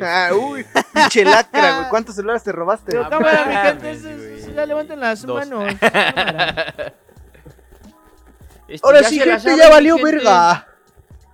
Ah, 0.02 0.28
este, 0.32 0.36
uy, 0.42 0.66
pinche 0.94 1.24
lacra, 1.24 1.78
güey. 1.78 1.90
¿Cuántos 1.90 2.16
celulares 2.16 2.44
te 2.44 2.52
robaste? 2.52 2.92
Pero 2.92 3.06
Ah, 3.06 3.10
cámara, 3.10 3.46
mi 3.46 3.56
gente, 3.56 4.54
ya 4.54 4.66
levanten 4.66 5.00
las 5.00 5.22
Dos. 5.22 5.48
manos. 5.48 5.74
Cámara. 5.80 6.94
Este, 8.68 8.86
Ahora 8.86 9.02
ya 9.02 9.10
sí, 9.10 9.20
gente, 9.20 9.40
saben, 9.40 9.58
ya 9.58 9.70
valió 9.70 9.96
gente. 9.98 10.12
verga. 10.12 10.68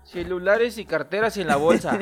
Celulares 0.04 0.78
y 0.78 0.86
carteras 0.86 1.36
en 1.38 1.48
la 1.48 1.56
bolsa. 1.56 1.98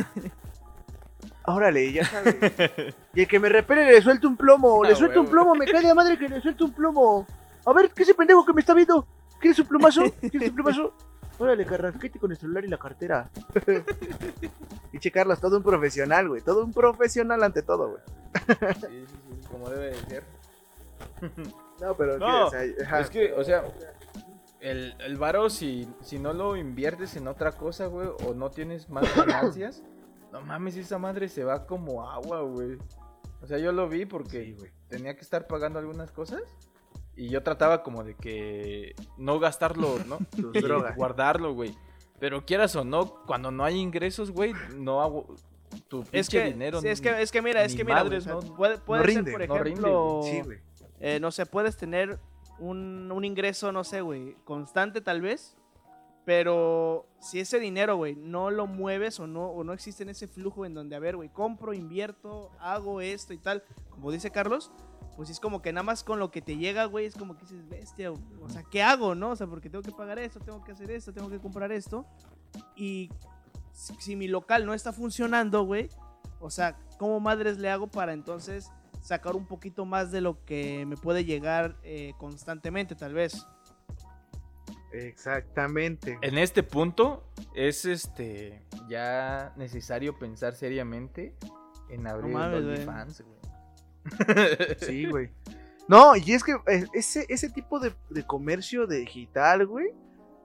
Órale, 1.46 1.92
ya 1.92 2.06
sabes. 2.06 2.36
Y 3.14 3.22
el 3.22 3.28
que 3.28 3.40
me 3.40 3.50
repele 3.50 3.86
le 3.86 4.02
suelto 4.02 4.28
un 4.28 4.38
plomo, 4.38 4.84
le 4.84 4.94
Ah, 4.94 4.96
suelto 4.96 5.20
un 5.22 5.28
plomo, 5.28 5.54
me 5.56 5.66
cae 5.66 5.82
de 5.86 5.94
madre 5.94 6.18
que 6.18 6.30
le 6.30 6.40
suelto 6.42 6.66
un 6.66 6.72
plomo. 6.74 7.28
A 7.66 7.74
ver, 7.74 7.90
¿qué 7.92 8.04
es 8.04 8.10
ese 8.10 8.16
pendejo 8.18 8.46
que 8.46 8.54
me 8.54 8.62
está 8.62 8.74
viendo? 8.74 9.06
¿Quieres 9.40 9.60
un 9.60 9.66
plomazo? 9.68 10.04
¿Quieres 10.22 10.50
un 10.50 10.56
plomazo? 10.56 10.94
Órale, 11.40 11.66
carrasquete 11.66 12.20
con 12.20 12.32
el 12.32 12.38
celular 12.38 12.64
y 12.64 12.68
la 12.68 12.78
cartera. 12.78 13.30
Pinche 14.92 15.12
Carlos, 15.12 15.40
todo 15.42 15.58
un 15.58 15.64
profesional, 15.64 16.30
güey. 16.30 16.42
Todo 16.42 16.64
un 16.64 16.72
profesional 16.72 17.42
ante 17.44 17.64
todo, 17.64 17.90
güey. 17.90 18.02
Sí, 18.48 19.06
sí, 19.08 19.08
sí, 19.08 19.48
como 19.52 19.70
debe 19.70 19.88
de 19.88 19.96
ser. 20.06 20.24
No, 21.82 21.96
pero 21.96 22.18
No, 22.18 22.46
o 22.46 22.50
sea, 22.50 22.62
ajá. 22.86 23.00
Es 23.02 23.10
que, 23.10 23.34
o 23.34 23.44
sea, 23.44 23.64
el, 24.62 24.96
el 25.00 25.18
varo, 25.18 25.50
si, 25.50 25.88
si 26.02 26.20
no 26.20 26.34
lo 26.34 26.56
inviertes 26.56 27.16
en 27.16 27.28
otra 27.28 27.52
cosa, 27.54 27.88
güey, 27.88 28.08
o 28.26 28.34
no 28.34 28.50
tienes 28.52 28.90
más 28.90 29.04
ganancias, 29.16 29.84
no 30.32 30.42
mames, 30.42 30.78
esa 30.78 30.98
madre 30.98 31.28
se 31.28 31.44
va 31.44 31.66
como 31.66 32.10
agua, 32.10 32.42
güey. 32.42 32.78
O 33.42 33.48
sea, 33.48 33.58
yo 33.58 33.72
lo 33.72 33.90
vi 33.90 34.06
porque 34.06 34.46
Sí, 34.46 34.54
güey. 34.54 34.72
tenía 34.88 35.16
que 35.16 35.22
estar 35.22 35.48
pagando 35.48 35.80
algunas 35.80 36.12
cosas 36.12 36.42
y 37.16 37.28
yo 37.30 37.42
trataba 37.44 37.82
como 37.84 38.04
de 38.04 38.16
que 38.16 38.96
no 39.18 39.40
gastarlo, 39.40 39.98
¿no? 40.06 40.20
Guardarlo, 40.96 41.54
güey. 41.54 41.76
Pero 42.20 42.46
quieras 42.46 42.76
o 42.76 42.84
no, 42.86 43.24
cuando 43.26 43.50
no 43.52 43.64
hay 43.66 43.80
ingresos, 43.80 44.30
güey, 44.32 44.54
no 44.76 45.02
hago 45.02 45.36
tu 45.88 46.06
Es 46.12 46.30
que, 46.30 46.46
dinero. 46.46 46.80
sí, 46.82 46.88
es 46.90 47.02
que, 47.02 47.20
es 47.22 47.32
que 47.32 47.42
mira, 47.42 47.64
es 47.64 47.76
que 47.76 47.84
mira, 47.84 48.04
madres, 48.04 48.26
güey, 48.26 48.38
o 48.38 48.42
sea, 48.42 48.50
no- 48.52 48.56
puede, 48.56 48.78
puede 48.78 49.04
rinde, 49.04 49.32
ser, 49.32 49.48
por 49.48 49.58
no 49.58 49.64
rinde, 49.64 49.80
ejemplo. 49.82 50.22
Sí, 50.24 50.42
güey. 50.42 50.60
eh, 51.00 51.20
no 51.20 51.32
sé, 51.32 51.48
puedes 51.48 51.78
tener 51.78 52.20
un, 52.62 53.12
un 53.12 53.26
ingreso, 53.26 53.72
no 53.72 53.84
sé, 53.84 54.02
güey, 54.02 54.36
constante 54.46 55.02
tal 55.02 55.20
vez, 55.20 55.58
pero 56.24 57.08
si 57.20 57.40
ese 57.40 57.60
dinero, 57.60 57.98
güey, 57.98 58.16
no 58.16 58.52
lo 58.52 58.68
mueves 58.68 59.20
o 59.20 59.28
no, 59.28 59.48
o 59.48 59.64
no 59.64 59.74
existe 59.74 60.04
en 60.04 60.10
ese 60.10 60.28
flujo 60.28 60.66
en 60.66 60.74
donde, 60.74 60.96
a 60.96 61.00
ver, 61.00 61.16
güey, 61.16 61.30
compro, 61.30 61.74
invierto, 61.74 62.52
hago 62.60 63.02
esto 63.02 63.34
y 63.34 63.40
tal, 63.40 63.64
como 63.90 64.12
dice 64.12 64.30
Carlos, 64.30 64.72
pues 65.18 65.30
es 65.30 65.40
como 65.40 65.62
que 65.62 65.74
nada 65.74 65.84
más 65.84 66.04
con 66.04 66.20
lo 66.20 66.30
que 66.32 66.42
te 66.42 66.58
llega, 66.58 66.86
güey, 66.86 67.08
es 67.08 67.16
como 67.16 67.36
que 67.36 67.42
dices, 67.42 67.68
bestia, 67.68 68.12
o 68.12 68.50
sea, 68.50 68.64
¿qué 68.64 68.84
hago, 68.84 69.16
no? 69.16 69.32
O 69.32 69.36
sea, 69.36 69.48
porque 69.48 69.70
tengo 69.70 69.84
que 69.84 69.92
pagar 69.92 70.20
esto, 70.20 70.40
tengo 70.40 70.64
que 70.64 70.72
hacer 70.72 70.92
esto, 70.92 71.12
tengo 71.12 71.30
que 71.30 71.40
comprar 71.40 71.72
esto, 71.72 72.06
y 72.76 73.10
si, 73.74 73.96
si 73.96 74.16
mi 74.16 74.28
local 74.28 74.66
no 74.66 74.76
está 74.76 74.94
funcionando, 74.94 75.64
güey, 75.64 75.90
o 76.40 76.52
sea, 76.52 76.78
¿cómo 77.00 77.20
madres 77.20 77.58
le 77.58 77.70
hago 77.70 77.88
para 77.88 78.14
entonces 78.14 78.72
sacar 79.02 79.36
un 79.36 79.46
poquito 79.46 79.86
más 79.86 80.12
de 80.12 80.22
lo 80.22 80.44
que 80.46 80.86
me 80.86 80.96
puede 80.98 81.26
llegar 81.26 81.76
eh, 81.84 82.14
constantemente, 82.18 82.96
tal 82.96 83.14
vez? 83.14 83.46
Exactamente. 84.94 86.18
En 86.22 86.38
este 86.38 86.64
punto 86.64 87.24
es 87.56 87.86
este 87.86 88.62
ya 88.90 89.54
necesario 89.58 90.18
pensar 90.18 90.54
seriamente 90.54 91.34
en 91.90 92.08
abrir 92.08 92.34
mames, 92.34 92.58
el 92.58 92.64
güey. 92.64 92.76
OnlyFans, 92.76 93.24
güey. 93.24 93.40
Sí, 94.80 95.06
güey. 95.06 95.30
No, 95.88 96.16
y 96.16 96.32
es 96.32 96.44
que 96.44 96.54
eh, 96.68 96.86
ese, 96.94 97.26
ese 97.28 97.50
tipo 97.50 97.80
de, 97.82 97.92
de 98.10 98.24
comercio 98.24 98.88
digital, 98.88 99.66
güey, 99.68 99.90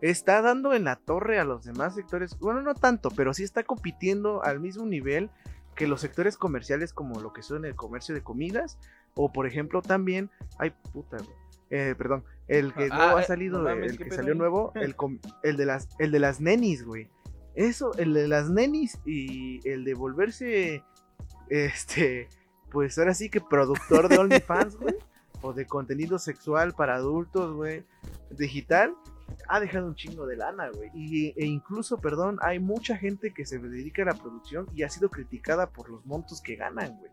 está 0.01 0.43
dando 0.43 0.75
en 0.75 0.85
la 0.85 0.97
torre 0.97 1.39
a 1.39 1.45
los 1.45 1.65
demás 1.65 1.95
sectores. 1.95 2.37
Bueno, 2.41 2.63
no 2.63 2.75
tanto, 2.75 3.11
pero 3.11 3.33
sí 3.33 3.45
está 3.45 3.63
compitiendo 3.63 4.43
al 4.43 4.59
mismo 4.59 4.87
nivel 4.87 5.31
que 5.77 5.87
los 5.87 6.01
sectores 6.01 6.37
comerciales 6.37 6.93
como 6.93 7.21
lo 7.21 7.33
que 7.33 7.43
son 7.43 7.65
el 7.65 7.77
comercio 7.77 8.15
de 8.15 8.23
comidas. 8.23 8.79
O 9.15 9.33
por 9.33 9.47
ejemplo 9.47 9.83
también, 9.83 10.31
ay 10.59 10.75
puta. 10.93 11.19
Eh, 11.71 11.95
perdón, 11.97 12.25
el 12.49 12.73
que 12.75 12.89
Ah, 12.91 12.97
nuevo 12.97 13.17
ha 13.19 13.23
eh, 13.23 13.27
salido, 13.27 13.63
no 13.63 13.69
el 13.71 13.99
¿qué 13.99 14.05
que 14.05 14.11
salió 14.11 14.33
ahí? 14.33 14.39
nuevo, 14.39 14.73
el, 14.75 14.95
el, 15.43 15.57
de 15.57 15.67
las, 15.67 15.89
el 15.99 16.11
de 16.11 16.19
las 16.19 16.41
nenis, 16.41 16.85
güey. 16.85 17.09
Eso, 17.55 17.93
el 17.99 18.13
de 18.13 18.29
las 18.29 18.51
nenis 18.51 18.99
y 19.05 19.67
el 19.69 19.85
de 19.85 19.95
volverse, 19.95 20.83
este, 21.49 22.29
pues 22.71 22.99
ahora 22.99 23.15
sí 23.15 23.31
que 23.31 23.41
productor 23.41 24.09
de 24.09 24.19
OnlyFans, 24.19 24.77
güey, 24.77 24.95
o 25.43 25.53
de 25.53 25.67
contenido 25.67 26.19
sexual 26.19 26.75
para 26.75 26.97
adultos, 26.97 27.55
güey, 27.55 27.85
digital, 28.31 28.95
ha 29.49 29.61
dejado 29.61 29.87
un 29.87 29.95
chingo 29.95 30.27
de 30.27 30.37
lana, 30.37 30.71
güey. 30.71 30.91
Y, 30.95 31.29
e 31.37 31.47
incluso, 31.47 31.99
perdón, 31.99 32.39
hay 32.43 32.59
mucha 32.59 32.97
gente 32.97 33.33
que 33.35 33.45
se 33.47 33.59
dedica 33.59 34.03
a 34.03 34.07
la 34.07 34.15
producción 34.15 34.67
y 34.75 34.83
ha 34.83 34.89
sido 34.89 35.11
criticada 35.11 35.71
por 35.71 35.89
los 35.89 36.05
montos 36.07 36.41
que 36.41 36.57
ganan, 36.57 36.97
güey. 36.99 37.11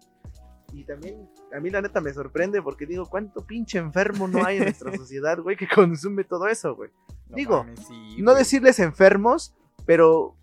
Y 0.74 0.84
también, 0.86 1.30
a 1.55 1.59
mí 1.59 1.70
la 1.70 1.82
neta 1.82 2.01
me 2.01 2.11
sorprende 2.14 2.61
porque 2.61 2.88
digo, 2.88 3.05
¿cuánto 3.07 3.45
pinche 3.45 3.78
enfermo 3.78 4.28
no 4.28 4.43
hay 4.43 4.57
en 4.57 4.64
nuestra 4.64 4.91
sociedad, 4.97 5.38
güey, 5.39 5.55
que 5.55 5.68
consume 5.68 6.24
todo 6.24 6.47
eso, 6.47 6.76
güey? 6.76 6.89
No 7.30 7.36
Digo, 7.36 7.57
mames, 7.64 7.80
sí, 7.88 8.16
No 8.22 8.32
güey. 8.32 8.43
decirles 8.43 8.80
enfermos, 8.80 9.53
pero, 9.86 10.36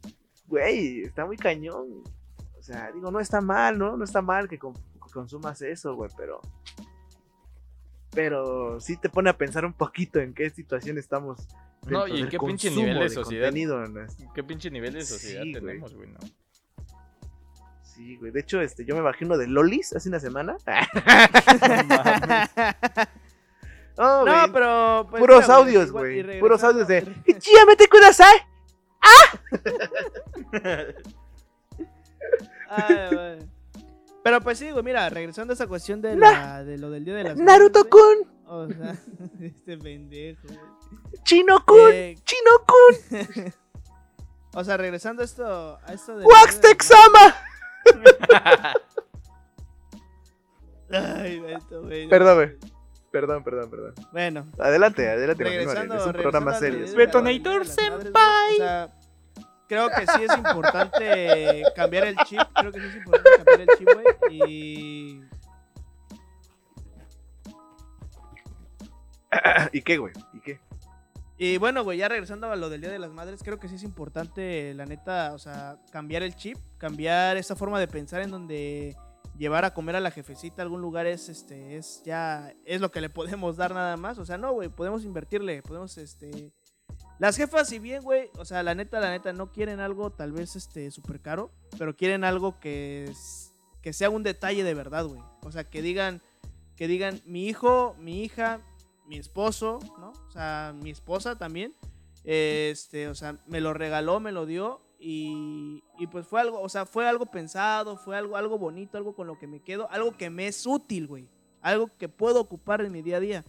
güey, 0.47 1.03
está 1.03 1.27
muy 1.27 1.37
cañón. 1.37 2.05
O 2.59 2.62
sea, 2.62 2.93
digo, 2.93 3.11
no 3.11 3.18
está 3.18 3.41
mal, 3.41 3.77
¿no? 3.79 3.97
No 3.97 4.05
está 4.05 4.23
mal 4.23 4.49
que, 4.49 4.59
con- 4.59 4.75
que 4.75 5.11
consumas 5.12 5.62
eso, 5.62 5.95
güey, 5.97 6.11
pero... 6.16 6.41
Pero 8.12 8.80
sí 8.80 8.96
te 8.96 9.08
pone 9.08 9.30
a 9.30 9.36
pensar 9.36 9.64
un 9.64 9.72
poquito 9.72 10.18
en 10.18 10.34
qué 10.34 10.50
situación 10.50 10.98
estamos. 10.98 11.46
No, 11.86 12.06
y 12.06 12.20
en 12.20 12.28
qué 12.28 12.38
pinche 12.38 12.70
nivel 12.70 12.98
de 12.98 13.11
sociedad. 13.11 13.52
¿Qué 14.34 14.44
pinche 14.44 14.70
nivel 14.70 14.92
de 14.94 15.04
sociedad 15.04 15.42
Sí, 15.42 15.52
tenemos, 15.52 15.94
güey? 15.94 16.11
No? 16.11 16.18
Sí, 17.82 18.16
güey. 18.16 18.32
De 18.32 18.40
hecho, 18.40 18.61
este, 18.61 18.84
yo 18.84 18.94
me 18.94 19.00
bajé 19.00 19.24
uno 19.24 19.38
de 19.38 19.46
Lolis 19.46 19.94
hace 19.94 20.08
una 20.08 20.20
semana. 20.20 20.56
Oh, 23.96 24.24
No, 24.26 24.52
pero. 24.52 25.06
pues, 25.11 25.20
Puros 25.20 25.42
mira, 25.42 25.54
audios, 25.54 25.92
güey. 25.92 26.40
Puros 26.40 26.64
audios 26.64 26.88
de. 26.88 27.02
¡Chíame 27.38 27.76
kudasai! 27.90 28.46
Ay, 32.70 33.14
güey. 33.14 33.59
Pero 34.23 34.41
pues 34.41 34.59
sí, 34.59 34.71
güey, 34.71 34.85
mira, 34.85 35.09
regresando 35.09 35.53
a 35.53 35.55
esa 35.55 35.66
cuestión 35.66 36.03
de, 36.03 36.14
la, 36.16 36.62
de 36.64 36.77
lo 36.79 36.91
del 36.91 37.05
día 37.05 37.14
de 37.14 37.25
las 37.25 37.37
Naruto. 37.39 37.89
Kun, 37.89 38.29
O 38.47 38.68
sea, 38.68 38.95
este 39.41 39.79
pendejo, 39.79 40.47
güey. 40.47 40.59
Chino 41.25 41.64
Kun, 41.64 41.91
Eh, 41.93 42.16
Chino 42.25 42.51
Kun, 42.66 43.53
o 44.55 44.64
sea, 44.64 44.77
regresando 44.77 45.23
a 45.23 45.25
esto, 45.25 45.79
a 45.85 45.93
esto 45.93 46.18
de. 46.18 46.27
Waxtex 46.27 46.87
Sama. 46.87 47.37
Ay, 50.93 51.43
esto, 51.49 51.83
güey. 51.83 52.09
Perdón, 52.09 52.35
güey. 52.37 52.57
Perdón, 53.11 53.43
perdón, 53.43 53.71
perdón. 53.71 53.95
Bueno, 54.12 54.47
Adelante, 54.59 55.09
adelante, 55.09 55.43
regresando, 55.45 55.97
Es 55.97 56.07
un 56.07 56.12
programa 56.12 56.55
serio. 56.55 56.85
O 56.85 58.55
sea, 58.57 58.89
creo 59.71 59.89
que 59.89 60.05
sí 60.05 60.25
es 60.25 60.37
importante 60.37 61.62
cambiar 61.77 62.09
el 62.09 62.16
chip. 62.27 62.41
Creo 62.55 62.73
que 62.73 62.81
sí 62.81 62.87
es 62.87 62.97
importante 62.97 63.31
cambiar 63.37 63.61
el 63.61 63.68
chip, 63.79 63.89
güey. 63.95 64.07
Y. 64.37 65.23
¿Y 69.73 69.83
qué, 69.83 69.99
güey? 69.99 70.12
¿Y 70.33 70.41
qué? 70.41 70.61
Y 71.39 71.57
bueno, 71.59 71.85
güey, 71.85 71.99
ya 71.99 72.09
regresando 72.09 72.51
a 72.51 72.57
lo 72.57 72.68
del 72.68 72.81
Día 72.81 72.91
de 72.91 72.99
las 72.99 73.12
Madres, 73.12 73.43
creo 73.45 73.61
que 73.61 73.68
sí 73.68 73.77
es 73.77 73.85
importante, 73.85 74.75
la 74.75 74.87
neta, 74.87 75.33
o 75.35 75.39
sea, 75.39 75.79
cambiar 75.93 76.25
el 76.25 76.35
chip, 76.35 76.59
cambiar 76.77 77.37
esa 77.37 77.55
forma 77.55 77.79
de 77.79 77.87
pensar 77.87 78.21
en 78.23 78.31
donde 78.31 78.97
llevar 79.39 79.64
a 79.64 79.73
comer 79.73 79.97
a 79.97 80.01
la 80.01 80.11
jefecita 80.11 80.61
a 80.61 80.64
algún 80.64 80.83
lugar 80.83 81.07
es, 81.07 81.31
este, 81.31 81.77
es 81.77 82.03
ya, 82.05 82.53
es 82.66 82.81
lo 82.81 82.91
que 82.91 83.01
le 83.01 83.09
podemos 83.09 83.57
dar 83.57 83.73
nada 83.73 83.97
más. 83.97 84.18
O 84.18 84.27
sea, 84.27 84.37
no, 84.37 84.53
güey, 84.53 84.68
podemos 84.68 85.05
invertirle, 85.05 85.62
podemos, 85.62 85.97
este... 85.97 86.53
Las 87.21 87.37
jefas, 87.37 87.68
si 87.68 87.79
bien, 87.79 88.03
güey, 88.03 88.31
o 88.39 88.45
sea, 88.45 88.62
la 88.62 88.75
neta, 88.75 88.99
la 88.99 89.11
neta, 89.11 89.33
no 89.33 89.53
quieren 89.53 89.79
algo 89.79 90.11
tal 90.11 90.33
vez, 90.33 90.57
este, 90.57 90.91
súper 90.91 91.21
caro, 91.21 91.53
pero 91.79 91.95
quieren 91.95 92.25
algo 92.25 92.59
que, 92.59 93.05
es- 93.05 93.53
que 93.83 93.93
sea 93.93 94.11
un 94.11 94.23
detalle 94.23 94.64
de 94.64 94.75
verdad, 94.75 95.05
güey. 95.07 95.21
O 95.43 95.53
sea, 95.53 95.64
que 95.64 95.83
digan, 95.83 96.23
que 96.77 96.89
digan, 96.89 97.21
mi 97.27 97.47
hijo, 97.47 97.95
mi 97.99 98.23
hija, 98.25 98.61
mi 99.07 99.18
esposo, 99.18 99.79
¿no? 99.99 100.12
O 100.29 100.31
sea, 100.33 100.75
mi 100.75 100.89
esposa 100.91 101.37
también. 101.37 101.75
Este, 102.25 103.09
o 103.09 103.14
sea, 103.14 103.39
me 103.47 103.61
lo 103.61 103.75
regaló, 103.75 104.18
me 104.18 104.33
lo 104.33 104.47
dio. 104.47 104.81
Y, 104.99 105.83
y 105.99 106.07
pues 106.09 106.27
fue 106.27 106.41
algo, 106.41 106.61
o 106.61 106.68
sea, 106.68 106.85
fue 106.87 107.09
algo 107.09 107.27
pensado, 107.27 107.97
fue 107.97 108.16
algo, 108.16 108.37
algo 108.37 108.59
bonito, 108.59 108.99
algo 108.99 109.14
con 109.14 109.27
lo 109.27 109.39
que 109.39 109.47
me 109.47 109.61
quedo, 109.61 109.91
algo 109.91 110.12
que 110.16 110.29
me 110.31 110.47
es 110.47 110.66
útil, 110.66 111.07
güey. 111.07 111.29
Algo 111.62 111.91
que 111.99 112.09
puedo 112.09 112.41
ocupar 112.41 112.81
en 112.83 112.93
mi 112.93 113.03
día 113.03 113.16
a 113.16 113.21
día. 113.21 113.45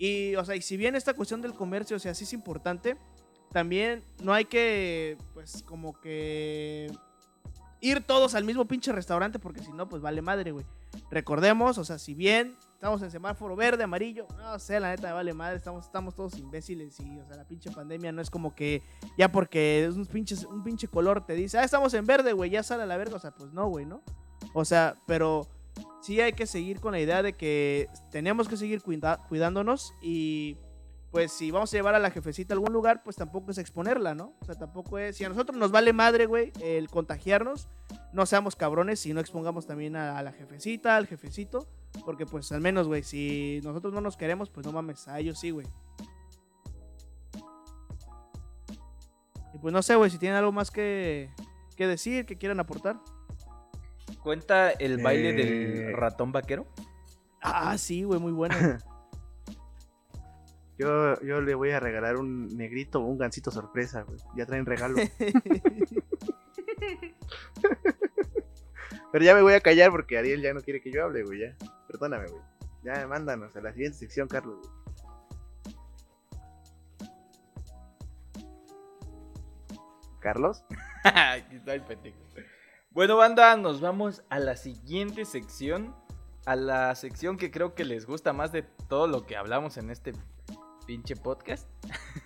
Y, 0.00 0.34
o 0.36 0.44
sea, 0.46 0.56
y 0.56 0.62
si 0.62 0.78
bien 0.78 0.96
esta 0.96 1.12
cuestión 1.12 1.42
del 1.42 1.52
comercio, 1.52 1.98
o 1.98 2.00
sea, 2.00 2.14
sí 2.14 2.24
es 2.24 2.32
importante, 2.32 2.96
también 3.52 4.02
no 4.22 4.32
hay 4.32 4.46
que, 4.46 5.18
pues, 5.34 5.62
como 5.62 5.92
que 6.00 6.90
ir 7.82 8.02
todos 8.04 8.34
al 8.34 8.44
mismo 8.44 8.64
pinche 8.64 8.92
restaurante, 8.92 9.38
porque 9.38 9.60
si 9.60 9.72
no, 9.72 9.90
pues 9.90 10.00
vale 10.00 10.22
madre, 10.22 10.52
güey. 10.52 10.64
Recordemos, 11.10 11.76
o 11.76 11.84
sea, 11.84 11.98
si 11.98 12.14
bien 12.14 12.56
estamos 12.72 13.02
en 13.02 13.10
semáforo 13.10 13.56
verde, 13.56 13.84
amarillo, 13.84 14.26
no 14.38 14.58
sé, 14.58 14.80
la 14.80 14.88
neta 14.88 15.12
vale 15.12 15.34
madre, 15.34 15.58
estamos, 15.58 15.84
estamos 15.84 16.14
todos 16.14 16.38
imbéciles 16.38 16.98
y, 17.00 17.20
o 17.20 17.26
sea, 17.26 17.36
la 17.36 17.46
pinche 17.46 17.70
pandemia 17.70 18.10
no 18.10 18.22
es 18.22 18.30
como 18.30 18.54
que 18.54 18.82
ya 19.18 19.30
porque 19.30 19.84
es 19.84 19.96
un 19.96 20.06
pinche, 20.06 20.34
un 20.46 20.64
pinche 20.64 20.88
color 20.88 21.26
te 21.26 21.34
dice, 21.34 21.58
ah, 21.58 21.64
estamos 21.64 21.92
en 21.92 22.06
verde, 22.06 22.32
güey, 22.32 22.48
ya 22.48 22.62
sale 22.62 22.84
a 22.84 22.86
la 22.86 22.96
verga, 22.96 23.16
o 23.16 23.20
sea, 23.20 23.32
pues 23.32 23.52
no, 23.52 23.68
güey, 23.68 23.84
¿no? 23.84 24.02
O 24.54 24.64
sea, 24.64 24.96
pero 25.06 25.46
sí 26.02 26.20
hay 26.20 26.32
que 26.32 26.46
seguir 26.46 26.80
con 26.80 26.92
la 26.92 27.00
idea 27.00 27.22
de 27.22 27.34
que 27.34 27.88
tenemos 28.10 28.48
que 28.48 28.56
seguir 28.56 28.82
cuidándonos 28.82 29.94
y 30.02 30.56
pues 31.10 31.32
si 31.32 31.50
vamos 31.50 31.72
a 31.72 31.76
llevar 31.76 31.94
a 31.94 31.98
la 31.98 32.10
jefecita 32.10 32.54
a 32.54 32.56
algún 32.56 32.72
lugar, 32.72 33.02
pues 33.02 33.16
tampoco 33.16 33.50
es 33.50 33.58
exponerla, 33.58 34.14
¿no? 34.14 34.34
O 34.40 34.44
sea, 34.44 34.54
tampoco 34.54 34.96
es, 34.98 35.16
si 35.16 35.24
a 35.24 35.28
nosotros 35.28 35.58
nos 35.58 35.72
vale 35.72 35.92
madre, 35.92 36.26
güey, 36.26 36.52
el 36.62 36.88
contagiarnos, 36.88 37.68
no 38.12 38.26
seamos 38.26 38.54
cabrones 38.54 39.04
y 39.06 39.12
no 39.12 39.20
expongamos 39.20 39.66
también 39.66 39.96
a, 39.96 40.18
a 40.18 40.22
la 40.22 40.32
jefecita, 40.32 40.96
al 40.96 41.08
jefecito, 41.08 41.68
porque 42.04 42.26
pues 42.26 42.52
al 42.52 42.60
menos, 42.60 42.86
güey, 42.86 43.02
si 43.02 43.60
nosotros 43.64 43.92
no 43.92 44.00
nos 44.00 44.16
queremos, 44.16 44.50
pues 44.50 44.64
no 44.64 44.72
mames, 44.72 45.08
a 45.08 45.18
ellos 45.18 45.38
sí, 45.40 45.50
güey. 45.50 45.66
Y 49.52 49.58
pues 49.58 49.74
no 49.74 49.82
sé, 49.82 49.96
güey, 49.96 50.10
si 50.10 50.18
tienen 50.18 50.38
algo 50.38 50.52
más 50.52 50.70
que, 50.70 51.30
que 51.76 51.88
decir, 51.88 52.24
que 52.24 52.38
quieran 52.38 52.60
aportar. 52.60 53.00
¿Cuenta 54.22 54.70
el 54.70 55.02
baile 55.02 55.30
Eh. 55.30 55.34
del 55.34 55.92
ratón 55.96 56.30
vaquero? 56.32 56.66
Ah, 57.42 57.76
sí, 57.78 58.02
güey, 58.04 58.20
muy 58.20 58.32
bueno. 58.32 58.54
Yo, 60.78 61.20
yo 61.20 61.42
le 61.42 61.54
voy 61.54 61.72
a 61.72 61.80
regalar 61.80 62.16
un 62.16 62.56
negrito 62.56 63.00
o 63.02 63.04
un 63.04 63.18
gancito 63.18 63.50
sorpresa, 63.50 64.00
güey. 64.02 64.18
Ya 64.34 64.46
traen 64.46 64.64
regalo. 64.64 64.96
Pero 69.12 69.22
ya 69.24 69.34
me 69.34 69.42
voy 69.42 69.52
a 69.52 69.60
callar 69.60 69.90
porque 69.90 70.16
Ariel 70.16 70.40
ya 70.40 70.54
no 70.54 70.62
quiere 70.62 70.80
que 70.80 70.90
yo 70.90 71.04
hable, 71.04 71.22
güey. 71.22 71.40
Ya. 71.40 71.54
Perdóname, 71.86 72.28
güey. 72.28 72.40
Ya, 72.82 73.06
mándanos 73.06 73.54
a 73.56 73.60
la 73.60 73.74
siguiente 73.74 73.98
sección, 73.98 74.26
Carlos. 74.26 74.56
güey. 74.58 74.70
¿Carlos? 80.20 80.64
Aquí 81.04 81.56
está 81.56 81.74
el 81.74 81.82
pendejo. 81.82 82.18
Bueno, 82.92 83.16
banda, 83.16 83.56
nos 83.56 83.80
vamos 83.80 84.24
a 84.30 84.40
la 84.40 84.56
siguiente 84.56 85.24
sección. 85.24 85.94
A 86.44 86.56
la 86.56 86.92
sección 86.96 87.36
que 87.36 87.52
creo 87.52 87.74
que 87.76 87.84
les 87.84 88.04
gusta 88.04 88.32
más 88.32 88.50
de 88.50 88.62
todo 88.88 89.06
lo 89.06 89.26
que 89.26 89.36
hablamos 89.36 89.76
en 89.76 89.90
este 89.90 90.12
pinche 90.86 91.14
podcast. 91.14 91.68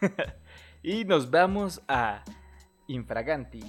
y 0.82 1.04
nos 1.04 1.30
vamos 1.30 1.82
a 1.86 2.24
Infraganti. 2.86 3.60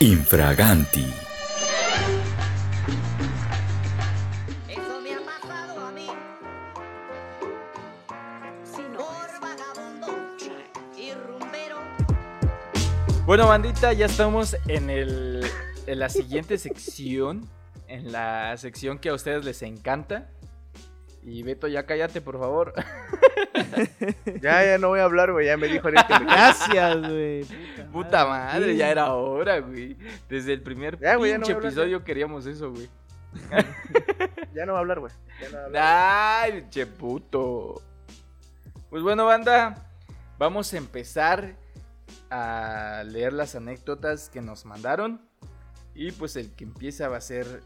Infraganti. 0.00 1.06
Bueno, 13.36 13.50
bandita, 13.50 13.92
ya 13.92 14.06
estamos 14.06 14.56
en, 14.66 14.88
el, 14.88 15.44
en 15.86 15.98
la 15.98 16.08
siguiente 16.08 16.56
sección. 16.56 17.46
En 17.86 18.10
la 18.10 18.56
sección 18.56 18.98
que 18.98 19.10
a 19.10 19.12
ustedes 19.12 19.44
les 19.44 19.60
encanta. 19.60 20.30
Y 21.22 21.42
Beto, 21.42 21.68
ya 21.68 21.84
cállate, 21.84 22.22
por 22.22 22.38
favor. 22.38 22.72
Ya, 24.40 24.64
ya 24.64 24.78
no 24.78 24.88
voy 24.88 25.00
a 25.00 25.04
hablar, 25.04 25.32
güey. 25.32 25.46
Ya 25.46 25.58
me 25.58 25.68
dijo 25.68 25.88
que 25.88 25.92
me 25.92 26.24
Gracias, 26.24 26.98
güey. 26.98 27.44
Puta 27.92 28.24
madre, 28.24 28.74
ya 28.74 28.90
era 28.90 29.12
hora, 29.12 29.58
güey. 29.58 29.98
Desde 30.30 30.54
el 30.54 30.62
primer 30.62 30.98
Ya, 30.98 31.16
no 31.16 31.46
episodio 31.46 32.04
queríamos 32.04 32.46
eso, 32.46 32.70
güey. 32.70 32.88
Ya 34.54 34.64
no 34.64 34.72
va 34.72 34.78
a 34.78 34.80
hablar, 34.80 35.00
güey. 35.00 35.12
Ya 35.42 35.48
no 35.50 35.56
va 35.56 35.62
a 35.62 35.66
hablar. 35.66 36.52
Ay, 36.54 36.66
che 36.70 36.86
puto. 36.86 37.82
Pues 38.88 39.02
bueno, 39.02 39.26
banda, 39.26 39.90
vamos 40.38 40.72
a 40.72 40.78
empezar 40.78 41.65
a 42.30 43.02
leer 43.06 43.32
las 43.32 43.54
anécdotas 43.54 44.28
que 44.28 44.40
nos 44.42 44.64
mandaron. 44.64 45.20
Y 45.94 46.12
pues 46.12 46.36
el 46.36 46.52
que 46.54 46.64
empieza 46.64 47.08
va 47.08 47.16
a 47.16 47.20
ser 47.22 47.62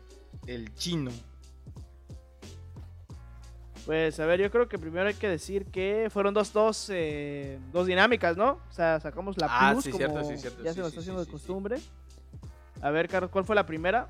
el 0.46 0.72
chino. 0.74 1.10
Pues 3.86 4.20
a 4.20 4.26
ver, 4.26 4.40
yo 4.40 4.50
creo 4.50 4.68
que 4.68 4.78
primero 4.78 5.08
hay 5.08 5.14
que 5.14 5.28
decir 5.28 5.64
que 5.66 6.08
fueron 6.12 6.34
dos, 6.34 6.52
dos, 6.52 6.90
eh, 6.92 7.58
dos 7.72 7.86
dinámicas, 7.86 8.36
¿no? 8.36 8.60
O 8.68 8.72
sea, 8.72 9.00
sacamos 9.00 9.36
la 9.38 9.48
Ah, 9.50 9.72
plus 9.72 9.84
sí, 9.84 9.90
como 9.90 9.98
cierto, 10.04 10.24
sí, 10.24 10.36
cierto, 10.36 10.62
ya 10.62 10.70
sí, 10.70 10.74
se 10.76 10.80
nos 10.80 10.88
está 10.90 11.00
haciendo 11.00 11.24
de 11.24 11.30
costumbre. 11.30 11.78
A 12.82 12.90
ver, 12.90 13.08
Carlos, 13.08 13.30
¿cuál 13.30 13.44
fue 13.44 13.56
la 13.56 13.66
primera? 13.66 14.06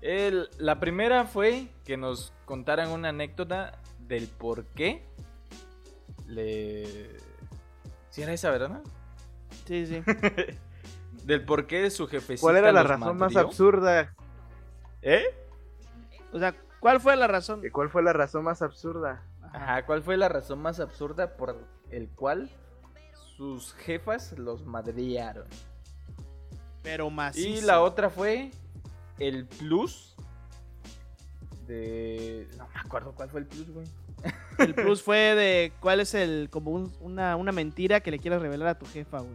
El- 0.00 0.48
la 0.58 0.78
primera 0.80 1.24
fue 1.26 1.68
que 1.84 1.96
nos 1.96 2.32
contaran 2.44 2.90
una 2.90 3.10
anécdota 3.10 3.78
del 4.00 4.28
por 4.28 4.64
qué 4.66 5.04
le... 6.26 7.10
¿Sí 8.12 8.20
era 8.22 8.34
esa, 8.34 8.50
verdad? 8.50 8.82
Sí, 9.66 9.86
sí. 9.86 10.02
Del 11.24 11.44
por 11.46 11.66
qué 11.66 11.90
su 11.90 12.06
jefecita 12.06 12.42
¿Cuál 12.42 12.56
era 12.58 12.70
la 12.70 12.82
razón 12.82 13.16
más 13.16 13.36
absurda? 13.36 14.14
¿Eh? 15.00 15.24
O 16.30 16.38
sea, 16.38 16.54
¿cuál 16.78 17.00
fue 17.00 17.16
la 17.16 17.26
razón? 17.26 17.64
¿Y 17.64 17.70
¿Cuál 17.70 17.88
fue 17.88 18.02
la 18.02 18.12
razón 18.12 18.44
más 18.44 18.60
absurda? 18.60 19.22
Ajá, 19.40 19.86
¿cuál 19.86 20.02
fue 20.02 20.18
la 20.18 20.28
razón 20.28 20.60
más 20.60 20.78
absurda 20.78 21.36
por 21.36 21.56
el 21.90 22.10
cual 22.10 22.50
sus 23.38 23.72
jefas 23.74 24.38
los 24.38 24.66
madrearon? 24.66 25.46
Pero 26.82 27.08
más. 27.08 27.34
Y 27.36 27.62
la 27.62 27.80
otra 27.80 28.10
fue 28.10 28.50
el 29.18 29.46
plus 29.46 30.16
de... 31.66 32.46
No 32.58 32.68
me 32.74 32.80
acuerdo 32.80 33.12
cuál 33.12 33.30
fue 33.30 33.40
el 33.40 33.46
plus, 33.46 33.70
güey. 33.70 33.86
El 34.58 34.74
plus 34.74 35.02
fue 35.02 35.16
de 35.34 35.72
cuál 35.80 36.00
es 36.00 36.14
el 36.14 36.48
como 36.50 36.70
un- 36.72 36.92
una, 37.00 37.36
una 37.36 37.52
mentira 37.52 38.00
que 38.00 38.10
le 38.10 38.18
quieras 38.18 38.42
revelar 38.42 38.68
a 38.68 38.78
tu 38.78 38.86
jefa, 38.86 39.18
güey. 39.20 39.34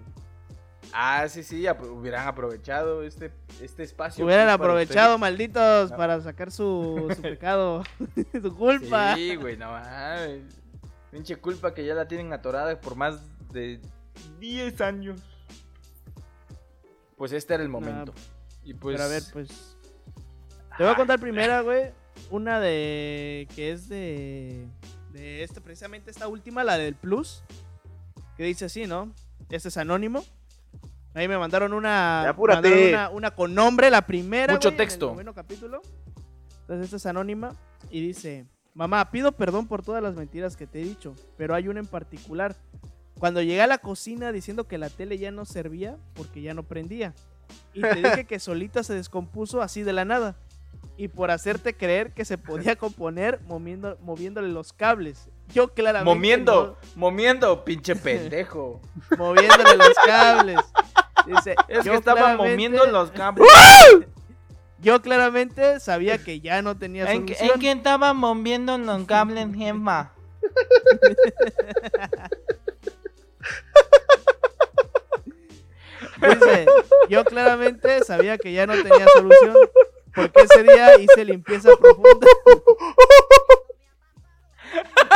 Ah, 0.93 1.27
sí, 1.27 1.43
sí, 1.43 1.63
apro- 1.63 1.91
hubieran 1.91 2.27
aprovechado 2.27 3.03
este, 3.03 3.31
este 3.61 3.83
espacio. 3.83 4.23
Hubieran 4.25 4.47
aprovechado, 4.49 5.17
malditos, 5.17 5.91
No. 5.91 5.97
para 5.97 6.21
sacar 6.21 6.49
su, 6.51 7.11
su 7.15 7.21
pecado, 7.21 7.83
su 8.41 8.55
culpa. 8.55 9.15
Sí, 9.15 9.35
güey, 9.35 9.57
no 9.57 9.71
mames. 9.71 10.41
Pinche 11.11 11.35
culpa 11.35 11.73
que 11.73 11.85
ya 11.85 11.93
la 11.93 12.07
tienen 12.07 12.31
atorada 12.31 12.79
por 12.79 12.95
más 12.95 13.19
de 13.51 13.81
10 14.39 14.79
años. 14.81 15.21
Pues 17.17 17.31
este 17.31 17.53
era 17.55 17.63
el 17.63 17.69
momento. 17.69 18.13
y 18.63 18.73
pues... 18.73 18.95
Pero 18.95 19.05
a 19.05 19.11
ver, 19.11 19.23
pues. 19.33 19.75
Te 20.77 20.83
voy 20.83 20.93
a 20.93 20.95
contar 20.95 21.19
primera, 21.19 21.61
güey. 21.61 21.91
Una 22.29 22.59
de. 22.59 23.47
que 23.55 23.71
es 23.71 23.89
de. 23.89 24.67
De 25.17 25.43
este, 25.43 25.61
precisamente 25.61 26.11
esta 26.11 26.27
última, 26.27 26.63
la 26.63 26.77
del 26.77 26.95
Plus. 26.95 27.43
Que 28.35 28.43
dice 28.43 28.65
así, 28.65 28.85
¿no? 28.85 29.13
Este 29.49 29.69
es 29.69 29.77
anónimo. 29.77 30.23
Ahí 31.13 31.27
me 31.27 31.37
mandaron 31.37 31.73
una. 31.73 32.33
Me 32.37 32.47
mandaron 32.47 32.87
una, 32.87 33.09
una 33.09 33.31
con 33.31 33.55
nombre, 33.55 33.89
la 33.89 34.05
primera. 34.05 34.53
Mucho 34.53 34.69
güey, 34.69 34.75
en 34.75 34.81
el 34.81 34.87
texto. 34.87 35.15
capítulo. 35.33 35.81
Entonces, 36.61 36.85
esta 36.85 36.97
es 36.97 37.05
anónima. 37.07 37.55
Y 37.89 38.01
dice: 38.01 38.45
Mamá, 38.73 39.09
pido 39.09 39.31
perdón 39.31 39.67
por 39.67 39.83
todas 39.83 40.03
las 40.03 40.15
mentiras 40.15 40.55
que 40.55 40.67
te 40.67 40.81
he 40.81 40.83
dicho. 40.83 41.15
Pero 41.35 41.55
hay 41.55 41.67
una 41.67 41.79
en 41.79 41.87
particular. 41.87 42.55
Cuando 43.17 43.41
llegué 43.41 43.61
a 43.63 43.67
la 43.67 43.79
cocina 43.79 44.31
diciendo 44.31 44.67
que 44.67 44.77
la 44.77 44.91
tele 44.91 45.17
ya 45.17 45.31
no 45.31 45.45
servía 45.45 45.97
porque 46.13 46.43
ya 46.43 46.53
no 46.53 46.61
prendía. 46.61 47.15
Y 47.73 47.81
te 47.81 47.95
dije 48.03 48.25
que 48.25 48.37
solita 48.37 48.83
se 48.83 48.93
descompuso 48.93 49.63
así 49.63 49.81
de 49.81 49.93
la 49.93 50.05
nada. 50.05 50.35
Y 50.97 51.07
por 51.09 51.29
hacerte 51.31 51.75
creer 51.75 52.11
que 52.11 52.25
se 52.25 52.37
podía 52.39 52.75
componer 52.75 53.39
moviendo, 53.47 53.97
moviéndole 54.01 54.49
los 54.49 54.73
cables. 54.73 55.29
Yo 55.53 55.69
claramente. 55.73 56.13
Momiendo, 56.13 56.77
momiendo, 56.95 57.63
pinche 57.63 57.95
pendejo. 57.95 58.81
no- 59.11 59.17
moviéndole 59.17 59.77
los 59.77 59.93
cables. 60.05 60.59
Dice, 61.27 61.55
Es 61.67 61.85
"Yo 61.85 61.91
que 61.91 61.97
estaba 61.97 62.17
claramente- 62.19 62.49
momiendo 62.51 62.85
los 62.87 63.11
cables. 63.11 63.47
Yo 64.79 65.01
claramente 65.01 65.79
sabía 65.79 66.19
que 66.19 66.39
ya 66.39 66.61
no 66.61 66.77
tenía 66.77 67.11
¿En, 67.11 67.25
qué- 67.25 67.33
solución. 67.33 67.55
en 67.55 67.59
qué 67.61 67.71
estaba 67.71 68.13
moviendo 68.13 68.77
los 68.77 69.05
cables, 69.05 69.47
jefa? 69.55 70.11
Dice, 76.21 76.65
yo 77.09 77.23
claramente 77.25 78.03
sabía 78.03 78.37
que 78.37 78.51
ya 78.51 78.65
no 78.65 78.73
tenía 78.73 79.05
solución. 79.13 79.55
Porque 80.17 80.41
ese 80.41 80.63
día 80.63 80.97
hice 80.99 81.23
limpieza 81.25 81.69
profunda. 81.77 82.27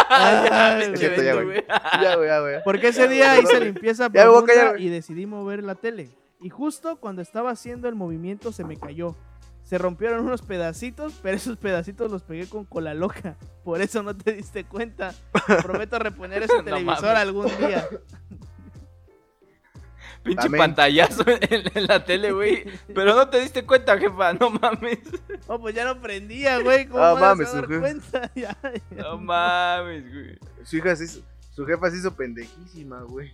Ay, 0.09 0.93
ya, 0.95 1.33
güey. 1.33 1.63
Ya, 2.01 2.15
güey, 2.15 2.27
ya, 2.27 2.39
güey. 2.39 2.55
Porque 2.63 2.87
ese 2.89 3.07
día 3.07 3.39
hice 3.39 3.59
limpieza 3.59 4.09
Ya 4.13 4.23
profunda 4.23 4.77
y 4.79 4.89
decidí 4.89 5.25
mover 5.25 5.63
la 5.63 5.75
tele. 5.75 6.09
Y 6.39 6.49
justo 6.49 6.97
cuando 6.97 7.21
estaba 7.21 7.51
haciendo 7.51 7.87
el 7.87 7.95
movimiento 7.95 8.51
se 8.51 8.63
me 8.63 8.77
cayó. 8.77 9.15
Se 9.63 9.77
rompieron 9.77 10.25
unos 10.25 10.41
pedacitos, 10.41 11.19
pero 11.21 11.37
esos 11.37 11.55
pedacitos 11.57 12.11
los 12.11 12.23
pegué 12.23 12.47
con 12.47 12.65
cola 12.65 12.93
loca. 12.93 13.37
Por 13.63 13.81
eso 13.81 14.01
no 14.03 14.15
te 14.17 14.33
diste 14.33 14.65
cuenta. 14.65 15.13
Prometo 15.63 15.99
reponer 15.99 16.43
ese 16.43 16.57
No 16.57 16.63
televisor 16.63 17.03
mames. 17.03 17.19
algún 17.21 17.45
día. 17.57 17.87
Pinche 20.23 20.47
Amén. 20.47 20.59
pantallazo 20.59 21.23
en, 21.27 21.63
en 21.73 21.87
la 21.87 22.05
tele, 22.05 22.31
güey. 22.31 22.63
Pero 22.93 23.15
no 23.15 23.27
te 23.29 23.39
diste 23.41 23.65
cuenta, 23.65 23.97
jefa, 23.97 24.33
no 24.33 24.51
mames. 24.51 24.99
Oh, 25.47 25.59
pues 25.59 25.73
ya 25.73 25.83
no 25.85 25.99
prendía, 25.99 26.59
güey. 26.59 26.85
¿Cómo 26.87 27.03
Ah, 27.03 27.13
vas 27.13 27.21
mames, 27.21 27.49
a 27.49 27.61
dar 27.61 27.67
cuenta? 27.79 28.31
Ya, 28.35 28.55
ya. 28.63 29.01
No 29.03 29.17
mames, 29.17 30.03
güey. 30.13 30.39
Su 30.63 30.77
hija 30.77 30.95
se 30.95 31.05
hizo, 31.05 31.21
su 31.55 31.65
jefa 31.65 31.89
se 31.89 31.97
hizo 31.97 32.15
pendejísima, 32.15 33.01
güey. 33.01 33.33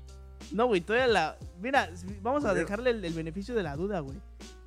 No, 0.52 0.68
güey, 0.68 0.80
todavía 0.82 1.08
la. 1.08 1.38
Mira, 1.60 1.90
vamos 2.22 2.46
a 2.46 2.50
Pero- 2.54 2.62
dejarle 2.62 2.92
el, 2.92 3.04
el 3.04 3.14
beneficio 3.14 3.54
de 3.54 3.64
la 3.64 3.76
duda, 3.76 4.00
güey. 4.00 4.18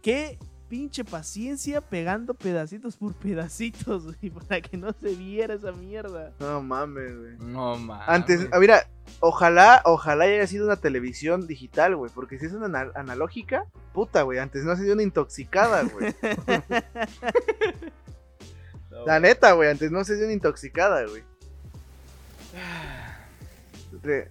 Qué 0.03 0.39
pinche 0.71 1.05
paciencia 1.05 1.81
pegando 1.81 2.33
pedacitos 2.33 2.97
por 2.97 3.13
pedacitos, 3.15 4.05
güey, 4.21 4.31
para 4.31 4.61
que 4.63 4.77
no 4.77 4.93
se 4.93 5.15
viera 5.17 5.55
esa 5.55 5.73
mierda. 5.73 6.33
No 6.39 6.63
mames, 6.63 7.19
güey. 7.19 7.37
No 7.41 7.77
mames. 7.77 8.09
Antes, 8.09 8.49
ah, 8.53 8.59
mira, 8.61 8.87
ojalá, 9.19 9.83
ojalá 9.85 10.25
haya 10.25 10.47
sido 10.47 10.65
una 10.67 10.77
televisión 10.77 11.47
digital, 11.49 11.97
güey, 11.97 12.11
porque 12.15 12.39
si 12.39 12.47
es 12.47 12.53
una 12.53 12.67
ana- 12.67 12.93
analógica, 12.95 13.67
puta, 13.93 14.23
güey, 14.23 14.39
antes 14.39 14.65
no 14.65 14.71
ha 14.71 14.77
sido 14.77 14.95
una 14.95 15.03
intoxicada, 15.03 15.83
güey. 15.83 16.15
No, 18.91 19.05
La 19.07 19.19
neta, 19.21 19.53
güey, 19.53 19.69
antes 19.71 19.91
no 19.91 20.05
se 20.05 20.15
dio 20.15 20.25
una 20.25 20.33
intoxicada, 20.35 21.05
güey. 21.07 21.25
Re- 24.03 24.31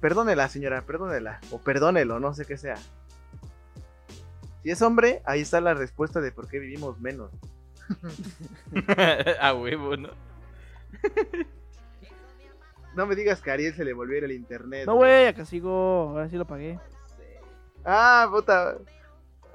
Perdónela, 0.00 0.48
señora, 0.48 0.82
perdónela. 0.82 1.40
O 1.50 1.58
perdónelo, 1.58 2.18
no 2.20 2.34
sé 2.34 2.44
qué 2.44 2.56
sea. 2.58 2.74
Si 4.62 4.70
es 4.70 4.80
hombre, 4.82 5.22
ahí 5.24 5.40
está 5.40 5.60
la 5.60 5.74
respuesta 5.74 6.20
de 6.20 6.32
por 6.32 6.48
qué 6.48 6.58
vivimos 6.58 7.00
menos. 7.00 7.30
A 9.40 9.54
huevo, 9.54 9.96
¿no? 9.96 10.10
No 12.94 13.06
me 13.06 13.14
digas 13.16 13.40
que 13.40 13.50
a 13.50 13.54
Ariel 13.54 13.74
se 13.74 13.86
le 13.86 13.94
volviera 13.94 14.26
el 14.26 14.32
internet. 14.32 14.84
No, 14.86 14.96
güey, 14.96 15.26
acá 15.26 15.46
sigo. 15.46 16.10
Ahora 16.10 16.28
sí 16.28 16.36
lo 16.36 16.46
pagué. 16.46 16.78
Ah, 17.86 18.28
puta. 18.30 18.76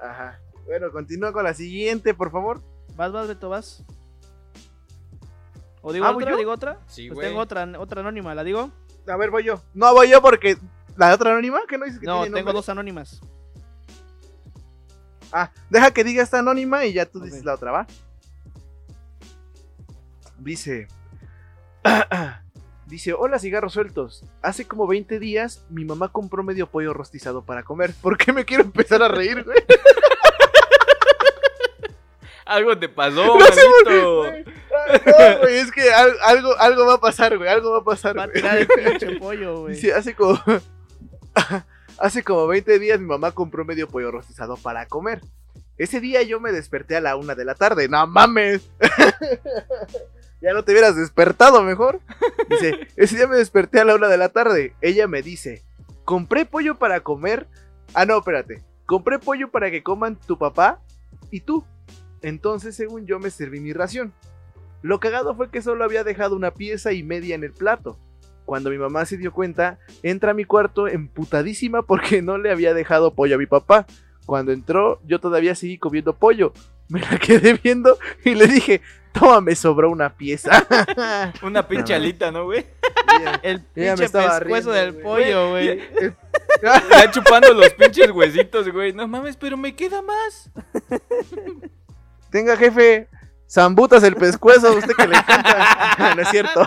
Ajá. 0.02 0.40
Bueno, 0.66 0.90
continúa 0.90 1.32
con 1.32 1.44
la 1.44 1.54
siguiente, 1.54 2.14
por 2.14 2.32
favor. 2.32 2.60
Vas, 2.96 3.12
vas, 3.12 3.28
Beto, 3.28 3.48
vas. 3.48 3.84
¿O 5.82 5.92
digo 5.92 6.04
Ah, 6.04 6.10
¿voy 6.10 6.24
otra? 6.24 6.36
¿Digo 6.36 6.50
otra? 6.50 6.80
Sí, 6.88 7.06
Pues 7.06 7.14
güey. 7.14 7.28
tengo 7.28 7.40
otra, 7.40 7.64
otra 7.78 8.00
anónima, 8.00 8.34
¿la 8.34 8.42
digo? 8.42 8.72
A 9.06 9.16
ver, 9.16 9.30
voy 9.30 9.44
yo. 9.44 9.62
No, 9.72 9.94
voy 9.94 10.10
yo 10.10 10.20
porque. 10.20 10.56
¿La 10.96 11.14
otra 11.14 11.30
anónima? 11.30 11.60
que 11.68 11.78
no 11.78 11.84
dices 11.84 12.00
que 12.00 12.06
No, 12.06 12.22
tiene 12.22 12.34
tengo 12.38 12.52
dos 12.52 12.68
anónimas. 12.68 13.20
Ah, 15.32 15.50
deja 15.70 15.90
que 15.92 16.04
diga 16.04 16.22
esta 16.22 16.38
anónima 16.38 16.84
y 16.86 16.92
ya 16.92 17.06
tú 17.06 17.20
dices 17.20 17.44
la 17.44 17.54
otra, 17.54 17.70
¿va? 17.72 17.86
Dice. 20.38 20.88
Dice, 22.86 23.12
hola 23.12 23.38
cigarros 23.38 23.74
sueltos. 23.74 24.24
Hace 24.40 24.66
como 24.66 24.86
20 24.86 25.18
días 25.18 25.62
mi 25.68 25.84
mamá 25.84 26.08
compró 26.08 26.42
medio 26.42 26.70
pollo 26.70 26.94
rostizado 26.94 27.42
para 27.44 27.62
comer. 27.62 27.92
¿Por 28.00 28.16
qué 28.16 28.32
me 28.32 28.46
quiero 28.46 28.62
empezar 28.62 29.02
a 29.02 29.08
reír, 29.08 29.44
güey? 29.44 29.58
Algo 32.46 32.78
te 32.78 32.88
pasó, 32.88 33.38
No 33.38 33.44
sé 33.46 33.60
por 33.84 33.84
manito. 33.92 34.52
Ah, 34.74 35.00
No, 35.34 35.38
güey, 35.40 35.58
es 35.58 35.70
que 35.70 35.92
al- 35.92 36.16
algo, 36.24 36.56
algo 36.58 36.86
va 36.86 36.94
a 36.94 37.00
pasar, 37.00 37.36
güey. 37.36 37.46
Algo 37.50 37.72
va 37.72 37.78
a 37.80 37.84
pasar, 37.84 38.16
Va 38.16 38.22
a 38.22 38.26
güey. 38.26 38.36
tirar 38.40 38.56
el 38.56 38.66
pinche 38.66 39.16
pollo, 39.18 39.60
güey. 39.60 39.74
Dice, 39.74 39.92
hace 39.92 40.14
como. 40.14 40.40
Hace 41.98 42.22
como 42.22 42.46
20 42.46 42.78
días 42.78 43.00
mi 43.00 43.06
mamá 43.06 43.32
compró 43.32 43.64
medio 43.64 43.88
pollo 43.88 44.10
rostizado 44.10 44.56
para 44.56 44.86
comer. 44.86 45.20
Ese 45.76 46.00
día 46.00 46.22
yo 46.22 46.40
me 46.40 46.52
desperté 46.52 46.96
a 46.96 47.00
la 47.00 47.16
una 47.16 47.34
de 47.34 47.44
la 47.44 47.54
tarde. 47.54 47.88
¡No 47.88 48.06
mames! 48.06 48.68
Ya 50.40 50.52
no 50.52 50.62
te 50.62 50.72
hubieras 50.72 50.94
despertado 50.94 51.62
mejor. 51.62 52.00
Dice, 52.48 52.86
ese 52.96 53.16
día 53.16 53.26
me 53.26 53.36
desperté 53.36 53.80
a 53.80 53.84
la 53.84 53.96
una 53.96 54.08
de 54.08 54.16
la 54.16 54.28
tarde. 54.28 54.74
Ella 54.80 55.08
me 55.08 55.22
dice, 55.22 55.64
compré 56.04 56.46
pollo 56.46 56.78
para 56.78 57.00
comer. 57.00 57.48
Ah, 57.94 58.06
no, 58.06 58.18
espérate. 58.18 58.62
Compré 58.86 59.18
pollo 59.18 59.50
para 59.50 59.70
que 59.70 59.82
coman 59.82 60.16
tu 60.16 60.38
papá 60.38 60.80
y 61.30 61.40
tú. 61.40 61.64
Entonces, 62.22 62.76
según 62.76 63.06
yo, 63.06 63.18
me 63.18 63.30
serví 63.30 63.60
mi 63.60 63.72
ración. 63.72 64.12
Lo 64.82 65.00
cagado 65.00 65.34
fue 65.34 65.50
que 65.50 65.60
solo 65.60 65.84
había 65.84 66.04
dejado 66.04 66.36
una 66.36 66.52
pieza 66.52 66.92
y 66.92 67.02
media 67.02 67.34
en 67.34 67.42
el 67.42 67.52
plato. 67.52 67.98
Cuando 68.48 68.70
mi 68.70 68.78
mamá 68.78 69.04
se 69.04 69.18
dio 69.18 69.30
cuenta, 69.30 69.78
entra 70.02 70.30
a 70.30 70.34
mi 70.34 70.46
cuarto 70.46 70.88
emputadísima 70.88 71.82
porque 71.82 72.22
no 72.22 72.38
le 72.38 72.50
había 72.50 72.72
dejado 72.72 73.12
pollo 73.12 73.34
a 73.34 73.38
mi 73.38 73.44
papá. 73.44 73.84
Cuando 74.24 74.52
entró, 74.52 75.02
yo 75.04 75.20
todavía 75.20 75.54
seguí 75.54 75.76
comiendo 75.76 76.16
pollo. 76.16 76.54
Me 76.88 76.98
la 76.98 77.18
quedé 77.18 77.60
viendo 77.62 77.98
y 78.24 78.34
le 78.34 78.46
dije, 78.46 78.80
toma, 79.12 79.42
me 79.42 79.54
sobró 79.54 79.90
una 79.90 80.16
pieza. 80.16 80.66
Una 81.42 81.68
pinche 81.68 81.92
No. 81.92 81.96
alita, 81.96 82.30
¿no, 82.30 82.46
güey? 82.46 82.64
El 83.42 83.60
pinche 83.60 84.06
estaba 84.06 84.38
pescuezo 84.38 84.72
riendo, 84.72 84.92
del 84.94 85.02
pollo, 85.02 85.50
güey. 85.50 85.82
Ya 86.62 87.10
chupando 87.10 87.52
los 87.52 87.68
pinches 87.74 88.10
huesitos, 88.10 88.72
güey. 88.72 88.94
No 88.94 89.06
mames, 89.06 89.36
pero 89.36 89.58
me 89.58 89.76
queda 89.76 90.00
más. 90.00 90.50
Tenga, 92.30 92.56
jefe, 92.56 93.10
zambutas 93.46 94.02
el 94.04 94.16
pescuezo, 94.16 94.68
a 94.68 94.70
usted 94.70 94.94
que 94.96 95.06
le 95.06 95.16
encanta. 95.18 96.14
no 96.16 96.22
es 96.22 96.28
cierto. 96.30 96.66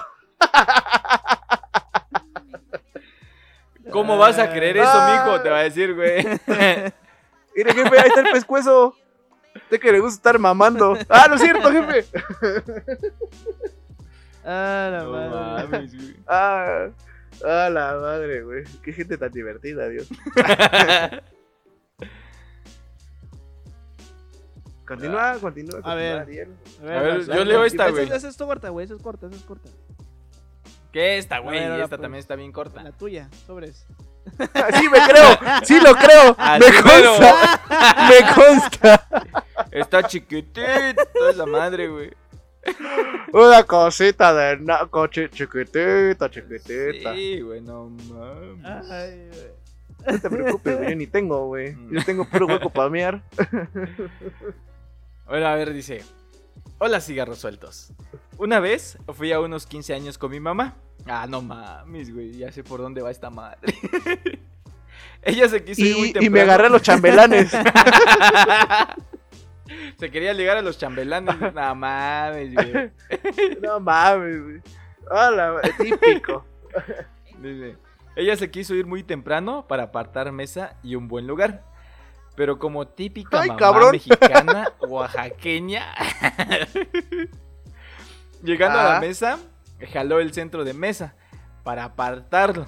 ¿Cómo 3.92 4.18
vas 4.18 4.40
a 4.40 4.52
creer 4.52 4.78
eso, 4.78 4.90
Ah. 4.92 5.24
mijo? 5.26 5.42
Te 5.42 5.50
va 5.50 5.60
a 5.60 5.64
decir, 5.64 5.94
güey. 5.94 6.18
Mire, 7.56 7.74
jefe, 7.74 8.00
ahí 8.00 8.08
está 8.08 8.22
el 8.22 8.32
pescuezo. 8.32 8.96
Usted 9.56 9.80
que 9.80 9.92
le 9.92 10.00
gusta 10.00 10.16
estar 10.16 10.40
mamando. 10.40 10.98
Ah, 11.10 11.26
no 11.30 11.36
es 11.36 11.42
cierto, 11.42 11.70
jefe. 11.72 12.06
Ah, 14.44 14.90
la 14.92 15.04
No 15.04 15.12
madre. 15.12 15.68
mames, 15.70 15.96
güey. 15.96 16.16
Ah, 16.28 16.88
ah, 17.46 17.70
la 17.70 17.96
madre, 18.02 18.42
güey. 18.42 18.64
Qué 18.82 18.92
gente 18.92 19.16
tan 19.18 19.32
divertida, 19.32 19.88
Dios. 19.88 20.08
Continúa, 24.88 25.38
continúa. 25.40 25.74
continúa, 25.82 25.96
ver. 25.96 26.20
Ariel. 26.20 26.50
A 26.82 26.86
ver, 26.86 26.98
A 26.98 27.02
ver, 27.04 27.26
yo 27.28 27.46
leo 27.46 27.64
esta, 27.66 27.90
güey. 27.90 28.12
Esa 28.12 28.28
es 28.28 28.36
corta, 28.38 28.70
güey. 28.70 28.86
Esa 28.86 28.96
es 28.96 29.02
corta, 29.02 29.28
esa 29.28 29.36
es 29.36 29.44
corta. 29.44 29.70
¿Qué 30.92 31.18
esta, 31.18 31.40
güey? 31.40 31.58
Esta 31.58 31.88
pues. 31.88 32.02
también 32.02 32.20
está 32.20 32.36
bien 32.36 32.52
corta. 32.52 32.84
La 32.84 32.92
tuya, 32.92 33.30
sobres. 33.48 33.86
Sí, 34.80 34.88
me 34.90 35.00
creo. 35.08 35.40
Sí, 35.64 35.80
lo 35.80 35.96
creo. 35.96 36.36
Así 36.38 36.64
Me 36.64 36.82
consta. 36.82 37.60
Me 38.10 38.34
consta. 38.36 39.08
Está 39.72 40.04
chiquitita 40.04 40.94
esa 41.30 41.46
madre, 41.46 41.88
güey. 41.88 42.12
Una 43.34 43.64
cosita 43.64 44.32
de 44.34 44.58
naco 44.58 45.08
chi- 45.08 45.30
chiquitita, 45.30 46.30
chiquitita. 46.30 47.14
Sí, 47.16 47.42
güey, 47.42 47.62
no 47.62 47.90
mames. 47.90 48.92
Ay, 48.92 49.28
güey. 49.30 50.12
No 50.14 50.20
te 50.20 50.30
preocupes, 50.30 50.78
güey. 50.78 50.90
Yo 50.92 50.96
ni 50.96 51.08
tengo, 51.08 51.48
güey. 51.48 51.74
Mm. 51.74 51.94
Yo 51.98 52.06
tengo 52.06 52.26
puro 52.26 52.46
hueco 52.46 52.70
para 52.70 52.90
mear. 52.90 53.24
Bueno, 55.28 55.48
a 55.48 55.56
ver, 55.56 55.74
dice. 55.74 56.04
Hola, 56.78 57.02
cigarros 57.02 57.40
sueltos. 57.40 57.92
Una 58.42 58.60
vez 58.60 58.98
fui 59.14 59.32
a 59.32 59.40
unos 59.40 59.68
15 59.68 59.94
años 59.94 60.18
con 60.18 60.32
mi 60.32 60.40
mamá. 60.40 60.74
Ah, 61.06 61.28
no 61.30 61.44
mames, 61.44 62.12
güey. 62.12 62.32
Ya 62.32 62.52
sé 62.52 62.64
por 62.64 62.82
dónde 62.82 63.04
va 63.04 63.12
esta 63.12 63.30
madre. 63.30 63.72
Ella 65.22 65.48
se 65.48 65.64
quiso 65.64 65.82
ir 65.82 65.96
muy 65.96 66.08
temprano. 66.08 66.26
y 66.26 66.30
me 66.32 66.42
agarré 66.42 66.66
a 66.66 66.70
los 66.72 66.82
chambelanes. 66.82 67.52
se 70.00 70.10
quería 70.10 70.34
ligar 70.34 70.58
a 70.58 70.64
los 70.64 70.80
chambelanes. 70.80 71.36
No 71.54 71.76
mames, 71.76 72.56
güey. 72.56 72.92
No 73.62 73.80
mames, 73.80 74.44
güey. 74.44 74.62
Hola, 75.12 75.62
típico. 75.78 76.44
Dice, 77.38 77.78
ella 78.16 78.36
se 78.38 78.50
quiso 78.50 78.74
ir 78.74 78.88
muy 78.88 79.04
temprano 79.04 79.68
para 79.68 79.84
apartar 79.84 80.32
mesa 80.32 80.78
y 80.82 80.96
un 80.96 81.08
buen 81.08 81.28
lugar. 81.28 81.64
Pero 82.36 82.58
como 82.58 82.88
típica 82.88 83.42
Ay, 83.42 83.50
mamá 83.50 83.60
cabrón. 83.60 83.92
mexicana 83.92 84.74
oaxaqueña, 84.80 85.94
llegando 88.44 88.80
a 88.80 88.84
la 88.84 88.98
Ah. 88.98 89.00
mesa, 89.02 89.40
jaló 89.94 90.20
el 90.20 90.34
centro 90.34 90.64
de 90.64 90.74
mesa 90.74 91.16
para 91.64 91.84
apartarlo. 91.86 92.66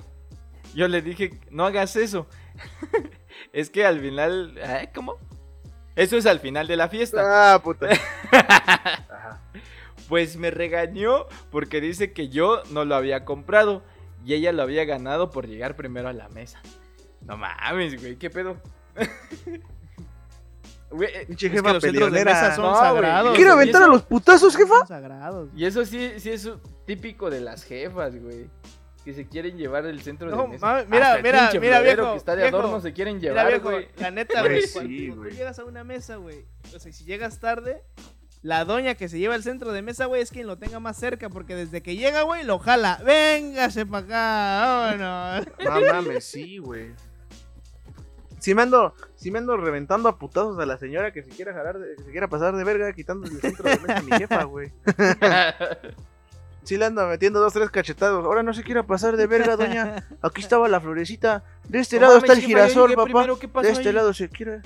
Yo 0.74 0.88
le 0.88 1.02
dije, 1.02 1.40
no 1.52 1.66
hagas 1.66 1.96
eso. 1.96 2.28
es 3.54 3.70
que 3.70 3.86
al 3.86 4.00
final, 4.00 4.58
¿eh? 4.58 4.90
¿cómo? 4.94 5.18
Eso 5.96 6.18
es 6.18 6.26
al 6.26 6.40
final 6.40 6.68
de 6.68 6.76
la 6.78 6.90
fiesta. 6.90 7.54
Ah, 7.54 7.60
puta. 7.62 7.88
Ajá. 8.32 9.42
Pues 10.10 10.38
me 10.38 10.52
regañó 10.52 11.28
porque 11.52 11.80
dice 11.82 12.14
que 12.14 12.30
yo 12.30 12.64
no 12.72 12.84
lo 12.86 12.96
había 12.96 13.26
comprado 13.26 13.84
y 14.26 14.34
ella 14.34 14.52
lo 14.52 14.64
había 14.64 14.86
ganado 14.86 15.30
por 15.30 15.48
llegar 15.48 15.76
primero 15.76 16.10
a 16.10 16.14
la 16.14 16.30
mesa. 16.30 16.62
No 17.22 17.38
mames, 17.38 18.00
güey, 18.02 18.16
¿qué 18.18 18.30
pedo? 18.30 18.58
Güey, 20.94 21.26
Pinche 21.28 21.48
Es 21.48 21.52
que 21.52 21.58
jefa 21.58 21.74
los 21.74 21.82
centros 21.84 22.12
de 22.12 22.20
peleonera. 22.20 22.42
mesa 22.44 22.56
son 22.56 22.66
No, 22.66 22.76
sagrados. 22.76 23.36
¿Quiere 23.36 23.50
¿Y 23.50 23.54
aventar 23.54 23.84
a 23.84 23.88
los 23.88 24.04
putazos, 24.04 24.56
jefa? 24.56 24.78
Son 24.80 24.88
sagrados. 24.88 25.50
y 25.56 25.66
eso 25.66 25.84
sí, 25.86 26.12
sí 26.18 26.30
es 26.30 26.50
típico 26.86 27.30
de 27.30 27.42
las 27.42 27.64
jefas, 27.64 28.16
güey. 28.22 28.50
Que 29.04 29.14
se 29.14 29.28
quieren 29.28 29.58
llevar 29.58 29.86
el 29.86 30.02
centro 30.02 30.30
No, 30.30 30.44
de 30.44 30.48
mesa. 30.50 30.66
mames, 30.66 30.88
mira, 30.88 31.06
Hasta 31.08 31.18
el 31.18 31.24
mira, 31.24 31.50
mira, 31.60 31.82
viejo, 31.82 32.12
que 32.14 32.18
está 32.18 32.36
de 32.38 32.44
viejo. 32.44 32.58
adorno 32.58 32.80
se 32.80 32.94
quieren 32.94 33.18
Mira, 33.18 33.30
llevar, 33.34 33.48
viejo, 33.48 33.70
güey. 33.72 33.88
la 33.98 34.12
neta, 34.12 34.40
Güey, 34.42 34.52
güey, 34.54 34.68
sí, 34.68 35.08
cuando 35.10 35.24
tú 35.24 35.30
llegas 35.36 35.60
a 35.60 35.66
una 35.66 35.84
mesa, 35.84 36.16
güey, 36.16 36.46
o 36.74 36.80
sea, 36.80 36.92
si 36.94 37.04
llegas 37.04 37.40
tarde, 37.42 37.84
la 38.44 38.64
doña 38.64 38.96
que 38.96 39.10
se 39.10 39.20
lleva 39.20 39.36
el 39.36 39.44
centro 39.44 39.74
de 39.74 39.82
mesa, 39.82 40.06
güey, 40.06 40.22
es 40.22 40.30
quien 40.32 40.48
lo 40.48 40.58
tenga 40.58 40.80
más 40.80 40.96
cerca, 40.96 41.28
porque 41.30 41.54
desde 41.56 41.82
que 41.82 41.98
llega, 41.98 42.22
güey, 42.22 42.44
lo 42.46 42.60
jala. 42.60 43.02
Véngase 43.06 43.86
para 43.86 44.06
acá, 44.06 44.96
vámonos. 44.98 45.48
No 45.66 45.94
mames, 45.94 46.24
sí, 46.24 46.60
güey. 46.60 46.94
Si 48.44 48.54
me 48.54 48.62
ando, 48.62 48.94
si 49.16 49.32
me 49.32 49.40
ando 49.40 49.56
reventando 49.56 50.10
a 50.10 50.18
putazos 50.20 50.60
a 50.60 50.66
la 50.66 50.78
señora 50.78 51.14
que 51.14 51.24
se 51.24 51.30
quiera 51.30 51.54
jalar, 51.54 51.80
de- 51.80 51.96
que 51.96 52.04
se 52.04 52.12
quiera 52.12 52.28
pasar 52.28 52.54
de 52.54 52.64
verga, 52.66 52.92
quitando 52.92 53.26
el 53.26 53.40
centro 53.40 53.64
de 53.70 53.80
mesa 53.80 53.98
a 54.00 54.02
mi 54.02 54.12
jefa, 54.12 54.44
güey. 54.44 54.74
Sí 56.66 56.78
le 56.78 56.86
ando 56.86 57.06
metiendo 57.08 57.40
dos, 57.42 57.52
tres 57.54 57.70
cachetados. 57.70 58.24
Ahora 58.26 58.42
no 58.44 58.54
se 58.54 58.64
quiera 58.64 58.84
pasar 58.84 59.16
de 59.18 59.28
verga, 59.28 59.56
doña. 59.58 60.08
Aquí 60.22 60.42
estaba 60.42 60.68
la 60.70 60.80
florecita. 60.82 61.44
De 61.68 61.80
este 61.80 61.98
No 61.98 62.04
lado 62.04 62.16
mames, 62.16 62.30
está 62.32 62.40
el 62.42 62.46
girasol, 62.46 62.90
papá. 62.94 63.04
primero, 63.04 63.38
¿qué 63.40 63.48
pasó 63.50 63.66
De 63.68 63.74
este 63.74 63.90
ahí? 63.90 63.96
lado 63.96 64.14
se 64.14 64.30
quiera. 64.30 64.62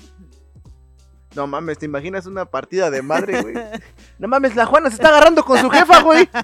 No 1.36 1.46
mames, 1.48 1.78
¿te 1.80 1.86
imaginas 1.86 2.26
una 2.28 2.46
partida 2.46 2.90
de 2.92 3.02
madre, 3.04 3.42
güey? 3.42 3.56
No 4.20 4.28
mames, 4.28 4.56
la 4.56 4.66
Juana 4.68 4.90
se 4.90 4.96
está 4.96 5.10
agarrando 5.10 5.44
con 5.44 5.60
su 5.60 5.70
jefa, 5.72 6.02
güey. 6.02 6.28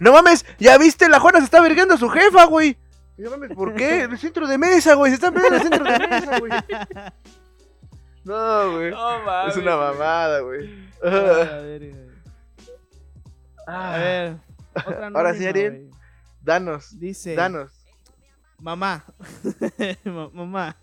No 0.00 0.12
mames, 0.12 0.44
ya 0.58 0.76
viste, 0.76 1.08
la 1.08 1.20
Juana 1.20 1.38
se 1.38 1.44
está 1.44 1.60
vergando 1.60 1.94
a 1.94 1.98
su 1.98 2.08
jefa, 2.10 2.44
güey. 2.46 2.76
No 3.16 3.30
mames, 3.30 3.54
¿por 3.54 3.74
qué? 3.74 4.02
El 4.02 4.18
centro 4.18 4.46
de 4.46 4.58
mesa, 4.58 4.94
güey. 4.94 5.10
Se 5.10 5.14
está 5.16 5.30
peleando 5.30 5.56
el 5.56 5.62
centro 5.62 5.84
de 5.84 5.98
mesa, 6.08 6.38
güey. 6.40 6.52
No, 8.24 8.72
güey. 8.72 8.90
No 8.90 9.22
mames. 9.22 9.54
Es 9.54 9.62
una 9.62 9.76
mamada, 9.76 10.40
güey. 10.40 10.88
A 11.02 11.08
ver, 11.10 11.90
güey. 11.90 12.04
Ah, 13.66 13.94
A 13.94 13.98
ver, 13.98 14.36
otra 14.86 15.06
Ahora 15.08 15.34
sí, 15.34 15.46
Ariel. 15.46 15.90
Danos, 16.42 16.98
Dice, 16.98 17.34
danos. 17.34 17.70
mamá, 18.58 19.04
Ma- 20.04 20.28
mamá. 20.32 20.76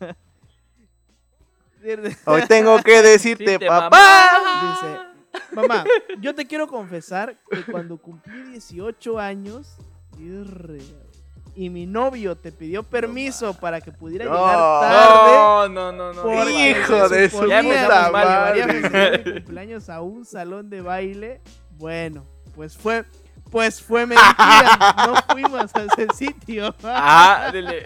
Hoy 2.25 2.41
tengo 2.47 2.79
que 2.83 3.01
decirte, 3.01 3.43
Decirte, 3.43 3.67
papá. 3.67 4.29
Dice, 4.61 4.99
mamá, 5.55 5.83
yo 6.19 6.35
te 6.35 6.45
quiero 6.45 6.67
confesar 6.67 7.37
que 7.49 7.63
cuando 7.63 7.97
cumplí 7.97 8.41
18 8.51 9.19
años, 9.19 9.77
irre, 10.19 10.79
y 11.55 11.69
mi 11.69 11.85
novio 11.85 12.35
te 12.37 12.51
pidió 12.51 12.83
permiso 12.83 13.53
para 13.53 13.81
que 13.81 13.91
pudiera 13.91 14.25
No. 14.25 14.31
llegar 14.33 14.57
tarde. 14.57 15.31
No, 15.35 15.69
no, 15.69 15.91
no, 15.91 16.13
no. 16.13 16.49
Hijo 16.49 17.09
de 17.09 17.29
su 17.29 17.37
suponía 17.37 17.61
puta 17.61 18.11
madre. 18.11 19.23
mi 19.25 19.33
cumpleaños 19.33 19.89
a 19.89 20.01
un 20.01 20.25
salón 20.25 20.69
de 20.69 20.81
baile. 20.81 21.41
Bueno, 21.77 22.25
pues 22.55 22.77
fue, 22.77 23.05
pues 23.49 23.81
fue 23.81 24.05
mentira. 24.05 24.95
No 25.07 25.15
fuimos 25.33 25.71
a 25.75 25.83
ese 25.83 26.07
sitio. 26.15 26.73
Ah, 26.83 27.49
dile. 27.51 27.85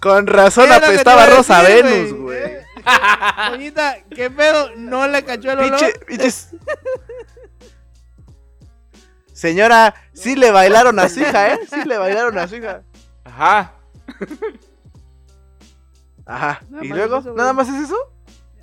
Con 0.00 0.26
razón 0.26 0.70
apestaba 0.70 1.26
Rosa 1.26 1.62
decir, 1.62 1.84
Venus, 1.84 2.12
güey. 2.20 2.66
Doñita, 3.50 3.96
¿qué 4.14 4.30
pedo? 4.30 4.70
¿No 4.76 5.08
le 5.08 5.24
cachó 5.24 5.50
el 5.52 5.58
olor? 5.58 5.70
Pinche, 5.80 5.92
pinches. 6.06 6.50
Señora, 9.36 9.94
sí 10.14 10.34
le 10.34 10.50
bailaron 10.50 10.98
a 10.98 11.10
su 11.10 11.20
hija, 11.20 11.52
¿eh? 11.52 11.58
Sí 11.68 11.84
le 11.84 11.98
bailaron 11.98 12.38
a 12.38 12.48
su 12.48 12.56
hija. 12.56 12.82
Ajá. 13.22 13.74
Ajá. 16.24 16.62
Nada 16.70 16.82
¿Y 16.82 16.88
luego? 16.88 17.18
eso. 17.18 17.34
¿Nada 17.34 17.52
más 17.52 17.68
es 17.68 17.84
eso? 17.84 17.96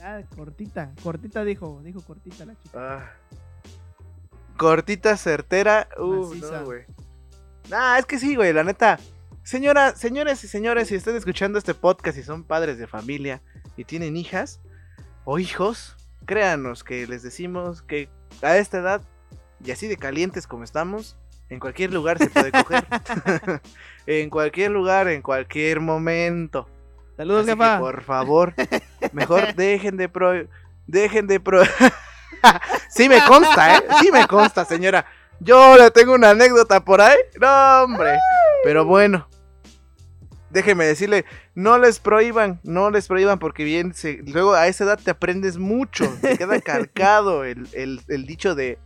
Ah, 0.02 0.22
cortita, 0.36 0.92
cortita 1.04 1.44
dijo, 1.44 1.80
dijo 1.84 2.02
cortita 2.02 2.46
la 2.46 2.56
chica. 2.56 2.72
Ah. 2.76 3.12
Cortita, 4.58 5.16
certera. 5.16 5.90
Uh, 5.96 6.30
Maciza. 6.30 6.62
no, 6.62 6.66
güey. 6.66 6.86
Nah, 7.70 8.00
es 8.00 8.08
que 8.08 8.18
sí, 8.18 8.36
güey, 8.36 8.52
la 8.52 8.64
neta. 8.64 9.00
Señora, 9.44 9.96
señores 9.96 10.44
y 10.44 10.48
señores, 10.48 10.88
si 10.88 10.96
están 10.96 11.16
escuchando 11.16 11.60
este 11.60 11.76
podcast 11.76 12.18
y 12.18 12.24
son 12.24 12.44
padres 12.44 12.80
de 12.80 12.88
familia 12.88 13.44
y 13.78 13.84
tienen 13.84 14.18
hijas 14.18 14.60
o 15.24 15.38
hijos, 15.38 15.98
créanos 16.26 16.84
que 16.84 17.06
les 17.06 17.22
decimos 17.22 17.84
que 17.84 18.10
a 18.42 18.58
esta 18.58 18.80
edad, 18.80 19.04
y 19.64 19.72
así 19.72 19.88
de 19.88 19.98
calientes 19.98 20.48
como 20.48 20.64
estamos, 20.64 21.18
en 21.50 21.60
cualquier 21.60 21.92
lugar 21.94 22.18
se 22.18 22.30
puede 22.30 22.52
coger. 22.52 22.86
en 24.08 24.30
cualquier 24.30 24.72
lugar, 24.72 25.08
en 25.08 25.22
cualquier 25.22 25.80
momento. 25.80 26.68
Saludos, 27.18 27.46
jefa. 27.46 27.80
por 27.80 28.02
favor, 28.04 28.54
mejor 29.12 29.54
dejen 29.56 29.98
de 29.98 30.10
pro... 30.10 30.32
Dejen 30.88 31.28
de 31.28 31.40
pro... 31.40 31.62
sí 32.90 33.08
me 33.08 33.24
consta, 33.26 33.78
¿eh? 33.78 33.84
Sí 34.02 34.12
me 34.12 34.28
consta, 34.28 34.66
señora. 34.66 35.06
Yo 35.40 35.78
le 35.78 35.92
tengo 35.92 36.14
una 36.14 36.32
anécdota 36.32 36.84
por 36.84 37.00
ahí. 37.02 37.18
No, 37.40 37.84
hombre. 37.84 38.18
Pero 38.64 38.84
bueno. 38.86 39.28
Déjeme 40.50 40.86
decirle, 40.86 41.26
no 41.56 41.80
les 41.80 42.00
prohíban, 42.00 42.60
no 42.64 42.92
les 42.92 43.08
prohíban 43.08 43.40
porque 43.40 43.64
bien, 43.64 43.96
se, 43.96 44.20
luego 44.28 44.54
a 44.54 44.68
esa 44.68 44.84
edad 44.84 45.00
te 45.04 45.10
aprendes 45.10 45.58
mucho, 45.58 46.08
te 46.22 46.38
queda 46.38 46.62
calcado 46.62 47.44
el, 47.44 47.68
el- 47.74 48.02
el 48.08 48.28
dicho 48.28 48.54
de 48.54 48.78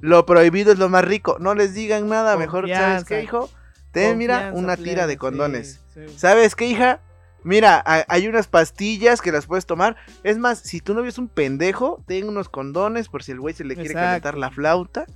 lo 0.00 0.26
prohibido 0.26 0.72
es 0.72 0.78
lo 0.78 0.88
más 0.88 1.04
rico. 1.04 1.36
No 1.40 1.54
les 1.54 1.74
digan 1.74 2.08
nada, 2.08 2.36
mejor, 2.36 2.68
¿sabes 2.68 3.04
qué, 3.04 3.22
hijo? 3.22 3.48
Ten, 3.92 4.18
mira, 4.18 4.50
una 4.52 4.76
plena, 4.76 4.90
tira 4.90 5.06
de 5.06 5.16
condones. 5.16 5.80
sí. 5.94 6.02
¿Sabes 6.16 6.54
qué, 6.54 6.66
hija? 6.66 7.00
Mira, 7.44 7.82
ha- 7.86 8.04
hay 8.08 8.26
unas 8.28 8.48
pastillas 8.48 9.22
que 9.22 9.30
las 9.32 9.46
puedes 9.46 9.66
tomar. 9.66 9.96
Es 10.24 10.36
más, 10.36 10.58
si 10.58 10.80
tu 10.80 10.94
novio 10.94 11.08
es 11.08 11.16
un 11.18 11.28
pendejo, 11.28 12.02
ten 12.06 12.28
unos 12.28 12.48
condones 12.48 13.08
por 13.08 13.22
si 13.22 13.32
el 13.32 13.40
güey 13.40 13.54
se 13.54 13.64
le 13.64 13.74
quiere 13.74 13.90
Exacto. 13.90 14.06
calentar 14.08 14.36
la 14.38 14.50
flauta. 14.50 15.06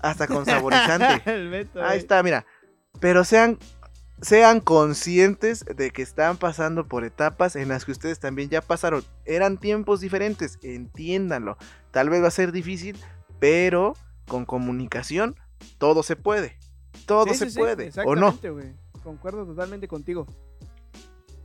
Hasta 0.00 0.26
con 0.28 0.44
saborizante. 0.46 1.22
Beto, 1.50 1.82
Ahí 1.82 1.98
está, 1.98 2.22
mira. 2.22 2.46
Pero 3.00 3.24
sean, 3.24 3.58
sean 4.22 4.60
conscientes 4.60 5.64
de 5.64 5.90
que 5.90 6.02
están 6.02 6.36
pasando 6.36 6.86
por 6.86 7.04
etapas 7.04 7.56
en 7.56 7.68
las 7.68 7.84
que 7.84 7.92
ustedes 7.92 8.20
también 8.20 8.48
ya 8.48 8.60
pasaron. 8.62 9.04
Eran 9.24 9.58
tiempos 9.58 10.00
diferentes, 10.00 10.58
entiéndanlo. 10.62 11.58
Tal 11.90 12.08
vez 12.10 12.22
va 12.22 12.28
a 12.28 12.30
ser 12.30 12.52
difícil, 12.52 12.96
pero 13.40 13.94
con 14.26 14.44
comunicación 14.44 15.36
todo 15.78 16.02
se 16.02 16.16
puede. 16.16 16.58
Todo 17.06 17.24
Sí, 17.26 17.34
se 17.34 17.46
sí, 17.46 17.50
sí, 17.52 17.58
puede, 17.58 17.90
¿o 18.04 18.14
no? 18.14 18.38
Concuerdo 19.02 19.46
totalmente 19.46 19.88
contigo. 19.88 20.26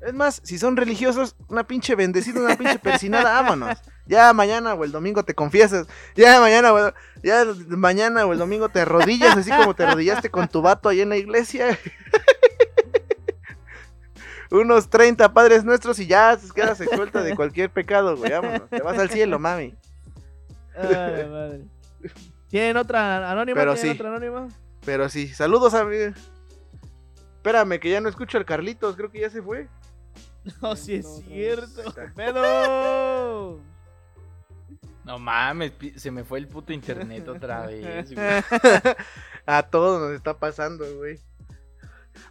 Es 0.01 0.13
más, 0.15 0.41
si 0.43 0.57
son 0.57 0.77
religiosos, 0.77 1.35
una 1.47 1.67
pinche 1.67 1.93
bendecida, 1.95 2.39
una 2.39 2.57
pinche 2.57 2.79
persinada, 2.79 3.39
vámonos. 3.41 3.77
Ya 4.07 4.33
mañana 4.33 4.73
o 4.73 4.83
el 4.83 4.91
domingo 4.91 5.23
te 5.23 5.35
confiesas. 5.35 5.87
Ya 6.15 6.39
mañana 6.39 6.73
o, 6.73 6.93
ya 7.21 7.45
mañana 7.67 8.25
o 8.25 8.33
el 8.33 8.39
domingo 8.39 8.69
te 8.69 8.81
arrodillas, 8.81 9.37
así 9.37 9.51
como 9.51 9.75
te 9.75 9.83
arrodillaste 9.83 10.31
con 10.31 10.47
tu 10.47 10.61
vato 10.61 10.89
ahí 10.89 11.01
en 11.01 11.09
la 11.09 11.17
iglesia. 11.17 11.77
Unos 14.49 14.89
30 14.89 15.33
padres 15.33 15.63
nuestros 15.63 15.99
y 15.99 16.07
ya 16.07 16.37
quedas 16.53 16.79
suelta 16.79 17.21
de 17.21 17.35
cualquier 17.35 17.69
pecado, 17.69 18.17
güey. 18.17 18.31
Vámonos. 18.31 18.69
Te 18.69 18.81
vas 18.81 18.97
al 18.97 19.09
cielo, 19.09 19.39
mami. 19.39 19.75
Ay, 20.75 21.29
madre. 21.29 21.61
¿Tienen 22.51 22.75
otra 22.75 23.31
anónima? 23.31 23.59
Pero 23.59 23.73
¿Tienen 23.75 23.93
sí. 23.93 23.99
otra 23.99 24.09
anónima? 24.09 24.47
Pero 24.85 25.09
sí, 25.09 25.29
saludos 25.29 25.73
a 25.73 25.85
mí. 25.85 25.95
Espérame, 27.37 27.79
que 27.79 27.89
ya 27.89 28.01
no 28.01 28.09
escucho 28.09 28.37
al 28.37 28.45
Carlitos, 28.45 28.95
creo 28.95 29.09
que 29.09 29.21
ya 29.21 29.29
se 29.29 29.41
fue. 29.41 29.67
No, 30.61 30.75
sí 30.75 30.95
es 30.95 31.05
no, 31.05 31.21
cierto. 31.21 31.93
¡Pedo! 32.15 33.59
No 35.03 35.19
mames, 35.19 35.71
se 35.95 36.11
me 36.11 36.23
fue 36.23 36.39
el 36.39 36.47
puto 36.47 36.73
internet 36.73 37.27
otra 37.27 37.67
vez, 37.67 38.13
güey. 38.13 38.27
A 39.45 39.63
todos 39.63 40.01
nos 40.01 40.11
está 40.11 40.37
pasando, 40.37 40.85
güey. 40.97 41.19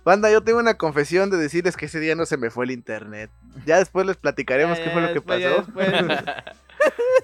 Banda, 0.05 0.31
yo 0.31 0.43
tengo 0.43 0.59
una 0.59 0.75
confesión 0.75 1.31
de 1.31 1.37
decirles 1.37 1.77
que 1.77 1.87
ese 1.87 2.01
día 2.01 2.15
no 2.15 2.27
se 2.27 2.37
me 2.37 2.51
fue 2.51 2.65
el 2.65 2.71
internet. 2.71 3.31
Ya 3.65 3.79
después 3.79 4.07
les 4.07 4.17
platicaremos 4.17 4.79
Ya, 4.79 4.85
qué 4.85 4.91
ya, 4.91 4.95
fue 4.95 5.03
lo 5.03 5.13
que 5.13 5.21
pasó. 5.23 5.67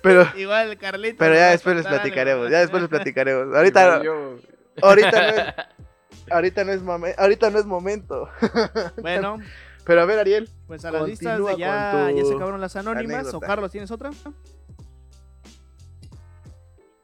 Pero, 0.02 0.26
Igual, 0.36 0.76
Carlito. 0.78 1.16
pero 1.18 1.34
ya 1.34 1.50
después 1.50 1.76
les 1.76 1.86
platicaremos. 1.86 2.50
Ya 2.50 2.60
después 2.60 2.82
les 2.82 2.88
platicaremos. 2.90 3.54
Ahorita, 3.56 4.02
yo- 4.02 4.36
ahorita 4.82 5.10
no 5.10 5.28
es, 5.28 5.44
ahorita 6.30 6.64
no 6.64 6.72
es 6.72 6.82
momen- 6.82 7.14
ahorita 7.18 7.50
no 7.50 7.58
es 7.58 7.66
momento. 7.66 8.28
Bueno, 9.00 9.38
Pero 9.84 10.02
a 10.02 10.04
ver, 10.04 10.18
Ariel. 10.18 10.48
pues 10.66 10.84
a 10.84 10.90
las 10.90 11.02
listas 11.06 11.38
de 11.38 11.56
ya, 11.56 12.10
ya 12.10 12.24
se 12.24 12.34
acabaron 12.34 12.60
las 12.60 12.76
anónimas. 12.76 13.32
¿O. 13.34 13.40
Carlos, 13.40 13.70
tienes 13.70 13.90
otra? 13.90 14.10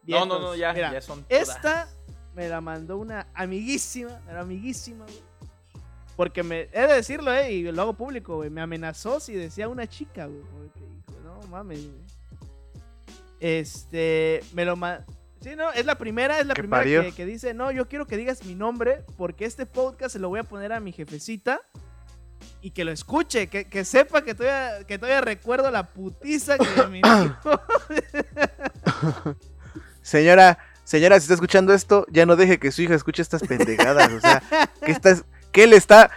No, 0.05 0.26
no, 0.26 0.38
no, 0.40 0.55
ya, 0.57 0.72
Mira, 0.72 0.92
ya 0.92 1.00
son 1.00 1.22
todas. 1.24 1.48
Esta 1.48 1.88
me 2.34 2.48
la 2.48 2.61
mandó 2.61 2.96
una 2.96 3.28
amiguísima, 3.34 4.20
era 4.28 4.40
amiguísima, 4.40 5.05
güey. 5.05 5.22
Porque 6.16 6.42
me, 6.42 6.68
he 6.72 6.86
de 6.86 6.94
decirlo, 6.94 7.32
eh, 7.32 7.53
y 7.53 7.62
lo 7.72 7.82
hago 7.82 7.94
público, 7.94 8.36
güey. 8.36 8.50
Me 8.50 8.61
amenazó 8.61 9.18
si 9.20 9.32
decía 9.34 9.68
una 9.68 9.86
chica, 9.86 10.26
güey. 10.26 10.42
Porque 10.42 10.80
dijo, 10.80 11.20
no 11.24 11.40
mames, 11.48 11.86
güey. 11.86 12.11
Este, 13.43 14.40
me 14.53 14.64
lo 14.64 14.76
Sí, 15.40 15.57
no, 15.57 15.72
es 15.72 15.84
la 15.84 15.99
primera, 15.99 16.38
es 16.38 16.47
la 16.47 16.55
¿Qué 16.55 16.62
primera 16.62 16.84
que, 16.84 17.11
que 17.11 17.26
dice, 17.26 17.55
no, 17.55 17.72
yo 17.72 17.88
quiero 17.88 18.07
que 18.07 18.16
digas 18.16 18.45
mi 18.45 18.55
nombre 18.55 19.05
porque 19.16 19.47
este 19.47 19.66
podcast 19.66 20.12
se 20.12 20.20
lo 20.20 20.28
voy 20.28 20.38
a 20.38 20.45
poner 20.45 20.72
a 20.72 20.78
mi 20.78 20.93
jefecita 20.93 21.61
y 22.61 22.70
que 22.70 22.84
lo 22.84 22.93
escuche, 22.93 23.49
que, 23.49 23.64
que 23.64 23.84
sepa 23.84 24.22
que 24.22 24.36
todavía, 24.36 24.86
que 24.86 24.97
todavía 24.97 25.22
recuerdo 25.22 25.72
la 25.72 25.88
putiza 25.88 26.57
que 26.57 26.86
me. 26.86 27.03
Señora, 30.03 30.59
señora, 30.84 31.18
si 31.18 31.24
está 31.24 31.34
escuchando 31.34 31.74
esto, 31.74 32.07
ya 32.12 32.26
no 32.26 32.36
deje 32.36 32.61
que 32.61 32.70
su 32.70 32.82
hija 32.82 32.95
escuche 32.95 33.22
estas 33.22 33.43
pendejadas. 33.43 34.12
O 34.12 34.20
sea, 34.20 34.40
¿qué, 34.84 34.93
estás, 34.93 35.24
qué 35.51 35.66
le 35.66 35.74
está, 35.74 36.12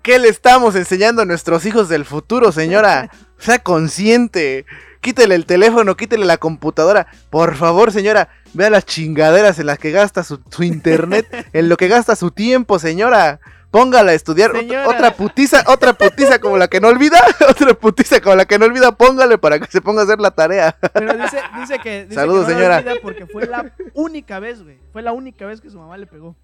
qué 0.00 0.18
le 0.18 0.28
estamos 0.28 0.74
enseñando 0.76 1.20
a 1.20 1.26
nuestros 1.26 1.66
hijos 1.66 1.90
del 1.90 2.06
futuro, 2.06 2.52
señora? 2.52 3.10
Sea 3.38 3.58
consciente. 3.58 4.64
Quítele 5.00 5.34
el 5.34 5.46
teléfono, 5.46 5.96
quítele 5.96 6.26
la 6.26 6.36
computadora. 6.36 7.06
Por 7.30 7.56
favor, 7.56 7.90
señora, 7.90 8.28
vea 8.52 8.68
las 8.68 8.84
chingaderas 8.84 9.58
en 9.58 9.66
las 9.66 9.78
que 9.78 9.92
gasta 9.92 10.22
su, 10.22 10.40
su 10.50 10.62
internet, 10.62 11.26
en 11.52 11.68
lo 11.68 11.76
que 11.76 11.88
gasta 11.88 12.16
su 12.16 12.30
tiempo, 12.30 12.78
señora. 12.78 13.40
Póngala 13.70 14.10
a 14.10 14.14
estudiar. 14.14 14.50
Señora. 14.52 14.88
Otra 14.88 15.14
putiza, 15.14 15.64
otra 15.68 15.92
putiza 15.92 16.40
como 16.40 16.58
la 16.58 16.66
que 16.68 16.80
no 16.80 16.88
olvida. 16.88 17.20
Otra 17.48 17.72
putiza 17.72 18.20
como 18.20 18.34
la 18.34 18.44
que 18.44 18.58
no 18.58 18.66
olvida, 18.66 18.90
póngale 18.96 19.38
para 19.38 19.60
que 19.60 19.70
se 19.70 19.80
ponga 19.80 20.00
a 20.00 20.04
hacer 20.04 20.18
la 20.18 20.32
tarea. 20.32 20.76
Pero 20.92 21.14
dice, 21.16 21.38
dice 21.56 21.78
que. 21.78 22.04
Dice 22.04 22.16
Saludos, 22.16 22.46
que 22.46 22.52
no 22.54 22.58
señora. 22.58 22.78
olvida 22.78 22.94
Porque 23.00 23.26
fue 23.26 23.46
la 23.46 23.72
única 23.94 24.40
vez, 24.40 24.62
güey. 24.62 24.78
Fue 24.92 25.02
la 25.02 25.12
única 25.12 25.46
vez 25.46 25.60
que 25.60 25.70
su 25.70 25.78
mamá 25.78 25.96
le 25.96 26.08
pegó. 26.08 26.34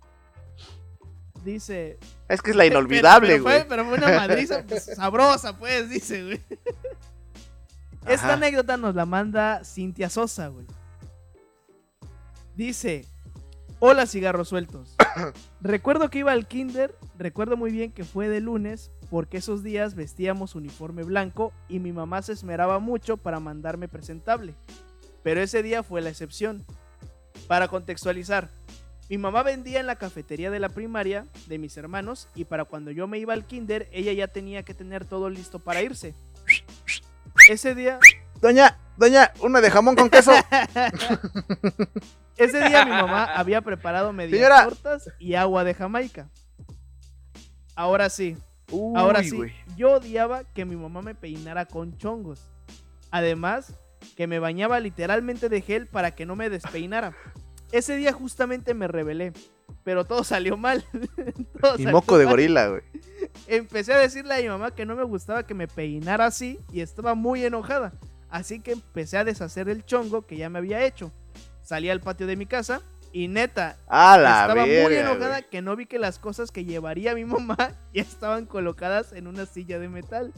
Dice. 1.45 1.99
Es 2.29 2.43
que 2.43 2.51
es 2.51 2.57
la 2.57 2.67
inolvidable, 2.67 3.41
güey. 3.41 3.67
pero 3.69 3.85
fue 3.85 3.99
una 3.99 4.09
madriza 4.09 4.63
pues, 4.67 4.85
sabrosa, 4.85 5.59
pues, 5.59 5.91
dice, 5.91 6.23
güey. 6.23 6.41
Esta 8.07 8.35
anécdota 8.35 8.77
nos 8.77 8.95
la 8.95 9.07
manda 9.07 9.65
Cintia 9.65 10.09
Sosa, 10.09 10.49
güey. 10.49 10.67
Dice: 12.55 13.05
Hola, 13.79 14.07
cigarros 14.07 14.49
sueltos. 14.49 14.97
recuerdo 15.61 16.09
que 16.11 16.21
iba 16.21 16.33
al 16.33 16.47
kinder. 16.47 16.97
Recuerdo 17.19 17.57
muy 17.57 17.73
bien 17.73 17.93
que 17.93 18.05
fue 18.05 18.29
de 18.29 18.41
lunes. 18.41 18.91
Porque 19.11 19.37
esos 19.37 19.63
días 19.63 19.95
vestíamos 19.95 20.57
uniforme 20.57 21.05
blanco 21.05 21.53
y 21.69 21.79
mi 21.79 21.93
mamá 21.93 22.23
se 22.23 22.33
esmeraba 22.33 22.81
mucho 22.81 23.17
para 23.17 23.39
mandarme 23.39 23.87
presentable. 23.87 24.55
Pero 25.23 25.41
ese 25.41 25.63
día 25.63 25.83
fue 25.83 26.01
la 26.01 26.11
excepción. 26.11 26.65
Para 27.47 27.69
contextualizar, 27.69 28.51
mi 29.09 29.19
mamá 29.19 29.45
vendía 29.45 29.79
en 29.79 29.87
la 29.87 29.97
cafetería 29.97 30.51
de 30.51 30.59
la 30.59 30.69
primaria 30.69 31.27
de 31.47 31.59
mis 31.59 31.77
hermanos 31.77 32.29
y 32.35 32.45
para 32.45 32.65
cuando 32.65 32.91
yo 32.91 33.07
me 33.07 33.19
iba 33.19 33.35
al 33.35 33.47
kinder, 33.47 33.89
ella 33.93 34.13
ya 34.13 34.27
tenía 34.27 34.65
que 34.65 34.75
tener 34.75 35.05
todo 35.05 35.31
listo 35.31 35.61
para 35.61 35.83
irse. 35.83 36.15
Ese 37.49 37.75
día, 37.75 37.99
Doña, 38.41 38.79
doña, 38.97 39.33
una 39.41 39.61
de 39.61 39.71
jamón 39.71 39.97
con 39.97 40.11
queso. 40.11 40.33
ese 42.37 42.69
día 42.69 42.85
mi 42.85 42.91
mamá 42.91 43.25
había 43.25 43.63
preparado 43.63 44.13
medias 44.13 44.37
Señora. 44.37 44.65
tortas 44.65 45.11
y 45.19 45.35
agua 45.35 45.65
de 45.65 45.75
Jamaica. 45.75 46.29
Ahora 47.75 48.11
sí, 48.11 48.37
ahora 48.95 49.23
sí, 49.23 49.39
yo 49.77 49.93
odiaba 49.93 50.45
que 50.45 50.65
mi 50.65 50.77
mamá 50.77 51.03
me 51.03 51.15
peinara 51.15 51.67
con 51.67 51.97
chongos. 51.99 52.49
Además, 53.11 53.75
que 54.17 54.27
me 54.27 54.39
bañaba 54.39 54.81
literalmente 54.81 55.49
de 55.49 55.61
gel 55.61 55.87
para 55.87 56.15
que 56.15 56.27
no 56.27 56.37
me 56.37 56.51
despeinara. 56.51 57.15
Ese 57.73 57.97
día 57.97 58.13
justamente 58.13 58.75
me 58.75 58.89
rebelé, 58.89 59.33
pero 59.85 60.05
todo 60.05 60.25
salió 60.25 60.57
mal. 60.57 60.85
Todo 61.61 61.75
Y 61.75 61.85
salió 61.85 61.93
moco 61.93 62.19
de 62.19 62.25
gorila, 62.27 62.69
güey. 62.69 62.83
Empecé 63.47 63.93
a 63.93 63.99
decirle 63.99 64.35
a 64.35 64.39
mi 64.41 64.49
mamá 64.49 64.75
que 64.75 64.87
no 64.87 64.97
me 64.97 65.05
gustaba 65.05 65.45
que 65.45 65.55
me 65.55 65.69
peinara 65.69 66.27
así 66.27 66.59
y 66.73 66.81
estaba 66.81 67.15
muy 67.15 67.45
enojada. 67.45 67.93
Así 68.29 68.61
que 68.61 68.73
empecé 68.73 69.19
a 69.19 69.25
deshacer 69.25 69.69
el 69.69 69.85
chongo 69.85 70.27
que 70.27 70.37
ya 70.37 70.51
me 70.51 70.59
había 70.59 70.85
hecho. 70.85 71.13
Salí 71.63 71.91
al 71.91 72.01
patio 72.01 72.27
de 72.27 72.37
mi 72.37 72.47
casa 72.47 72.81
y 73.13 73.29
neta, 73.29 73.77
A 73.89 74.19
la 74.19 74.43
estaba 74.43 74.67
muy 74.67 74.95
enojada 74.95 75.43
que 75.43 75.63
no 75.63 75.75
vi 75.75 75.87
que 75.87 75.99
las 75.99 76.19
cosas 76.19 76.51
que 76.51 76.65
llevaría 76.65 77.15
mi 77.15 77.25
mamá 77.25 77.57
ya 77.95 78.03
estaban 78.03 78.47
colocadas 78.47 79.13
en 79.13 79.27
una 79.27 79.47
silla 79.47 79.79
de 79.79 79.89
metal. 79.89 80.33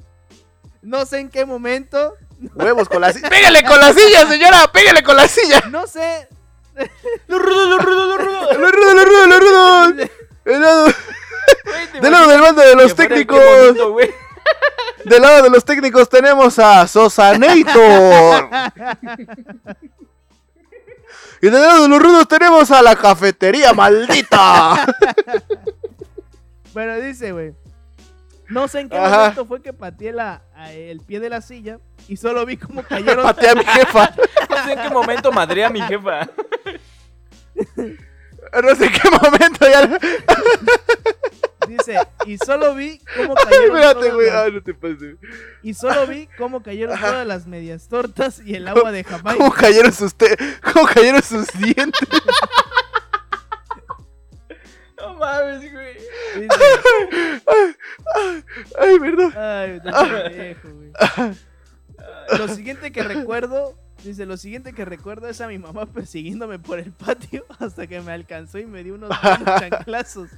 No 0.81 1.05
sé 1.07 1.19
en 1.19 1.29
qué 1.29 1.45
momento, 1.45 2.15
Huevos 2.55 2.89
con 2.89 3.01
la 3.01 3.13
silla. 3.13 3.29
¡Pégale 3.31 3.65
con 3.65 3.81
la 3.81 3.93
silla, 3.93 4.27
señora! 4.27 4.71
¡Pégale 4.73 5.03
con 5.03 5.17
la 5.17 5.27
silla! 5.27 5.63
no 5.71 5.87
sé. 5.87 6.29
¡Lo 7.27 7.39
rudo, 7.39 7.67
lo 7.67 7.79
rudo, 7.79 8.07
lo 8.07 8.19
rudo! 8.19 8.53
¡Lo 8.59 8.71
rudo, 8.71 8.95
lo 8.95 9.05
rudo, 9.05 9.27
lo 9.27 9.41
rudo! 9.41 10.95
Del 12.01 12.03
lado, 12.03 12.03
del 12.03 12.13
lado 12.13 12.29
del 12.29 12.41
bando 12.41 12.63
de 12.63 12.75
los 12.77 12.95
técnicos. 12.95 13.39
bonito. 13.39 13.97
Del 15.05 15.23
lado 15.23 15.43
de 15.45 15.51
los 15.51 15.65
técnicos 15.65 16.09
tenemos 16.09 16.59
a 16.59 16.87
Sosanator. 16.87 18.49
Y 21.41 21.49
del 21.49 21.63
lado 21.63 21.83
de 21.85 21.89
los 21.89 22.03
rudos 22.03 22.27
tenemos 22.29 22.71
a 22.71 22.83
la 22.83 22.97
cafetería, 22.97 23.73
maldita. 23.73 24.85
Bueno, 26.75 26.97
dice, 27.01 27.33
güey. 27.33 27.55
No 28.49 28.69
sé 28.69 28.81
en 28.81 28.89
qué 28.89 28.97
Ajá. 28.97 29.19
momento 29.19 29.47
fue 29.47 29.63
que 29.63 29.73
pateé 29.73 30.13
la, 30.13 30.43
a- 30.55 30.73
el 30.73 31.01
pie 31.01 31.19
de 31.21 31.29
la 31.31 31.41
silla 31.41 31.79
y 32.07 32.17
solo 32.17 32.45
vi 32.47 32.57
cómo 32.57 32.83
cayeron. 32.83 33.25
Pateé 33.25 33.51
a 33.51 33.55
mi 33.55 33.65
jefa. 33.65 34.13
No 34.51 34.65
sé 34.65 34.73
en 34.73 34.81
qué 34.83 34.91
momento 34.91 35.33
madré 35.33 35.65
a 35.65 35.71
mi 35.71 35.81
jefa. 35.83 36.29
No 38.63 38.75
sé 38.77 38.87
en 38.87 38.93
qué 38.93 39.11
momento 39.11 39.67
ya. 39.69 39.99
Dice, 41.69 41.99
y 42.27 42.39
solo 42.39 42.75
vi 42.75 43.01
cómo 43.17 43.35
cayeron. 43.35 43.67
Espérate, 43.77 43.95
todas 44.01 44.15
güey. 44.15 44.27
las- 44.27 44.37
Ah, 44.37 44.49
no 44.53 44.63
te 44.63 44.75
pases. 44.75 45.17
y 45.63 45.75
solo 45.75 46.07
vi 46.07 46.29
cómo 46.39 46.63
cayeron 46.63 46.95
Ajá. 46.95 47.09
todas 47.11 47.27
las 47.27 47.47
medias 47.47 47.89
tortas 47.89 48.41
y 48.45 48.55
el 48.55 48.67
agua 48.69 48.91
de 48.91 49.05
Jamaica. 49.05 49.37
¿Cómo 49.39 49.53
cayeron 49.53 49.93
sus 49.93 50.15
te- 50.15 50.37
¿Cómo 50.73 50.87
cayeron 50.87 51.23
sus 51.23 51.47
dientes? 51.59 52.09
No 55.01 55.15
mames, 55.15 55.73
güey. 55.73 55.95
Dice, 56.41 56.65
Ay, 58.79 58.99
perdón. 58.99 59.33
Ay, 59.37 59.81
tan 59.81 60.09
pendejo, 60.11 60.69
güey. 60.71 60.93
Lo 62.37 62.49
siguiente 62.49 62.91
que 62.91 63.03
recuerdo, 63.05 63.79
dice, 64.03 64.27
lo 64.27 64.37
siguiente 64.37 64.73
que 64.73 64.85
recuerdo 64.85 65.29
es 65.29 65.41
a 65.41 65.47
mi 65.47 65.57
mamá 65.59 65.87
persiguiéndome 65.87 66.59
por 66.59 66.81
el 66.81 66.91
patio 66.93 67.47
hasta 67.61 67.87
que 67.87 68.01
me 68.01 68.11
alcanzó 68.13 68.59
y 68.59 68.67
me 68.67 68.83
dio 68.83 68.95
unos 68.97 69.11
chanclazos. 69.61 70.31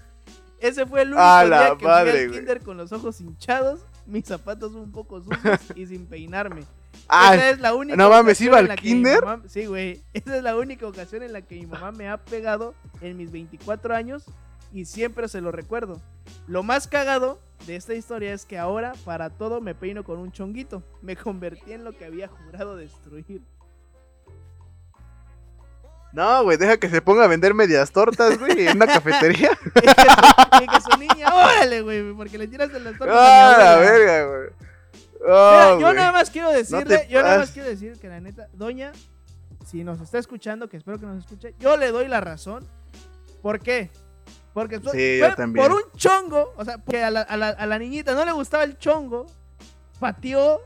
Ese 0.61 0.86
fue 0.86 1.02
el 1.02 1.08
único 1.08 1.22
A 1.22 1.44
día 1.44 1.50
la 1.70 1.76
que 1.78 1.84
madre, 1.84 2.11
fui 2.12 2.20
al 2.20 2.30
kinder 2.32 2.61
con 2.62 2.76
los 2.76 2.92
ojos 2.92 3.20
hinchados, 3.20 3.80
mis 4.06 4.26
zapatos 4.26 4.72
un 4.74 4.90
poco 4.92 5.20
sucios 5.22 5.61
y 5.74 5.86
sin 5.86 6.06
peinarme. 6.06 6.62
Ah, 7.08 7.34
Esa 7.34 7.50
es 7.50 7.61
la 7.61 7.74
única 7.74 7.96
no 7.96 8.11
mames, 8.11 8.40
¿iba 8.40 8.58
al 8.58 8.74
kinder? 8.76 9.24
mamá- 9.24 9.42
sí, 9.48 9.66
güey. 9.66 10.02
Esa 10.12 10.36
es 10.36 10.42
la 10.42 10.56
única 10.56 10.86
ocasión 10.86 11.22
en 11.22 11.32
la 11.32 11.40
que 11.42 11.54
mi 11.56 11.66
mamá 11.66 11.92
me 11.92 12.08
ha 12.08 12.18
pegado 12.18 12.74
en 13.00 13.16
mis 13.16 13.30
24 13.32 13.94
años 13.94 14.24
y 14.72 14.84
siempre 14.84 15.26
se 15.28 15.40
lo 15.40 15.50
recuerdo. 15.50 16.00
Lo 16.46 16.62
más 16.62 16.86
cagado 16.88 17.40
de 17.66 17.76
esta 17.76 17.94
historia 17.94 18.32
es 18.32 18.44
que 18.44 18.58
ahora 18.58 18.92
para 19.04 19.30
todo 19.30 19.61
me 19.61 19.74
peino 19.74 20.04
con 20.04 20.18
un 20.18 20.30
chonguito. 20.32 20.82
Me 21.00 21.16
convertí 21.16 21.72
en 21.72 21.84
lo 21.84 21.92
que 21.96 22.04
había 22.04 22.28
jurado 22.28 22.76
destruir. 22.76 23.40
No, 26.12 26.42
güey, 26.44 26.56
deja 26.56 26.76
que 26.78 26.88
se 26.88 27.00
ponga 27.02 27.24
a 27.24 27.28
vender 27.28 27.54
medias 27.54 27.90
tortas, 27.92 28.38
güey, 28.38 28.66
en 28.68 28.76
una 28.76 28.86
cafetería. 28.86 29.50
que 29.74 29.80
su, 29.80 30.62
y 30.62 30.66
que 30.66 30.80
su 30.80 30.98
niña, 30.98 31.34
órale, 31.34 31.82
güey, 31.82 32.12
porque 32.14 32.38
le 32.38 32.46
tiras 32.48 32.70
las 32.72 32.98
tortas 32.98 33.16
a 33.16 33.54
Ah, 33.54 33.58
la 33.58 33.76
verga, 33.76 34.26
güey. 34.26 34.48
Mira, 35.22 35.72
Ah, 35.72 35.76
yo 35.78 35.92
nada 35.92 36.12
más 36.12 36.30
quiero 36.30 36.50
decirle, 36.50 37.06
yo 37.11 37.22
nada 37.22 37.38
más 37.40 37.50
quiero 37.50 37.68
decir 37.68 37.98
que 38.00 38.08
la 38.08 38.20
neta, 38.20 38.48
doña, 38.54 38.92
si 39.66 39.84
nos 39.84 40.00
está 40.00 40.18
escuchando, 40.18 40.68
que 40.68 40.78
espero 40.78 40.98
que 40.98 41.06
nos 41.06 41.18
escuche, 41.24 41.54
yo 41.58 41.76
le 41.76 41.90
doy 41.90 42.08
la 42.08 42.20
razón. 42.20 42.66
¿Por 43.42 43.61
qué? 43.61 43.90
Porque 44.54 44.76
Sí, 44.78 45.20
fue 45.20 45.46
por 45.54 45.72
un 45.72 45.82
chongo, 45.96 46.54
o 46.56 46.64
sea, 46.64 46.78
porque 46.78 47.04
a 47.04 47.11
la, 47.11 47.20
a 47.20 47.36
la- 47.36 47.50
a 47.50 47.66
la 47.66 47.78
niñita 47.78 48.14
no 48.14 48.24
le 48.24 48.32
gustaba 48.32 48.64
el 48.64 48.78
chongo, 48.78 49.26
pateó 50.00 50.61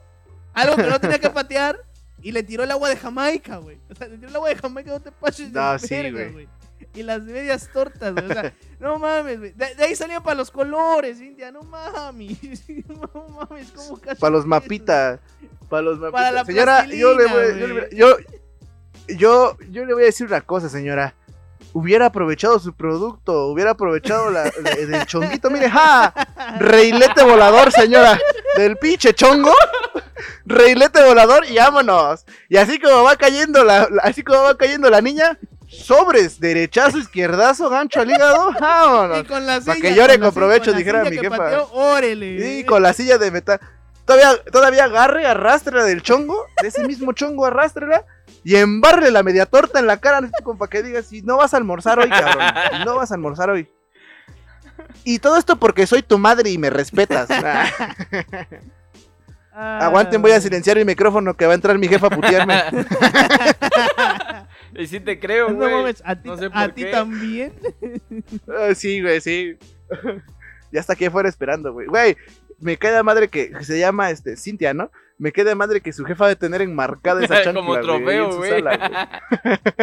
algo 0.54 0.76
que 0.76 0.84
no 0.84 1.00
tenía 1.00 1.18
que 1.18 1.30
patear 1.30 1.78
y 2.24 2.32
le 2.32 2.42
tiró 2.42 2.64
el 2.64 2.70
agua 2.70 2.88
de 2.88 2.96
Jamaica, 2.96 3.58
güey. 3.58 3.78
O 3.90 3.94
sea, 3.94 4.08
le 4.08 4.16
tiró 4.16 4.30
el 4.30 4.36
agua 4.36 4.48
de 4.48 4.56
Jamaica, 4.56 4.90
no 4.92 5.00
te 5.00 5.12
pases 5.12 5.52
de 5.52 5.60
No, 5.60 5.78
sí, 5.78 6.10
güey. 6.10 6.32
güey. 6.32 6.48
Y 6.94 7.02
las 7.02 7.22
medias 7.22 7.68
tortas, 7.70 8.14
güey. 8.14 8.24
O 8.24 8.32
sea, 8.32 8.54
no 8.80 8.98
mames, 8.98 9.38
güey. 9.38 9.52
De, 9.52 9.74
de 9.74 9.84
ahí 9.84 9.94
salían 9.94 10.22
para 10.22 10.36
los 10.36 10.50
colores, 10.50 11.20
India. 11.20 11.52
No 11.52 11.62
mames. 11.62 12.38
No 12.88 13.28
mames, 13.28 13.70
¿cómo 13.72 13.98
casi 14.00 14.18
Para 14.18 14.30
los 14.30 14.46
mapitas. 14.46 15.20
Para 15.68 15.82
los 15.82 15.98
mapitas. 15.98 16.12
Para 16.22 16.32
la 16.32 16.44
señora, 16.46 16.86
yo 16.86 17.14
le, 17.14 17.26
voy, 17.26 17.60
yo, 17.60 17.66
le, 17.66 17.88
yo, 17.94 18.16
yo, 19.08 19.58
yo 19.70 19.84
le 19.84 19.92
voy 19.92 20.04
a 20.04 20.06
decir 20.06 20.26
una 20.26 20.40
cosa, 20.40 20.70
señora. 20.70 21.14
Hubiera 21.76 22.06
aprovechado 22.06 22.58
su 22.60 22.72
producto, 22.72 23.48
hubiera 23.48 23.72
aprovechado 23.72 24.30
la, 24.30 24.44
la- 24.44 24.70
del 24.76 25.04
chonguito. 25.06 25.50
Mire, 25.50 25.68
¡ja! 25.68 26.14
Reilete 26.60 27.24
volador, 27.24 27.72
señora. 27.72 28.16
Del 28.56 28.76
pinche 28.78 29.12
chongo. 29.12 29.52
Reilete 30.46 31.02
volador 31.04 31.44
y 31.48 31.56
vámonos. 31.56 32.24
Y 32.48 32.56
así 32.58 32.78
como 32.78 33.02
va 33.02 33.16
cayendo 33.16 33.64
la, 33.64 33.88
la- 33.90 34.02
así 34.02 34.22
como 34.22 34.42
va 34.42 34.56
cayendo 34.56 34.88
la 34.88 35.00
niña, 35.00 35.36
sobres, 35.68 36.38
derechazo, 36.38 36.98
izquierdazo, 36.98 37.68
gancho 37.68 38.00
al 38.00 38.10
hígado, 38.10 38.52
vámonos. 38.60 39.20
Y 39.20 39.24
con 39.24 39.44
la 39.44 39.60
silla. 39.60 39.74
que 39.80 39.94
llore 39.94 40.20
con 40.20 40.32
provecho, 40.32 40.70
con 40.70 40.78
dijera 40.78 41.04
mi 41.04 41.18
jefa. 41.18 41.36
pateó, 41.36 41.68
órale. 41.72 42.40
Sí, 42.40 42.64
con 42.64 42.82
la 42.84 42.92
silla 42.92 43.18
de 43.18 43.30
metal. 43.32 43.58
Todavía, 44.04 44.36
todavía 44.52 44.84
agarre, 44.84 45.26
arrástrela 45.26 45.82
del 45.84 46.02
chongo, 46.02 46.46
de 46.62 46.68
ese 46.68 46.84
mismo 46.86 47.12
chongo, 47.12 47.46
arrástrela 47.46 48.04
y 48.44 48.56
embarre 48.56 49.10
la 49.10 49.22
media 49.22 49.46
torta 49.46 49.78
en 49.80 49.86
la 49.86 49.98
cara, 49.98 50.20
como 50.42 50.58
para 50.58 50.70
que 50.70 50.82
digas, 50.82 51.06
si 51.06 51.22
no 51.22 51.38
vas 51.38 51.54
a 51.54 51.56
almorzar 51.56 51.98
hoy, 51.98 52.10
cabrón, 52.10 52.46
si 52.78 52.84
no 52.84 52.96
vas 52.96 53.10
a 53.10 53.14
almorzar 53.14 53.50
hoy. 53.50 53.68
Y 55.04 55.18
todo 55.18 55.36
esto 55.36 55.56
porque 55.56 55.86
soy 55.86 56.02
tu 56.02 56.18
madre 56.18 56.50
y 56.50 56.58
me 56.58 56.70
respetas. 56.70 57.28
Ah, 57.30 57.70
Ah, 59.56 59.86
Aguanten, 59.86 60.20
voy 60.20 60.32
a 60.32 60.40
silenciar 60.40 60.78
el 60.78 60.84
micrófono 60.84 61.34
que 61.36 61.46
va 61.46 61.52
a 61.52 61.54
entrar 61.54 61.78
mi 61.78 61.86
jefa 61.86 62.08
a 62.08 62.10
putearme. 62.10 62.60
y 64.76 64.86
sí 64.88 64.98
te 64.98 65.20
creo, 65.20 65.48
No 65.50 65.54
güey. 65.56 65.72
mames, 65.74 66.02
a 66.04 66.16
ti, 66.16 66.28
No 66.28 66.36
sé 66.36 66.50
a 66.52 66.68
ti 66.70 66.90
también. 66.90 67.52
Ah, 68.48 68.74
sí, 68.74 69.00
güey, 69.00 69.20
sí. 69.20 69.56
ya 70.72 70.80
está 70.80 70.94
aquí 70.94 71.04
afuera 71.04 71.28
esperando, 71.28 71.72
güey. 71.72 71.86
Güey, 71.86 72.16
me 72.58 72.76
queda 72.76 73.04
madre 73.04 73.28
que, 73.28 73.52
que 73.52 73.64
se 73.64 73.78
llama 73.78 74.10
este, 74.10 74.36
Cintia, 74.36 74.74
¿no? 74.74 74.90
Me 75.16 75.32
queda 75.32 75.54
madre 75.54 75.80
que 75.80 75.92
su 75.92 76.04
jefa 76.04 76.26
de 76.26 76.34
tener 76.36 76.60
enmarcada 76.62 77.24
esa 77.24 77.34
chancla. 77.44 77.60
Como 77.62 77.80
trofeo, 77.80 78.36
güey. 78.36 78.62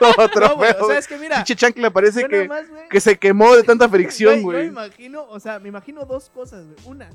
No, 0.00 0.28
trofeo. 0.30 0.56
güey, 0.56 0.72
o 0.80 0.86
sea, 0.88 0.98
es 0.98 1.06
que 1.06 1.16
mira. 1.16 1.36
Pinche 1.36 1.54
chancla 1.56 1.90
parece 1.90 2.22
yo 2.22 2.28
que, 2.28 2.48
más, 2.48 2.64
que 2.90 3.00
se 3.00 3.16
quemó 3.18 3.54
de 3.54 3.62
tanta 3.62 3.88
fricción, 3.88 4.36
Yo 4.36 4.42
güey. 4.42 4.66
imagino, 4.66 5.24
o 5.28 5.38
sea, 5.38 5.58
me 5.60 5.68
imagino 5.68 6.04
dos 6.04 6.28
cosas, 6.30 6.64
güey. 6.64 6.76
Una, 6.86 7.08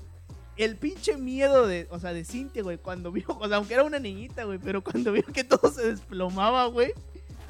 el 0.55 0.77
pinche 0.77 1.17
miedo 1.17 1.67
de, 1.67 1.87
o 1.91 1.99
sea, 1.99 2.13
de 2.13 2.23
Cintia, 2.23 2.63
güey, 2.63 2.77
cuando 2.77 3.11
vio, 3.11 3.25
o 3.27 3.47
sea, 3.47 3.57
aunque 3.57 3.73
era 3.73 3.83
una 3.83 3.99
niñita, 3.99 4.45
güey, 4.45 4.57
pero 4.57 4.81
cuando 4.81 5.11
vio 5.11 5.23
que 5.33 5.43
todo 5.43 5.69
se 5.71 5.85
desplomaba, 5.91 6.65
güey. 6.67 6.93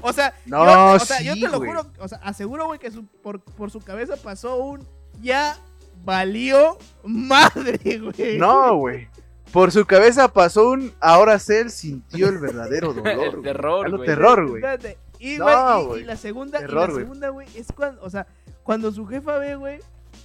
O 0.00 0.12
sea, 0.12 0.34
No, 0.46 0.64
yo, 0.64 0.92
o 0.94 0.98
sea, 0.98 1.20
yo 1.22 1.34
sí, 1.34 1.40
te 1.42 1.48
lo 1.48 1.58
juro, 1.58 1.86
o 1.98 2.08
sea, 2.08 2.18
aseguro, 2.22 2.66
güey, 2.66 2.78
que 2.80 2.90
su- 2.90 3.06
por, 3.06 3.40
por 3.40 3.70
su 3.70 3.80
cabeza 3.80 4.16
pasó 4.16 4.56
un 4.56 4.86
ya 5.20 5.56
valió 6.04 6.78
madre, 7.04 7.78
güey. 7.98 8.38
No, 8.38 8.76
güey. 8.76 9.08
Por 9.52 9.72
su 9.72 9.86
cabeza 9.86 10.28
pasó 10.32 10.70
un. 10.70 10.92
Ahora 11.00 11.38
Cell 11.38 11.68
sintió 11.70 12.28
el 12.28 12.38
verdadero 12.38 12.92
dolor. 12.94 13.34
El 13.36 13.42
terror, 13.42 13.90
güey. 13.96 14.06
terror, 14.06 14.46
güey. 14.48 14.56
Espérate. 14.62 14.98
Y, 15.18 15.36
No, 15.38 15.96
y- 15.96 16.04
la 16.04 16.16
segunda, 16.16 16.60
y 16.60 16.66
la 16.68 16.86
güey. 16.86 16.98
segunda, 17.02 17.28
güey, 17.30 17.48
es 17.56 17.66
cuando, 17.74 18.02
o 18.02 18.10
sea, 18.10 18.26
cuando 18.62 18.92
su 18.92 19.04
jefa 19.06 19.36
ve, 19.38 19.56
güey, 19.56 19.80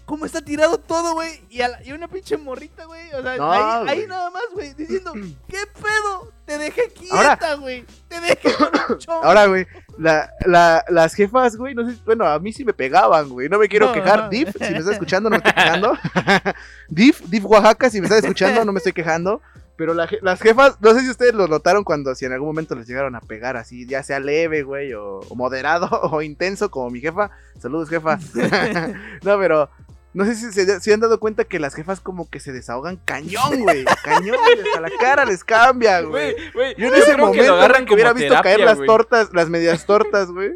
cómo 0.05 0.25
está 0.27 0.39
tirado 0.41 0.77
todo, 0.77 1.13
güey, 1.13 1.41
y, 1.49 1.61
y 1.85 1.91
una 1.93 2.07
pinche 2.07 2.37
morrita, 2.37 2.85
güey, 2.85 3.11
o 3.13 3.23
sea, 3.23 3.37
No, 3.37 3.51
ahí, 3.51 3.87
ahí 3.87 4.05
nada 4.07 4.29
más, 4.29 4.43
güey, 4.53 4.75
diciendo, 4.75 5.13
¿qué 5.47 5.57
pedo? 5.81 6.31
Te 6.45 6.59
dejé 6.59 6.89
quieta, 6.93 7.55
güey, 7.55 7.85
te 8.07 8.19
dejé 8.21 8.53
con 8.53 8.67
un. 8.67 8.97
Ahora, 9.23 9.47
güey, 9.47 9.65
la, 9.97 10.29
la, 10.45 10.83
las 10.89 11.13
jefas, 11.13 11.55
güey, 11.55 11.75
no 11.75 11.89
sé, 11.89 11.97
bueno, 12.05 12.25
a 12.25 12.39
mí 12.39 12.51
sí 12.53 12.65
me 12.65 12.73
pegaban, 12.73 13.29
güey. 13.29 13.49
No 13.49 13.59
me 13.59 13.67
quiero 13.67 13.87
No, 13.87 13.93
quejar. 13.93 14.23
no. 14.23 14.29
Div, 14.29 14.49
si 14.51 14.59
me 14.59 14.77
estás 14.79 14.93
escuchando, 14.93 15.29
no 15.29 15.37
me 15.37 15.37
estoy 15.37 15.53
quejando. 15.53 15.97
Div, 16.89 17.15
Div 17.27 17.45
Oaxaca, 17.45 17.89
si 17.89 17.99
me 17.99 18.07
estás 18.07 18.23
escuchando, 18.23 18.65
no 18.65 18.71
me 18.71 18.77
estoy 18.77 18.93
quejando. 18.93 19.41
Pero 19.75 19.95
la 19.95 20.07
las 20.21 20.39
jefas, 20.39 20.77
no 20.81 20.93
sé 20.93 20.99
si 21.01 21.09
ustedes 21.09 21.33
lo 21.33 21.47
notaron 21.47 21.83
cuando 21.83 22.13
si 22.13 22.25
en 22.25 22.31
algún 22.31 22.49
momento 22.49 22.75
les 22.75 22.87
llegaron 22.87 23.15
a 23.15 23.21
pegar 23.21 23.57
así, 23.57 23.87
ya 23.87 24.03
sea 24.03 24.19
leve, 24.19 24.61
güey, 24.61 24.93
o, 24.93 25.21
o 25.21 25.35
moderado 25.35 25.87
o 26.11 26.21
intenso 26.21 26.69
como 26.69 26.91
mi 26.91 27.01
jefa. 27.01 27.31
Saludos, 27.59 27.89
jefa. 27.89 28.19
no, 29.23 29.39
pero 29.39 29.69
no 30.13 30.25
sé 30.25 30.35
si 30.35 30.51
se 30.51 30.79
si 30.79 30.91
han 30.91 30.99
dado 30.99 31.19
cuenta 31.19 31.43
que 31.43 31.59
las 31.59 31.73
jefas 31.75 31.99
como 31.99 32.29
que 32.29 32.39
se 32.39 32.51
desahogan 32.51 32.97
cañón, 32.97 33.61
güey. 33.61 33.83
Cañón, 34.03 34.37
güey, 34.43 34.59
hasta 34.67 34.81
la 34.81 34.89
cara 34.99 35.25
les 35.25 35.43
cambia, 35.43 36.01
güey. 36.01 36.35
Yo 36.77 36.87
en 36.87 36.93
ese 36.95 37.13
creo 37.13 37.15
que 37.15 37.17
lo 37.17 37.25
momento 37.27 37.53
agarran 37.55 37.85
que 37.85 37.93
hubiera 37.93 38.13
visto 38.13 38.33
caer 38.41 38.59
las 38.61 38.79
tortas, 38.85 39.29
las 39.33 39.49
medias 39.49 39.85
tortas, 39.85 40.29
güey. 40.31 40.51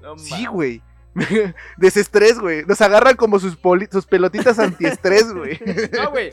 No 0.00 0.16
Sí, 0.18 0.46
güey. 0.46 0.82
Desestrés, 1.76 2.38
güey. 2.38 2.64
Nos 2.64 2.80
agarran 2.80 3.16
como 3.16 3.38
sus, 3.40 3.56
poli- 3.56 3.88
sus 3.90 4.06
pelotitas 4.06 4.58
antiestrés, 4.58 5.32
güey. 5.34 5.60
No, 5.92 6.10
güey. 6.10 6.32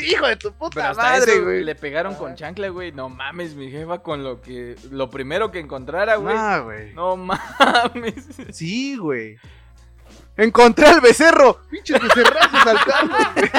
Hijo 0.00 0.26
de 0.26 0.36
tu 0.36 0.52
puta 0.52 0.92
madre, 0.94 1.40
güey. 1.40 1.64
le 1.64 1.74
pegaron 1.74 2.14
con 2.14 2.34
chancla, 2.34 2.68
güey. 2.68 2.92
No 2.92 3.08
mames, 3.08 3.54
mi 3.54 3.70
jefa 3.70 3.98
con 4.02 4.22
lo 4.22 4.40
que... 4.40 4.76
Lo 4.90 5.10
primero 5.10 5.50
que 5.50 5.58
encontrara, 5.58 6.16
güey. 6.16 6.34
Ah, 6.38 6.60
güey. 6.60 6.92
No 6.94 7.16
mames. 7.16 8.14
Sí, 8.52 8.96
güey. 8.96 9.36
Encontré 10.38 10.86
al 10.86 11.00
becerro. 11.00 11.60
Pinches 11.68 12.00
becerrazos 12.00 12.64
güey. 13.34 13.50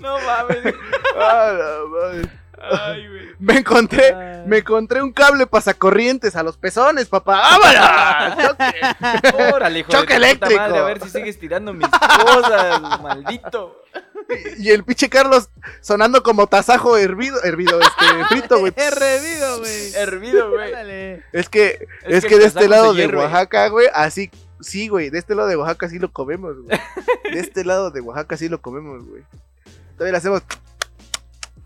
No 0.00 0.18
mames. 0.20 0.74
Ah, 1.16 1.52
la 1.56 1.78
madre. 1.88 2.30
Ay, 2.60 3.08
güey. 3.08 3.24
Me 3.38 3.58
encontré, 3.58 4.12
Ah. 4.12 4.42
me 4.46 4.58
encontré 4.58 5.02
un 5.02 5.12
cable 5.12 5.46
pasacorrientes 5.46 6.34
a 6.36 6.42
los 6.42 6.56
pezones, 6.56 7.08
papá. 7.08 7.40
¡Vámonos! 7.58 8.44
¡Choque! 8.48 9.52
Órale, 9.54 9.78
hijo 9.80 9.90
Choque 9.90 10.14
de 10.18 10.34
tu 10.34 10.40
puta 10.40 10.46
eléctrico. 10.46 10.60
madre, 10.60 10.78
a 10.78 10.82
ver 10.82 11.00
si 11.02 11.10
sigues 11.10 11.38
tirando 11.38 11.72
mis 11.72 11.88
cosas, 11.88 12.80
maldito. 13.00 13.80
Y, 14.58 14.68
y 14.68 14.70
el 14.70 14.84
pinche 14.84 15.08
Carlos 15.08 15.50
sonando 15.80 16.22
como 16.22 16.46
tasajo 16.46 16.96
hervido, 16.96 17.42
hervido, 17.42 17.80
este, 17.80 18.24
frito, 18.28 18.58
güey. 18.60 18.72
Hervido, 18.76 19.58
güey. 19.58 19.94
Hervido, 19.94 20.50
güey. 20.50 21.22
Es 21.32 21.48
que, 21.48 21.86
es, 22.04 22.16
Es 22.16 22.22
que, 22.24 22.30
que 22.30 22.38
de 22.38 22.46
este 22.46 22.68
lado 22.68 22.94
de. 22.94 23.06
Oaxaca, 23.06 23.68
güey, 23.68 23.88
así, 23.92 24.30
sí, 24.60 24.88
güey, 24.88 25.10
de 25.10 25.18
este 25.18 25.34
lado 25.34 25.48
de 25.48 25.56
Oaxaca 25.56 25.88
sí 25.88 25.98
lo 25.98 26.12
comemos, 26.12 26.56
güey. 26.60 26.78
De 27.32 27.40
este 27.40 27.64
lado 27.64 27.90
de 27.90 28.00
Oaxaca 28.00 28.36
sí 28.36 28.48
lo 28.48 28.60
comemos, 28.60 29.06
güey. 29.06 29.22
Todavía 29.96 30.12
le 30.12 30.18
hacemos... 30.18 30.42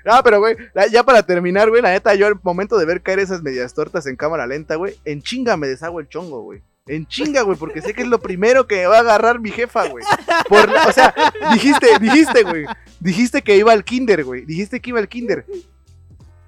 No, 0.04 0.20
pero, 0.24 0.40
güey, 0.40 0.58
ya 0.92 1.04
para 1.04 1.22
terminar, 1.22 1.70
güey, 1.70 1.80
la 1.80 1.92
neta, 1.92 2.16
yo 2.16 2.26
al 2.26 2.40
momento 2.42 2.76
de 2.80 2.86
ver 2.86 3.04
caer 3.04 3.20
esas 3.20 3.44
medias 3.44 3.76
tortas 3.76 4.08
en 4.08 4.16
cámara 4.16 4.48
lenta, 4.48 4.74
güey, 4.74 4.96
en 5.06 5.22
chinga 5.22 5.58
me 5.58 5.68
deshago 5.68 6.00
el 6.00 6.10
chongo, 6.10 6.42
güey. 6.42 6.64
En 6.92 7.08
chinga, 7.08 7.44
güey, 7.44 7.58
porque 7.58 7.82
sé 7.82 7.94
que 7.94 8.02
es 8.02 8.08
lo 8.10 8.20
primero 8.20 8.68
que 8.68 8.86
va 8.86 8.98
a 8.98 9.00
agarrar 9.00 9.40
mi 9.40 9.50
jefa, 9.50 9.88
güey. 9.88 10.04
Por 10.50 10.70
o 10.70 10.92
sea, 10.92 11.16
dijiste, 11.54 11.88
dijiste, 12.02 12.44
güey. 12.44 12.66
Dijiste 13.00 13.42
que 13.42 13.56
iba 13.56 13.72
al 13.72 13.86
kinder, 13.86 14.26
güey. 14.26 14.44
Dijiste 14.44 14.82
que 14.82 14.90
iba 14.90 15.00
al 15.00 15.08
kinder. 15.08 15.46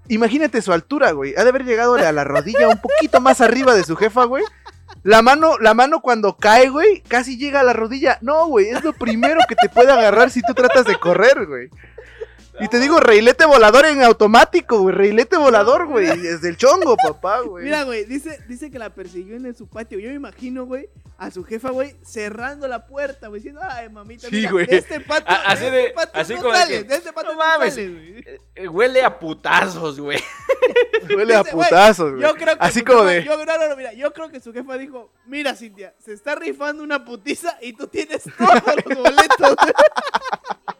Imagínate 0.09 0.61
su 0.61 0.73
altura, 0.73 1.13
güey. 1.13 1.33
Ha 1.37 1.43
de 1.43 1.49
haber 1.49 1.63
llegado 1.63 1.93
a 1.93 2.11
la 2.11 2.25
rodilla 2.25 2.67
un 2.67 2.81
poquito 2.81 3.21
más 3.21 3.39
arriba 3.39 3.73
de 3.73 3.85
su 3.85 3.95
jefa, 3.95 4.25
güey. 4.25 4.43
La 5.03 5.21
mano, 5.21 5.57
la 5.59 5.73
mano 5.73 6.01
cuando 6.01 6.35
cae, 6.35 6.67
güey, 6.67 7.01
casi 7.07 7.37
llega 7.37 7.61
a 7.61 7.63
la 7.63 7.71
rodilla. 7.71 8.17
No, 8.19 8.47
güey, 8.47 8.67
es 8.67 8.83
lo 8.83 8.91
primero 8.91 9.39
que 9.47 9.55
te 9.55 9.69
puede 9.69 9.93
agarrar 9.93 10.29
si 10.29 10.41
tú 10.41 10.53
tratas 10.53 10.85
de 10.85 10.99
correr, 10.99 11.45
güey. 11.45 11.69
Y 12.59 12.67
te 12.67 12.79
digo, 12.79 12.99
reilete 12.99 13.45
volador 13.45 13.85
en 13.87 14.03
automático, 14.03 14.79
güey. 14.81 14.93
Reilete 14.95 15.37
volador, 15.37 15.87
güey. 15.87 16.05
Desde 16.19 16.49
el 16.49 16.57
chongo, 16.57 16.95
papá, 16.95 17.39
güey. 17.45 17.65
Mira, 17.65 17.83
güey, 17.83 18.05
dice, 18.05 18.39
dice 18.47 18.69
que 18.69 18.77
la 18.77 18.91
persiguió 18.91 19.35
en 19.35 19.55
su 19.55 19.67
patio. 19.67 19.97
Yo 19.99 20.09
me 20.09 20.15
imagino, 20.15 20.65
güey, 20.65 20.87
a 21.17 21.31
su 21.31 21.43
jefa, 21.43 21.71
güey, 21.71 21.95
cerrando 22.03 22.67
la 22.67 22.85
puerta, 22.85 23.27
güey, 23.27 23.39
diciendo, 23.41 23.61
ay, 23.63 23.89
mamita, 23.89 24.27
Sí, 24.29 24.35
mira, 24.35 24.51
güey. 24.51 24.65
de 24.67 24.77
este 24.77 24.99
patio, 24.99 25.31
A- 25.31 25.51
así 25.51 25.63
de, 25.65 25.79
este 25.81 25.93
patio 25.93 26.21
así 26.21 26.33
no 26.35 26.41
como 26.41 26.53
de 26.53 26.59
sales, 26.59 26.77
que, 26.83 26.89
de 26.89 26.95
este 26.95 27.13
patio 27.13 27.31
"No 27.33 27.39
no, 27.39 27.45
mames". 27.45 27.73
sales, 27.73 27.91
güey. 27.91 28.39
Eh, 28.55 28.67
Huele 28.67 29.03
a 29.03 29.17
putazos, 29.19 29.99
güey. 29.99 30.19
Huele 31.15 31.35
a 31.35 31.43
putazos, 31.43 32.11
güey. 32.11 32.21
Yo 32.23 32.35
creo 32.35 32.55
que 32.57 32.63
Así 32.63 32.79
su 32.79 32.85
como 32.85 32.99
jefa- 33.03 33.09
de. 33.13 33.23
Yo, 33.23 33.37
no, 33.37 33.45
no, 33.45 33.69
no, 33.69 33.75
mira, 33.75 33.93
yo 33.93 34.13
creo 34.13 34.29
que 34.29 34.39
su 34.39 34.53
jefa 34.53 34.77
dijo, 34.77 35.11
mira, 35.25 35.55
Cintia, 35.55 35.93
se 36.03 36.13
está 36.13 36.35
rifando 36.35 36.83
una 36.83 37.03
putiza 37.03 37.57
y 37.61 37.73
tú 37.73 37.87
tienes 37.87 38.23
todos 38.37 38.61
los 38.85 38.95
boletos. 38.97 39.55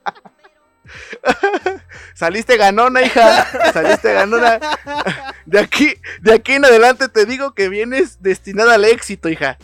Saliste 2.14 2.58
ganona, 2.58 3.02
hija. 3.02 3.72
Saliste 3.74 4.14
ganona. 4.14 4.60
De 5.46 5.60
aquí, 5.60 5.96
de 6.22 6.34
aquí 6.34 6.54
en 6.54 6.66
adelante 6.66 7.10
te 7.10 7.26
digo 7.26 7.54
que 7.54 7.70
vienes 7.70 8.22
destinada 8.22 8.76
al 8.76 8.86
éxito, 8.86 9.30
hija. 9.30 9.58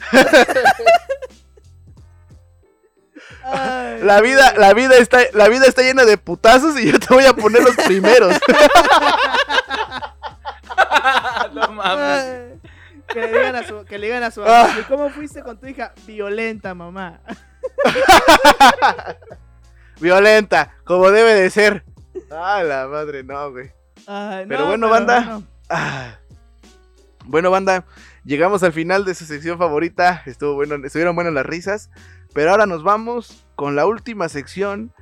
Ay, 3.44 4.00
La 4.04 4.22
vida, 4.22 4.54
la 4.58 4.74
vida 4.74 4.98
está, 4.98 5.20
la 5.34 5.48
vida 5.50 5.66
está 5.66 5.82
llena 5.82 6.06
de 6.06 6.18
putazos 6.18 6.80
y 6.80 6.92
yo 6.92 7.00
te 7.00 7.14
voy 7.14 7.26
a 7.26 7.34
poner 7.34 7.64
los 7.64 7.76
primeros. 7.76 8.36
no 11.54 11.72
mames. 11.72 12.60
Que 13.08 13.22
le 13.22 13.28
digan 13.28 13.56
a 13.56 13.68
su, 13.68 13.86
que 13.86 13.98
le 13.98 14.08
digan 14.08 14.24
a 14.24 14.32
su 14.32 14.44
Ah. 14.44 14.66
mamá, 14.68 14.80
"¿Y 14.80 14.84
¿cómo 14.84 15.10
fuiste 15.10 15.42
con 15.42 15.60
tu 15.60 15.66
hija? 15.66 15.94
Violenta, 16.06 16.76
mamá. 16.76 17.22
Violenta, 20.00 20.74
como 20.86 21.12
debe 21.12 21.34
de 21.34 21.50
ser. 21.50 21.84
Ah, 22.32 22.64
la 22.64 22.88
madre, 22.88 23.24
no, 23.24 23.52
güey. 23.52 23.72
Ay, 24.08 24.46
Pero 24.48 24.62
no, 24.62 24.68
bueno, 24.68 24.90
banda. 24.90 25.22
no. 25.22 25.44
Ah. 25.70 26.16
Bueno, 27.26 27.52
banda, 27.52 27.86
llegamos 28.24 28.64
al 28.64 28.74
final 28.74 29.06
de 29.06 29.14
su 29.14 29.26
sección 29.26 29.58
favorita. 29.58 30.24
Estuvo 30.26 30.56
bueno, 30.56 30.76
estuvieron 30.86 31.16
buenas 31.16 31.34
las 31.34 31.46
risas. 31.46 31.90
Pero 32.34 32.52
ahora 32.52 32.66
nos 32.66 32.84
vamos 32.84 33.46
con 33.56 33.76
la 33.76 33.86
última 33.86 34.30
sección. 34.30 34.94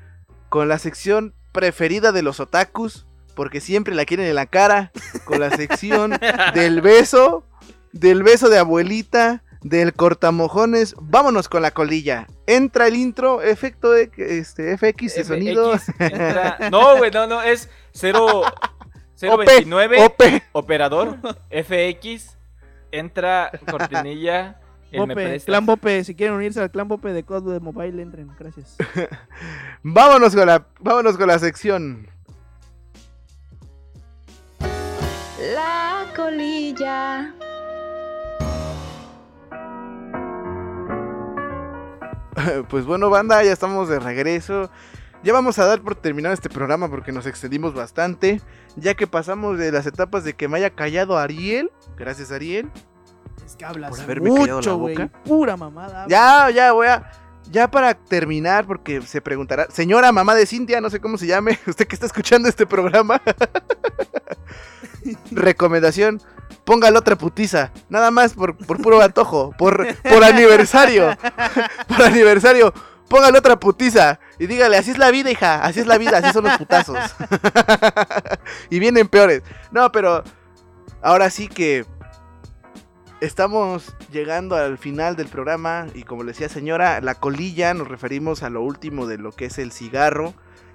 Con 0.50 0.68
la 0.68 0.80
sección 0.80 1.34
preferida 1.52 2.12
de 2.12 2.22
los 2.24 2.40
otakus. 2.40 3.06
Porque 3.36 3.62
siempre 3.62 3.94
la 3.96 4.06
quieren 4.06 4.26
en 4.26 4.36
la 4.36 4.46
cara. 4.48 4.92
Con 5.26 5.40
la 5.40 5.52
sección 5.52 6.18
del 6.54 6.82
beso. 6.82 7.46
Del 7.94 8.24
beso 8.24 8.50
de 8.50 8.58
abuelita. 8.60 9.44
Del 9.70 9.94
cortamojones. 9.94 10.96
Vámonos 11.00 11.50
con 11.50 11.62
la 11.62 11.72
colilla. 11.72 12.28
Entra 12.46 12.88
el 12.88 12.96
intro. 12.96 13.42
Efecto 13.42 13.92
de, 13.92 14.10
este, 14.18 14.78
FX 14.78 15.16
de 15.16 15.24
sonido. 15.24 15.74
Entra- 16.00 16.58
No, 16.72 16.98
güey, 16.98 17.12
no, 17.12 17.28
no, 17.28 17.42
es 17.42 17.70
0 17.94 18.44
OP, 18.44 19.46
029 19.46 20.06
OP. 20.06 20.22
operador 20.54 21.18
FX 21.50 22.38
entra 22.92 23.52
cortinilla 23.70 24.60
Bope, 24.96 25.42
clan 25.42 25.66
Bope, 25.66 26.04
si 26.06 26.16
quieren 26.16 26.36
unirse 26.36 26.62
al 26.62 26.72
clan 26.72 26.88
Bope 26.88 27.12
de 27.12 27.24
Code 27.24 27.52
de 27.52 27.60
Mobile, 27.60 28.02
entren, 28.02 28.32
gracias. 28.40 28.78
Vámonos 29.84 30.34
con 30.34 30.48
la, 30.48 30.66
vámonos 30.80 31.18
con 31.18 31.28
la 31.28 31.38
sección. 31.40 32.08
La 35.54 36.06
colilla. 36.16 37.34
Pues 42.70 42.86
bueno, 42.86 43.10
banda, 43.10 43.44
ya 43.44 43.52
estamos 43.52 43.90
de 43.90 44.00
regreso. 44.00 44.70
Ya 45.24 45.34
vamos 45.34 45.58
a 45.60 45.66
dar 45.66 45.82
por 45.82 45.96
terminado 45.96 46.34
este 46.34 46.50
programa 46.50 46.90
porque 46.90 47.12
nos 47.12 47.26
extendimos 47.26 47.74
bastante. 47.74 48.42
Ya 48.76 48.94
que 48.94 49.08
pasamos 49.08 49.58
de 49.58 49.72
las 49.72 49.86
etapas 49.88 50.24
de 50.24 50.34
que 50.34 50.48
me 50.48 50.58
haya 50.58 50.70
callado 50.70 51.18
Ariel. 51.18 51.72
Gracias, 51.98 52.32
Ariel. 52.32 52.72
Es 53.46 53.56
que 53.56 53.66
hablas 53.66 53.90
Por 53.92 54.02
haberme 54.02 54.30
la 54.30 54.56
mucho, 54.56 54.78
güey. 54.78 54.96
boca. 54.96 55.10
Pura 55.24 55.58
mamada. 55.58 56.06
Ya, 56.08 56.50
ya, 56.52 56.72
voy 56.72 56.88
a. 56.88 57.10
Ya 57.50 57.72
para 57.72 57.94
terminar, 57.94 58.68
porque 58.68 59.02
se 59.02 59.22
preguntará. 59.22 59.68
Señora 59.72 60.12
mamá 60.12 60.36
de 60.36 60.46
Cintia, 60.46 60.82
no 60.82 60.90
sé 60.90 61.00
cómo 61.00 61.18
se 61.18 61.28
llame. 61.28 61.58
Usted 61.68 61.88
que 61.88 61.96
está 61.96 62.06
escuchando 62.06 62.50
este 62.50 62.68
programa. 62.68 63.22
Recomendación. 65.32 66.22
Póngale 66.68 66.98
otra 66.98 67.16
putiza. 67.16 67.72
Nada 67.88 68.12
más 68.12 68.34
por, 68.34 68.58
por 68.58 68.82
puro 68.82 69.02
antojo. 69.02 69.54
Por, 69.58 69.96
por 70.04 70.22
aniversario. 70.26 71.18
por 71.88 72.02
aniversario. 72.04 72.74
Póngale 73.08 73.38
otra 73.38 73.58
putiza. 73.58 74.20
Y 74.38 74.48
dígale, 74.48 74.76
así 74.76 74.92
es 74.92 74.98
la 74.98 75.10
vida, 75.10 75.32
hija. 75.32 75.64
Así 75.64 75.80
es 75.80 75.88
la 75.88 75.98
vida. 75.98 76.18
Así 76.18 76.34
son 76.34 76.44
los 76.44 76.58
putazos. 76.58 76.98
y 78.70 78.80
vienen 78.80 79.08
peores. 79.08 79.44
No, 79.72 79.94
pero. 79.94 80.26
Ahora 81.02 81.30
sí 81.30 81.48
que. 81.48 81.86
Estamos 83.22 83.96
llegando 84.12 84.58
al 84.58 84.78
final 84.78 85.16
del 85.16 85.30
programa 85.30 85.88
y 85.94 86.04
como 86.04 86.24
le 86.24 86.34
decía 86.34 86.50
señora, 86.50 87.00
la 87.00 87.16
colilla 87.16 87.74
nos 87.74 87.88
referimos 87.88 88.44
a 88.44 88.50
lo 88.50 88.62
último 88.62 89.08
de 89.08 89.18
lo 89.18 89.32
que 89.32 89.46
es 89.46 89.58
el 89.58 89.72
cigarro. 89.72 90.34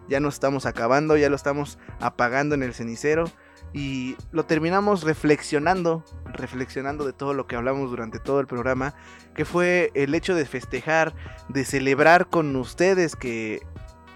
Ya 0.09 0.20
nos 0.20 0.34
estamos 0.34 0.64
acabando, 0.64 1.18
ya 1.18 1.28
lo 1.28 1.36
estamos 1.36 1.78
apagando 2.01 2.55
en 2.55 2.62
el 2.62 2.72
cenicero 2.72 3.30
y 3.72 4.16
lo 4.32 4.44
terminamos 4.44 5.02
reflexionando, 5.02 6.04
reflexionando 6.26 7.04
de 7.04 7.12
todo 7.12 7.34
lo 7.34 7.46
que 7.46 7.56
hablamos 7.56 7.90
durante 7.90 8.18
todo 8.18 8.40
el 8.40 8.46
programa, 8.46 8.94
que 9.34 9.44
fue 9.44 9.90
el 9.94 10.14
hecho 10.14 10.34
de 10.34 10.44
festejar, 10.44 11.14
de 11.48 11.64
celebrar 11.64 12.28
con 12.28 12.54
ustedes 12.56 13.16
que, 13.16 13.62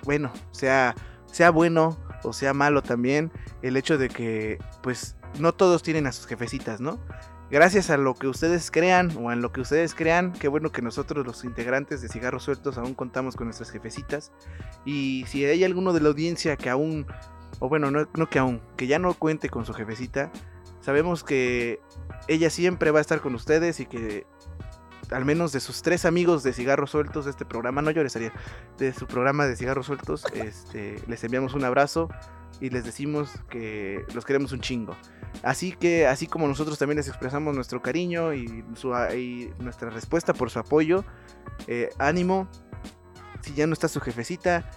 bueno, 0.04 0.32
sea, 0.50 0.94
sea 1.26 1.50
bueno 1.50 1.98
o 2.22 2.32
sea 2.32 2.52
malo 2.54 2.82
también, 2.82 3.30
el 3.62 3.76
hecho 3.76 3.98
de 3.98 4.08
que, 4.08 4.58
pues, 4.82 5.16
no 5.38 5.52
todos 5.52 5.82
tienen 5.82 6.06
a 6.06 6.12
sus 6.12 6.26
jefecitas, 6.26 6.80
¿no? 6.80 6.98
Gracias 7.48 7.90
a 7.90 7.96
lo 7.96 8.14
que 8.14 8.26
ustedes 8.26 8.72
crean 8.72 9.16
o 9.16 9.30
en 9.30 9.40
lo 9.40 9.52
que 9.52 9.60
ustedes 9.60 9.94
crean, 9.94 10.32
qué 10.32 10.48
bueno 10.48 10.72
que 10.72 10.82
nosotros 10.82 11.24
los 11.24 11.44
integrantes 11.44 12.02
de 12.02 12.08
Cigarros 12.08 12.42
Sueltos 12.42 12.76
aún 12.76 12.94
contamos 12.94 13.36
con 13.36 13.46
nuestras 13.46 13.70
jefecitas. 13.70 14.32
Y 14.84 15.24
si 15.28 15.44
hay 15.44 15.62
alguno 15.62 15.92
de 15.92 16.00
la 16.00 16.08
audiencia 16.08 16.56
que 16.56 16.70
aún, 16.70 17.06
o 17.58 17.68
bueno, 17.68 17.90
no, 17.90 18.30
que 18.30 18.38
aún, 18.38 18.60
que 18.76 18.86
ya 18.86 18.98
no 18.98 19.14
cuente 19.14 19.48
con 19.48 19.64
su 19.64 19.72
jefecita, 19.72 20.30
sabemos 20.80 21.24
que 21.24 21.80
ella 22.28 22.50
siempre 22.50 22.90
va 22.90 22.98
a 22.98 23.02
estar 23.02 23.20
con 23.20 23.34
ustedes 23.34 23.80
y 23.80 23.86
que 23.86 24.26
al 25.10 25.24
menos 25.24 25.52
de 25.52 25.60
sus 25.60 25.82
tres 25.82 26.04
amigos 26.04 26.42
de 26.42 26.52
Cigarros 26.52 26.90
Sueltos 26.90 27.24
de 27.26 27.30
este 27.30 27.44
programa, 27.44 27.80
no 27.80 27.90
llores, 27.90 28.16
Ariel, 28.16 28.32
de 28.78 28.92
su 28.92 29.06
programa 29.06 29.46
de 29.46 29.56
Cigarros 29.56 29.86
Sueltos, 29.86 30.24
este, 30.34 31.00
les 31.06 31.22
enviamos 31.22 31.54
un 31.54 31.64
abrazo 31.64 32.08
y 32.60 32.70
les 32.70 32.84
decimos 32.84 33.30
que 33.48 34.04
los 34.14 34.24
queremos 34.24 34.52
un 34.52 34.60
chingo. 34.60 34.96
Así 35.42 35.72
que, 35.72 36.06
así 36.06 36.26
como 36.26 36.48
nosotros 36.48 36.78
también 36.78 36.96
les 36.96 37.08
expresamos 37.08 37.54
nuestro 37.54 37.82
cariño 37.82 38.34
y 38.34 38.64
nuestra 39.58 39.90
respuesta 39.90 40.32
por 40.32 40.50
su 40.50 40.58
apoyo, 40.58 41.04
eh, 41.66 41.90
ánimo. 41.98 42.48
Si 43.42 43.54
ya 43.54 43.66
no 43.66 43.74
está 43.74 43.86
su 43.88 44.00
jefecita, 44.00 44.68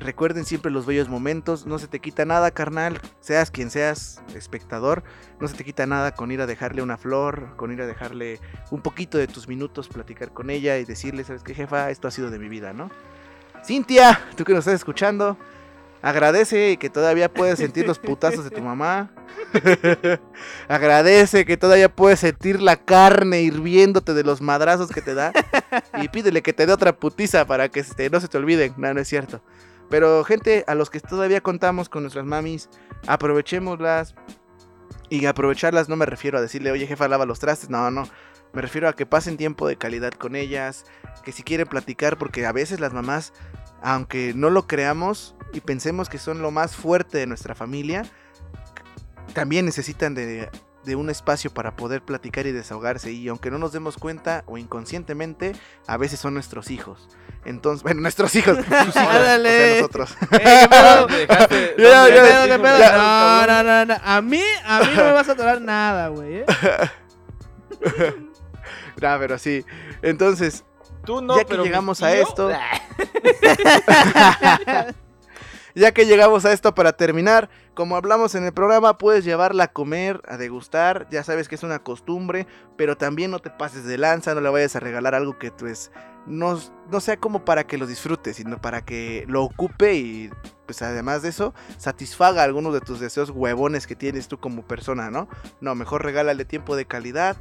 recuerden 0.00 0.44
siempre 0.44 0.72
los 0.72 0.86
bellos 0.86 1.08
momentos. 1.08 1.66
No 1.66 1.78
se 1.78 1.86
te 1.86 2.00
quita 2.00 2.24
nada, 2.24 2.50
carnal. 2.50 3.00
Seas 3.20 3.50
quien 3.50 3.70
seas, 3.70 4.22
espectador. 4.34 5.04
No 5.40 5.46
se 5.46 5.56
te 5.56 5.64
quita 5.64 5.86
nada 5.86 6.12
con 6.14 6.32
ir 6.32 6.40
a 6.40 6.46
dejarle 6.46 6.82
una 6.82 6.98
flor, 6.98 7.56
con 7.56 7.72
ir 7.72 7.80
a 7.82 7.86
dejarle 7.86 8.40
un 8.70 8.82
poquito 8.82 9.18
de 9.18 9.26
tus 9.26 9.46
minutos, 9.46 9.88
platicar 9.88 10.32
con 10.32 10.50
ella 10.50 10.78
y 10.78 10.84
decirle, 10.84 11.24
¿sabes 11.24 11.42
qué, 11.42 11.54
jefa? 11.54 11.90
Esto 11.90 12.08
ha 12.08 12.10
sido 12.10 12.30
de 12.30 12.38
mi 12.38 12.48
vida, 12.48 12.72
¿no? 12.72 12.90
Cintia, 13.64 14.20
tú 14.36 14.44
que 14.44 14.52
nos 14.52 14.60
estás 14.60 14.74
escuchando, 14.74 15.36
Agradece 16.02 16.78
que 16.78 16.88
todavía 16.88 17.30
puedes 17.30 17.58
sentir 17.58 17.86
los 17.86 17.98
putazos 17.98 18.44
de 18.44 18.50
tu 18.50 18.62
mamá. 18.62 19.10
Agradece 20.68 21.44
que 21.44 21.58
todavía 21.58 21.94
puedes 21.94 22.20
sentir 22.20 22.62
la 22.62 22.76
carne 22.76 23.42
hirviéndote 23.42 24.14
de 24.14 24.24
los 24.24 24.40
madrazos 24.40 24.88
que 24.90 25.02
te 25.02 25.14
da. 25.14 25.32
Y 26.00 26.08
pídele 26.08 26.40
que 26.40 26.54
te 26.54 26.64
dé 26.64 26.72
otra 26.72 26.96
putiza 26.96 27.44
para 27.44 27.68
que 27.68 27.80
este, 27.80 28.08
no 28.08 28.18
se 28.18 28.28
te 28.28 28.38
olviden. 28.38 28.72
No, 28.78 28.94
no 28.94 29.00
es 29.00 29.08
cierto. 29.08 29.42
Pero 29.90 30.24
gente, 30.24 30.64
a 30.66 30.74
los 30.74 30.88
que 30.88 31.00
todavía 31.00 31.40
contamos 31.40 31.88
con 31.88 32.04
nuestras 32.04 32.24
mamis, 32.24 32.70
aprovechémoslas. 33.06 34.14
Y 35.10 35.26
aprovecharlas 35.26 35.88
no 35.88 35.96
me 35.96 36.06
refiero 36.06 36.38
a 36.38 36.40
decirle, 36.40 36.70
oye 36.70 36.86
jefa, 36.86 37.08
lava 37.08 37.26
los 37.26 37.40
trastes. 37.40 37.68
No, 37.68 37.90
no. 37.90 38.04
Me 38.52 38.62
refiero 38.62 38.88
a 38.88 38.94
que 38.94 39.06
pasen 39.06 39.36
tiempo 39.36 39.66
de 39.66 39.76
calidad 39.76 40.12
con 40.12 40.36
ellas. 40.36 40.84
Que 41.24 41.32
si 41.32 41.42
quieren 41.42 41.66
platicar, 41.66 42.16
porque 42.16 42.46
a 42.46 42.52
veces 42.52 42.78
las 42.78 42.92
mamás, 42.92 43.32
aunque 43.82 44.32
no 44.34 44.48
lo 44.48 44.68
creamos 44.68 45.34
y 45.52 45.60
pensemos 45.60 46.08
que 46.08 46.18
son 46.18 46.40
lo 46.40 46.52
más 46.52 46.76
fuerte 46.76 47.18
de 47.18 47.26
nuestra 47.26 47.56
familia, 47.56 48.04
también 49.34 49.64
necesitan 49.64 50.14
de, 50.14 50.48
de 50.84 50.96
un 50.96 51.10
espacio 51.10 51.52
para 51.52 51.76
poder 51.76 52.02
platicar 52.02 52.46
y 52.46 52.52
desahogarse. 52.52 53.12
Y 53.12 53.28
aunque 53.28 53.50
no 53.50 53.58
nos 53.58 53.72
demos 53.72 53.96
cuenta 53.96 54.44
o 54.46 54.58
inconscientemente, 54.58 55.52
a 55.86 55.96
veces 55.96 56.20
son 56.20 56.34
nuestros 56.34 56.70
hijos. 56.70 57.08
Entonces, 57.44 57.82
bueno, 57.84 58.00
nuestros 58.00 58.34
hijos. 58.36 58.56
sus 58.64 58.66
hijos, 58.68 58.96
o 58.96 58.96
sea, 58.96 59.38
nosotros. 59.76 60.16
Eh. 60.40 61.74
No, 61.78 63.46
no, 63.46 63.62
no, 63.62 63.84
no. 63.86 63.96
A 64.02 64.20
mí, 64.20 64.42
a 64.64 64.80
mí 64.80 64.86
no 64.96 65.04
me 65.04 65.12
vas 65.12 65.28
a 65.28 65.34
tolerar 65.34 65.60
nada, 65.60 66.08
güey. 66.08 66.38
¿eh? 66.38 66.46
No, 69.00 69.18
pero 69.18 69.38
sí. 69.38 69.64
Entonces, 70.02 70.64
Tú 71.04 71.22
no, 71.22 71.34
Ya 71.36 71.44
que 71.44 71.50
pero 71.50 71.64
llegamos 71.64 72.02
a 72.02 72.12
esto- 72.14 72.50
Ya 75.74 75.92
que 75.92 76.06
llegamos 76.06 76.44
a 76.44 76.52
esto 76.52 76.74
para 76.74 76.92
terminar, 76.92 77.48
como 77.74 77.96
hablamos 77.96 78.34
en 78.34 78.44
el 78.44 78.52
programa, 78.52 78.98
puedes 78.98 79.24
llevarla 79.24 79.64
a 79.64 79.72
comer, 79.72 80.20
a 80.28 80.36
degustar, 80.36 81.06
ya 81.10 81.22
sabes 81.22 81.48
que 81.48 81.54
es 81.54 81.62
una 81.62 81.80
costumbre, 81.80 82.46
pero 82.76 82.96
también 82.96 83.30
no 83.30 83.38
te 83.38 83.50
pases 83.50 83.84
de 83.84 83.98
lanza, 83.98 84.34
no 84.34 84.40
le 84.40 84.50
vayas 84.50 84.76
a 84.76 84.80
regalar 84.80 85.14
algo 85.14 85.38
que 85.38 85.50
pues 85.52 85.90
no, 86.26 86.58
no 86.90 87.00
sea 87.00 87.16
como 87.16 87.44
para 87.44 87.64
que 87.64 87.78
lo 87.78 87.86
disfrutes, 87.86 88.36
sino 88.36 88.60
para 88.60 88.84
que 88.84 89.24
lo 89.28 89.42
ocupe 89.44 89.94
y 89.94 90.30
pues 90.66 90.82
además 90.82 91.22
de 91.22 91.30
eso, 91.30 91.54
satisfaga 91.78 92.44
algunos 92.44 92.72
de 92.72 92.80
tus 92.80 93.00
deseos 93.00 93.30
huevones 93.30 93.86
que 93.86 93.96
tienes 93.96 94.28
tú 94.28 94.38
como 94.38 94.62
persona, 94.62 95.10
¿no? 95.10 95.28
No, 95.60 95.74
mejor 95.74 96.04
regálale 96.04 96.44
tiempo 96.44 96.76
de 96.76 96.84
calidad. 96.84 97.36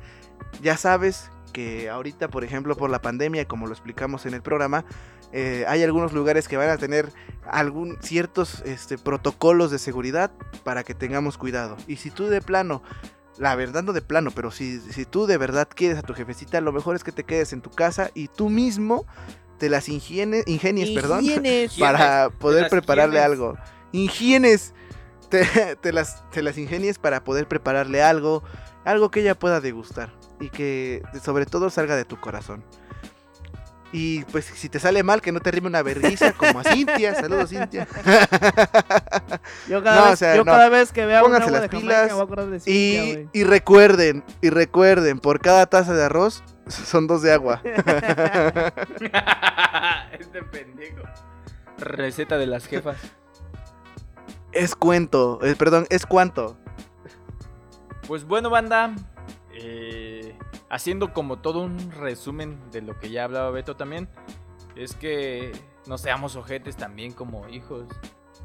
Ya 0.63 0.77
sabes 0.77 1.29
que 1.53 1.89
ahorita, 1.89 2.29
por 2.29 2.43
ejemplo, 2.43 2.75
por 2.75 2.89
la 2.89 3.01
pandemia, 3.01 3.45
como 3.45 3.67
lo 3.67 3.73
explicamos 3.73 4.25
en 4.25 4.33
el 4.33 4.41
programa, 4.41 4.85
eh, 5.31 5.65
hay 5.67 5.83
algunos 5.83 6.13
lugares 6.13 6.47
que 6.47 6.57
van 6.57 6.69
a 6.69 6.77
tener 6.77 7.11
algún 7.45 7.97
ciertos 8.01 8.61
este, 8.65 8.97
protocolos 8.97 9.71
de 9.71 9.79
seguridad 9.79 10.31
para 10.63 10.83
que 10.83 10.93
tengamos 10.93 11.37
cuidado. 11.37 11.77
Y 11.87 11.97
si 11.97 12.11
tú 12.11 12.27
de 12.27 12.41
plano, 12.41 12.81
la 13.37 13.55
verdad 13.55 13.83
no 13.83 13.93
de 13.93 14.01
plano, 14.01 14.31
pero 14.31 14.51
si, 14.51 14.79
si 14.79 15.05
tú 15.05 15.25
de 15.25 15.37
verdad 15.37 15.67
quieres 15.73 15.97
a 15.97 16.01
tu 16.01 16.13
jefecita, 16.13 16.61
lo 16.61 16.71
mejor 16.71 16.95
es 16.95 17.03
que 17.03 17.11
te 17.11 17.23
quedes 17.23 17.53
en 17.53 17.61
tu 17.61 17.69
casa 17.69 18.11
y 18.13 18.27
tú 18.27 18.49
mismo 18.49 19.05
te 19.59 19.69
las 19.69 19.89
ingenies, 19.89 20.47
ingenies, 20.47 20.89
perdón, 20.91 21.25
para 21.79 22.29
poder 22.29 22.69
prepararle 22.69 23.19
higienes. 23.19 23.25
algo. 23.25 23.57
Ingienes. 23.91 24.73
Te, 25.29 25.45
te 25.75 25.93
las, 25.93 26.27
te 26.31 26.41
las 26.41 26.57
ingenies 26.57 26.97
para 26.97 27.23
poder 27.23 27.47
prepararle 27.47 28.01
algo, 28.01 28.41
algo 28.83 29.11
que 29.11 29.19
ella 29.19 29.37
pueda 29.37 29.61
degustar 29.61 30.11
y 30.39 30.49
que 30.49 31.03
sobre 31.23 31.45
todo 31.45 31.69
salga 31.69 31.95
de 31.95 32.03
tu 32.03 32.19
corazón. 32.19 32.63
Y 33.91 34.23
pues 34.25 34.45
si 34.45 34.69
te 34.69 34.79
sale 34.79 35.01
mal, 35.01 35.19
que 35.21 35.31
no 35.31 35.39
te 35.39 35.49
rime 35.49 35.65
una 35.67 35.81
vergüenza 35.81 36.31
como 36.37 36.59
a 36.59 36.63
Cintia. 36.63 37.15
Saludos, 37.15 37.49
Cintia. 37.49 37.87
Yo 39.67 39.81
cada, 39.83 39.95
No, 40.01 40.05
vez, 40.05 40.13
o 40.13 40.15
sea, 40.17 40.35
yo 40.35 40.43
no. 40.45 40.51
cada 40.51 40.69
vez 40.69 40.91
que 40.91 41.05
vea 41.07 41.19
un 41.23 41.25
Pónganse 41.31 41.47
agua 41.47 41.59
las 41.59 41.61
de 41.63 41.67
Jamaica 41.69 41.87
pilas 41.87 42.07
me 42.07 42.13
voy 42.13 42.21
a 42.21 42.23
acordar 42.25 42.47
de 42.49 42.59
Cintia, 42.59 42.73
Y, 42.73 43.29
y 43.33 43.43
recuerden, 43.45 44.23
y 44.41 44.49
recuerden, 44.51 45.19
por 45.19 45.39
cada 45.39 45.65
taza 45.65 45.93
de 45.95 46.03
arroz 46.03 46.43
son 46.67 47.07
dos 47.07 47.23
de 47.23 47.33
agua. 47.33 47.61
este 50.19 50.43
pendejo. 50.51 51.01
Receta 51.79 52.37
de 52.37 52.45
las 52.47 52.67
jefas. 52.67 52.97
Es 54.51 54.75
cuento, 54.75 55.39
eh, 55.43 55.55
perdón, 55.55 55.87
es 55.89 56.05
cuánto. 56.05 56.57
Pues 58.07 58.25
bueno, 58.25 58.49
banda. 58.49 58.93
eh, 59.53 60.08
haciendo 60.69 61.13
como 61.13 61.39
todo 61.39 61.61
un 61.61 61.91
resumen 61.91 62.59
de 62.71 62.81
lo 62.81 62.99
que 62.99 63.09
ya 63.09 63.23
hablaba 63.23 63.51
Beto 63.51 63.75
también. 63.75 64.07
Es 64.75 64.95
que 64.95 65.51
no 65.87 65.97
seamos 65.97 66.35
ojetes 66.35 66.77
también 66.77 67.11
como 67.11 67.47
hijos. 67.49 67.87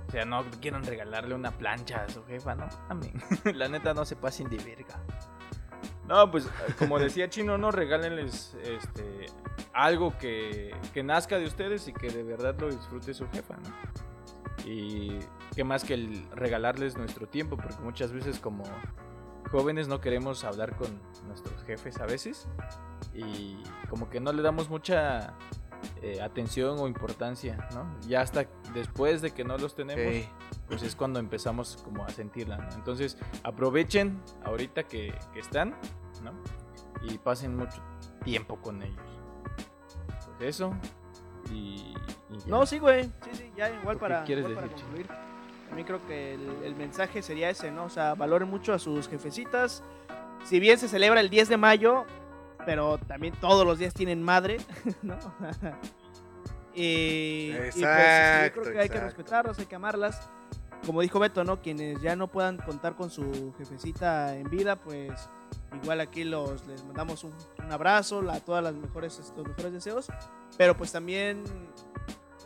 O 0.08 0.10
sea, 0.10 0.24
no 0.24 0.44
quieran 0.60 0.84
regalarle 0.84 1.34
una 1.34 1.52
plancha 1.52 2.04
a 2.04 2.08
su 2.08 2.24
jefa, 2.24 2.54
¿no? 2.54 2.68
La 3.54 3.68
neta 3.68 3.94
no 3.94 4.04
se 4.04 4.16
pasen 4.16 4.48
de 4.48 4.56
verga. 4.58 5.00
No, 6.06 6.30
pues 6.30 6.48
como 6.78 6.98
decía 6.98 7.30
Chino, 7.30 7.56
no 7.56 7.70
regálenles 7.70 8.54
este, 8.62 9.26
algo 9.72 10.16
que, 10.18 10.74
que 10.92 11.02
nazca 11.02 11.38
de 11.38 11.46
ustedes 11.46 11.88
y 11.88 11.94
que 11.94 12.10
de 12.10 12.22
verdad 12.22 12.54
lo 12.58 12.70
disfrute 12.70 13.14
su 13.14 13.26
jefa, 13.30 13.56
¿no? 13.56 14.70
Y 14.70 15.18
qué 15.54 15.64
más 15.64 15.84
que 15.84 15.94
el 15.94 16.26
regalarles 16.32 16.96
nuestro 16.96 17.26
tiempo, 17.26 17.56
porque 17.56 17.80
muchas 17.82 18.12
veces 18.12 18.38
como 18.38 18.64
jóvenes 19.54 19.86
no 19.86 20.00
queremos 20.00 20.42
hablar 20.42 20.74
con 20.74 20.88
nuestros 21.28 21.62
jefes 21.62 22.00
a 22.00 22.06
veces 22.06 22.48
y 23.14 23.62
como 23.88 24.10
que 24.10 24.18
no 24.18 24.32
le 24.32 24.42
damos 24.42 24.68
mucha 24.68 25.34
eh, 26.02 26.20
atención 26.20 26.76
o 26.80 26.88
importancia, 26.88 27.68
¿no? 27.72 27.86
Ya 28.08 28.20
hasta 28.20 28.48
después 28.74 29.22
de 29.22 29.30
que 29.30 29.44
no 29.44 29.56
los 29.56 29.76
tenemos, 29.76 30.28
pues 30.66 30.82
es 30.82 30.96
cuando 30.96 31.20
empezamos 31.20 31.80
como 31.84 32.04
a 32.04 32.08
sentirla, 32.08 32.56
¿no? 32.56 32.68
Entonces 32.74 33.16
aprovechen 33.44 34.20
ahorita 34.44 34.88
que, 34.88 35.14
que 35.32 35.38
están, 35.38 35.76
¿no? 36.24 36.32
Y 37.08 37.18
pasen 37.18 37.56
mucho 37.56 37.80
tiempo 38.24 38.60
con 38.60 38.82
ellos. 38.82 39.20
Pues 40.36 40.56
eso. 40.56 40.74
Y. 41.52 41.94
No, 42.48 42.66
sí, 42.66 42.80
güey. 42.80 43.04
Sí, 43.04 43.30
sí, 43.34 43.52
ya 43.56 43.70
igual 43.70 43.94
¿Tú 43.94 44.00
qué 44.00 44.00
para, 44.00 44.24
quieres 44.24 44.48
igual 44.48 44.66
para 44.66 44.74
concluir. 44.74 45.23
A 45.74 45.76
mí 45.76 45.82
creo 45.82 46.06
que 46.06 46.34
el, 46.34 46.62
el 46.62 46.76
mensaje 46.76 47.20
sería 47.20 47.50
ese, 47.50 47.72
¿no? 47.72 47.86
O 47.86 47.90
sea, 47.90 48.14
valoren 48.14 48.48
mucho 48.48 48.72
a 48.72 48.78
sus 48.78 49.08
jefecitas. 49.08 49.82
Si 50.44 50.60
bien 50.60 50.78
se 50.78 50.86
celebra 50.86 51.18
el 51.18 51.30
10 51.30 51.48
de 51.48 51.56
mayo, 51.56 52.04
pero 52.64 52.96
también 52.96 53.34
todos 53.40 53.66
los 53.66 53.80
días 53.80 53.92
tienen 53.92 54.22
madre, 54.22 54.58
¿no? 55.02 55.18
y, 56.76 57.50
y, 57.50 57.54
pues, 57.56 57.74
yo 57.74 57.88
Exacto, 57.88 58.60
creo 58.60 58.72
que 58.72 58.78
hay 58.78 58.88
que 58.88 58.94
exacto. 58.98 59.06
respetarlas, 59.06 59.58
hay 59.58 59.66
que 59.66 59.74
amarlas. 59.74 60.30
Como 60.86 61.00
dijo 61.00 61.18
Beto, 61.18 61.42
¿no? 61.42 61.60
Quienes 61.60 62.00
ya 62.00 62.14
no 62.14 62.28
puedan 62.28 62.58
contar 62.58 62.94
con 62.94 63.10
su 63.10 63.52
jefecita 63.58 64.36
en 64.36 64.48
vida, 64.48 64.76
pues 64.76 65.28
igual 65.82 66.00
aquí 66.00 66.22
los 66.22 66.64
les 66.68 66.84
mandamos 66.84 67.24
un, 67.24 67.32
un 67.58 67.72
abrazo, 67.72 68.22
la, 68.22 68.38
todas 68.38 68.62
las 68.62 68.74
mejores, 68.74 69.32
los 69.36 69.44
mejores 69.48 69.72
deseos. 69.72 70.06
Pero 70.56 70.76
pues 70.76 70.92
también 70.92 71.42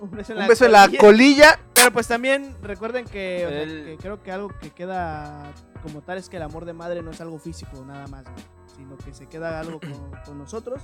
un 0.00 0.10
beso 0.10 0.32
en 0.32 0.40
Un 0.40 0.48
beso 0.48 0.66
en 0.66 0.72
la 0.72 0.84
colilla. 0.86 1.00
colilla. 1.00 1.58
Pero 1.74 1.92
pues 1.92 2.08
también 2.08 2.56
recuerden 2.62 3.04
que, 3.04 3.44
o 3.46 3.50
sea, 3.50 3.64
que 3.64 3.96
creo 4.00 4.22
que 4.22 4.32
algo 4.32 4.48
que 4.60 4.70
queda 4.70 5.52
como 5.82 6.02
tal 6.02 6.18
es 6.18 6.28
que 6.28 6.36
el 6.36 6.42
amor 6.42 6.64
de 6.64 6.72
madre 6.72 7.02
no 7.02 7.10
es 7.10 7.20
algo 7.20 7.38
físico 7.38 7.84
nada 7.86 8.06
más, 8.08 8.24
güey, 8.24 8.44
sino 8.76 8.96
que 8.96 9.14
se 9.14 9.26
queda 9.28 9.60
algo 9.60 9.80
con, 9.80 10.10
con 10.24 10.38
nosotros. 10.38 10.82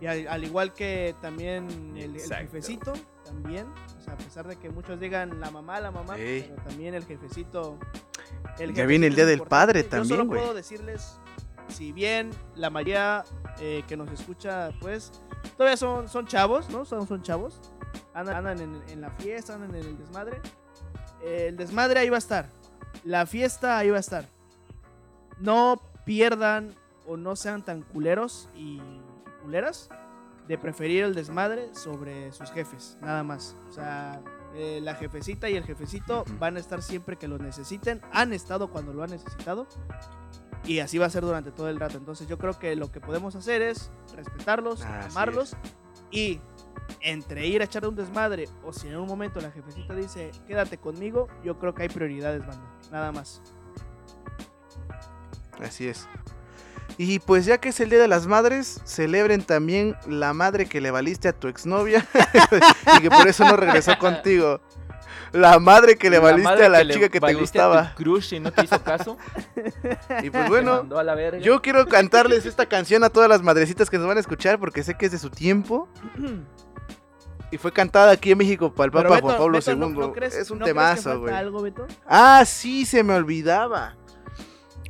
Y 0.00 0.06
al, 0.06 0.26
al 0.28 0.44
igual 0.44 0.72
que 0.74 1.14
también 1.22 1.68
el, 1.96 2.16
el 2.16 2.34
jefecito, 2.34 2.92
también, 3.24 3.66
o 3.98 4.00
sea, 4.02 4.14
a 4.14 4.16
pesar 4.16 4.46
de 4.46 4.56
que 4.56 4.68
muchos 4.70 4.98
digan 4.98 5.40
la 5.40 5.50
mamá, 5.50 5.80
la 5.80 5.90
mamá, 5.90 6.18
Ey. 6.18 6.42
pero 6.48 6.62
también 6.68 6.94
el 6.94 7.04
jefecito. 7.04 7.78
el 8.58 8.74
Ya 8.74 8.84
viene 8.86 9.06
el 9.06 9.14
Día 9.14 9.26
del. 9.26 9.42
Padre 9.42 9.82
Yo 9.84 9.88
también, 9.88 10.08
solo 10.08 10.26
güey. 10.26 10.40
puedo 10.40 10.54
decirles, 10.54 11.18
si 11.68 11.92
bien 11.92 12.30
la 12.56 12.68
mayoría 12.70 13.24
eh, 13.60 13.82
que 13.86 13.96
nos 13.96 14.10
escucha, 14.10 14.70
pues, 14.80 15.12
todavía 15.56 15.76
son, 15.76 16.08
son 16.08 16.26
chavos, 16.26 16.68
¿no? 16.70 16.84
Son, 16.84 17.06
son 17.06 17.22
chavos. 17.22 17.60
Andan, 18.14 18.36
andan 18.36 18.60
en, 18.60 18.82
en 18.88 19.00
la 19.00 19.10
fiesta, 19.10 19.54
andan 19.54 19.74
en 19.74 19.86
el 19.86 19.98
desmadre. 19.98 20.40
El 21.22 21.56
desmadre 21.56 22.00
ahí 22.00 22.10
va 22.10 22.16
a 22.16 22.18
estar. 22.18 22.46
La 23.04 23.26
fiesta 23.26 23.78
ahí 23.78 23.90
va 23.90 23.98
a 23.98 24.00
estar. 24.00 24.24
No 25.38 25.80
pierdan 26.04 26.74
o 27.06 27.16
no 27.16 27.36
sean 27.36 27.64
tan 27.64 27.82
culeros 27.82 28.48
y 28.54 28.80
culeras 29.42 29.88
de 30.48 30.58
preferir 30.58 31.04
el 31.04 31.14
desmadre 31.14 31.72
sobre 31.74 32.32
sus 32.32 32.50
jefes, 32.50 32.98
nada 33.00 33.22
más. 33.22 33.56
O 33.68 33.72
sea, 33.72 34.20
eh, 34.54 34.80
la 34.82 34.96
jefecita 34.96 35.48
y 35.48 35.56
el 35.56 35.64
jefecito 35.64 36.24
van 36.38 36.56
a 36.56 36.60
estar 36.60 36.82
siempre 36.82 37.16
que 37.16 37.28
lo 37.28 37.38
necesiten, 37.38 38.00
han 38.12 38.32
estado 38.32 38.70
cuando 38.70 38.92
lo 38.92 39.04
han 39.04 39.10
necesitado 39.10 39.68
y 40.64 40.80
así 40.80 40.98
va 40.98 41.06
a 41.06 41.10
ser 41.10 41.22
durante 41.22 41.52
todo 41.52 41.68
el 41.68 41.78
rato. 41.78 41.98
Entonces 41.98 42.26
yo 42.26 42.36
creo 42.36 42.58
que 42.58 42.74
lo 42.74 42.90
que 42.90 43.00
podemos 43.00 43.36
hacer 43.36 43.62
es 43.62 43.92
respetarlos, 44.14 44.82
Así 44.82 45.10
amarlos 45.10 45.56
y 46.10 46.40
entre 47.00 47.46
ir 47.46 47.60
a 47.60 47.64
echar 47.64 47.86
un 47.86 47.94
desmadre 47.94 48.48
o 48.62 48.72
si 48.72 48.88
en 48.88 48.96
un 48.96 49.06
momento 49.06 49.40
la 49.40 49.50
jefecita 49.50 49.94
dice 49.94 50.30
quédate 50.46 50.78
conmigo, 50.78 51.28
yo 51.44 51.58
creo 51.58 51.74
que 51.74 51.82
hay 51.82 51.88
prioridades, 51.88 52.46
banda. 52.46 52.70
Nada 52.90 53.12
más. 53.12 53.42
Así 55.60 55.88
es. 55.88 56.08
Y 56.96 57.18
pues 57.20 57.46
ya 57.46 57.58
que 57.58 57.70
es 57.70 57.80
el 57.80 57.88
Día 57.88 57.98
de 57.98 58.08
las 58.08 58.26
Madres, 58.26 58.82
celebren 58.84 59.42
también 59.42 59.96
la 60.06 60.34
madre 60.34 60.66
que 60.66 60.80
le 60.80 60.90
valiste 60.90 61.28
a 61.28 61.32
tu 61.32 61.48
exnovia 61.48 62.06
y 62.98 63.00
que 63.00 63.10
por 63.10 63.26
eso 63.26 63.44
no 63.44 63.56
regresó 63.56 63.96
contigo. 63.98 64.60
La 65.32 65.58
madre 65.58 65.96
que 65.96 66.10
le 66.10 66.16
La 66.16 66.22
valiste 66.22 66.64
a 66.64 66.68
la 66.68 66.78
que 66.78 66.84
le 66.84 66.94
chica 66.94 67.08
que 67.08 67.20
te 67.20 67.26
valiste 67.26 67.60
a 67.60 67.64
tu 67.64 67.68
gustaba. 67.68 67.94
crush 67.96 68.34
y 68.34 68.40
no 68.40 68.52
te 68.52 68.64
hizo 68.64 68.82
caso. 68.82 69.16
Y 70.22 70.30
pues 70.30 70.48
bueno, 70.48 70.78
mandó 70.78 70.98
a 70.98 71.04
la 71.04 71.14
verga. 71.14 71.38
yo 71.38 71.62
quiero 71.62 71.86
cantarles 71.86 72.46
esta 72.46 72.66
canción 72.66 73.04
a 73.04 73.10
todas 73.10 73.28
las 73.28 73.42
madrecitas 73.42 73.88
que 73.90 73.98
nos 73.98 74.06
van 74.06 74.16
a 74.16 74.20
escuchar 74.20 74.58
porque 74.58 74.82
sé 74.82 74.94
que 74.96 75.06
es 75.06 75.12
de 75.12 75.18
su 75.18 75.30
tiempo. 75.30 75.88
Y 77.52 77.58
fue 77.58 77.72
cantada 77.72 78.12
aquí 78.12 78.30
en 78.30 78.38
México 78.38 78.72
para 78.72 78.86
el 78.86 78.92
Papa 78.92 79.08
Beto, 79.16 79.26
Juan 79.26 79.36
Pablo 79.38 79.58
Beto, 79.58 79.74
¿no- 79.76 79.86
II. 79.88 79.94
no 79.98 80.12
crees- 80.12 80.36
es 80.36 80.50
un 80.52 80.60
no 80.60 80.64
temazo, 80.64 81.18
güey. 81.20 81.34
Ah, 82.06 82.44
sí, 82.46 82.86
se 82.86 83.02
me 83.02 83.14
olvidaba. 83.14 83.96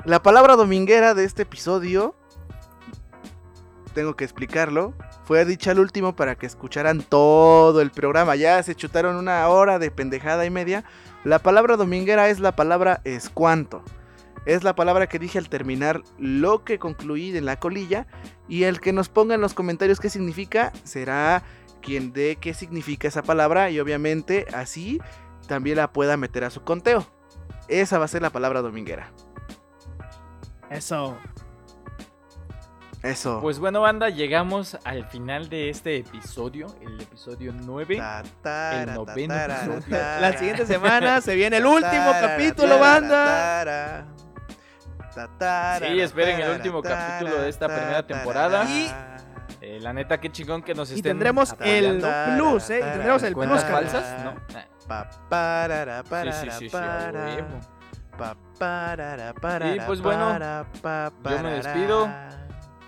La 0.05 0.23
palabra 0.23 0.57
dominguera 0.57 1.15
de 1.15 1.25
este 1.25 1.43
episodio, 1.43 2.15
tengo 3.91 4.15
que 4.15 4.25
explicarlo, 4.25 4.95
fue 5.25 5.45
dicha 5.45 5.73
al 5.73 5.81
último 5.81 6.17
para 6.17 6.35
que 6.37 6.47
escucharan 6.47 7.03
todo 7.03 7.81
el 7.81 7.91
programa. 7.91 8.37
Ya 8.37 8.63
se 8.63 8.75
chutaron 8.75 9.17
una 9.17 9.47
hora 9.49 9.79
de 9.79 9.91
pendejada 9.91 10.45
y 10.47 10.51
media. 10.51 10.85
La 11.25 11.39
palabra 11.39 11.77
dominguera 11.77 12.29
es 12.29 12.41
la 12.41 12.57
palabra 12.57 13.01
escuanto. 13.05 13.83
Es 14.47 14.65
la 14.65 14.75
palabra 14.75 15.07
que 15.07 15.19
dije 15.19 15.39
al 15.39 15.49
terminar 15.49 16.03
lo 16.19 16.65
que 16.65 16.79
concluí 16.79 17.37
en 17.37 17.45
la 17.45 17.59
colilla. 17.59 18.07
Y 18.49 18.65
el 18.65 18.81
que 18.81 18.93
nos 18.93 19.09
ponga 19.09 19.35
en 19.35 19.41
los 19.41 19.55
comentarios 19.55 20.01
qué 20.01 20.09
significa 20.09 20.73
será 20.85 21.43
quien 21.83 22.13
dé 22.13 22.37
qué 22.41 22.55
significa 22.55 23.09
esa 23.09 23.23
palabra. 23.23 23.71
Y 23.71 23.81
obviamente 23.81 24.47
así 24.55 25.01
también 25.47 25.77
la 25.77 25.93
pueda 25.93 26.17
meter 26.17 26.45
a 26.45 26.51
su 26.51 26.63
conteo. 26.63 27.07
Esa 27.69 27.99
va 27.99 28.07
a 28.07 28.09
ser 28.09 28.23
la 28.23 28.31
palabra 28.31 28.63
dominguera. 28.63 29.13
Eso. 30.71 31.19
Eso. 33.03 33.41
Pues 33.41 33.59
bueno, 33.59 33.81
banda, 33.81 34.11
llegamos 34.11 34.77
al 34.85 35.07
final 35.07 35.49
de 35.49 35.71
este 35.71 35.97
episodio, 35.97 36.67
el 36.83 37.01
episodio 37.01 37.53
9. 37.55 37.97
Ta, 37.97 38.23
tara, 38.43 38.83
el 38.83 38.95
noveno 38.95 39.35
episodio. 39.35 39.97
La 40.21 40.37
siguiente 40.37 40.67
semana 40.67 41.21
se 41.23 41.35
viene 41.35 41.57
el 41.57 41.67
último 41.67 42.13
capítulo, 42.21 42.79
banda. 42.79 44.07
Sí, 45.79 46.01
esperen 46.01 46.41
el 46.41 46.51
último 46.51 46.83
capítulo 46.83 47.41
de 47.41 47.49
esta 47.49 47.67
primera 47.69 48.07
temporada. 48.07 48.65
tara. 48.65 49.17
Eh, 49.63 49.79
la 49.81 49.93
neta, 49.93 50.19
qué 50.19 50.31
chingón 50.31 50.63
que 50.63 50.75
nos 50.75 50.91
Y 50.91 50.95
estén 50.95 51.13
tendremos 51.13 51.55
el 51.61 52.03
plus, 52.35 52.71
¿eh? 52.71 52.79
Y 52.79 52.83
tendremos 52.83 53.23
el 53.23 53.35
plus, 53.35 53.47
¿Cuentas 53.47 53.65
carnal. 53.65 53.89
falsas? 53.89 54.25
No. 54.25 54.35
Sí, 56.33 56.33
sí, 56.33 56.51
sí, 56.51 56.69
sí, 56.69 56.69
parara, 58.59 59.35
pues 59.87 60.01
bueno, 60.01 60.39
yo 61.25 61.43
me 61.43 61.51
despido. 61.53 62.09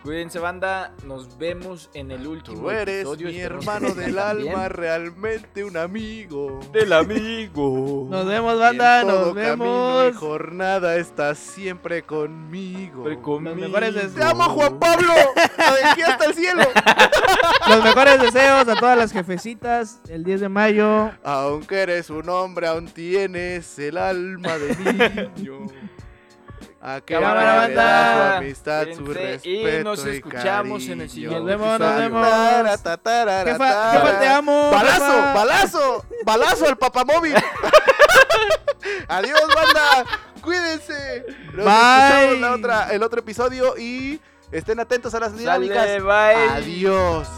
Cuídense, 0.03 0.41
banda. 0.41 0.93
Nos 1.07 1.39
vemos 1.39 1.89
en 1.95 2.11
el 2.11 2.27
último 2.27 2.61
Tú 2.61 2.71
eres 2.71 3.03
episodio. 3.03 3.29
mi 3.29 3.39
hermano 3.39 3.95
del 3.95 4.17
también. 4.17 4.49
alma, 4.51 4.69
realmente 4.69 5.63
un 5.63 5.77
amigo. 5.77 6.59
Del 6.73 6.93
amigo. 6.93 8.09
Nos 8.11 8.27
vemos, 8.27 8.53
Y 8.53 8.57
en 8.57 8.61
banda. 8.61 9.03
todo 9.03 9.27
Nos 9.27 9.35
camino 9.45 9.97
vemos. 9.99 10.13
y 10.13 10.17
jornada 10.19 10.97
estás 10.97 11.39
siempre 11.39 12.03
conmigo. 12.03 13.05
Siempre 13.05 13.21
conmigo. 13.23 13.55
mejores 13.57 13.95
deseos. 13.95 14.15
Te 14.17 14.25
amo, 14.25 14.43
Juan 14.45 14.79
Pablo. 14.81 15.13
De 15.37 15.89
aquí 15.89 16.03
hasta 16.03 16.25
el 16.25 16.35
cielo. 16.35 16.63
Los 17.69 17.85
mejores 17.85 18.21
deseos 18.21 18.67
a 18.69 18.75
todas 18.75 18.99
las 18.99 19.13
jefecitas 19.13 20.01
el 20.09 20.25
10 20.25 20.41
de 20.41 20.49
mayo. 20.49 21.13
Aunque 21.23 21.77
eres 21.81 22.11
un 22.11 22.29
hombre, 22.29 22.67
aún 22.67 22.87
tienes 22.89 23.79
el 23.79 23.97
alma 23.97 24.59
de 24.59 25.31
niño. 25.37 25.67
A 26.85 27.01
que 27.01 27.15
Cámara, 27.15 27.57
banda. 27.59 28.33
su 28.33 28.39
amistad, 28.39 28.87
su 28.97 29.05
Cuídense 29.05 29.49
y 29.49 29.63
respeto 29.65 29.85
nos 29.85 30.05
escuchamos 30.05 30.89
en 30.89 31.01
el 31.03 31.09
siguiente 31.11 31.37
Nos 31.39 31.47
vemos, 31.47 31.79
nos 31.79 31.97
vemos. 31.97 32.27
Jefa, 32.27 33.93
jefa, 33.93 34.19
te 34.19 34.29
amo. 34.29 34.71
Balazo, 34.73 35.05
jefa. 35.13 35.33
balazo, 35.33 36.05
balazo 36.25 36.67
al 36.67 36.77
papamóvil. 36.77 37.37
Adiós, 39.09 39.41
banda. 39.55 40.05
Cuídense. 40.41 41.25
Nos 41.53 41.65
Bye. 41.65 41.75
escuchamos 41.75 42.39
la 42.41 42.53
otra, 42.53 42.93
el 42.93 43.03
otro 43.05 43.21
episodio 43.21 43.79
y 43.79 44.21
estén 44.51 44.81
atentos 44.81 45.15
a 45.15 45.21
las 45.21 45.39
dinámicas. 45.39 45.87
Sale, 45.87 46.01
bye. 46.01 46.49
Adiós. 46.51 47.29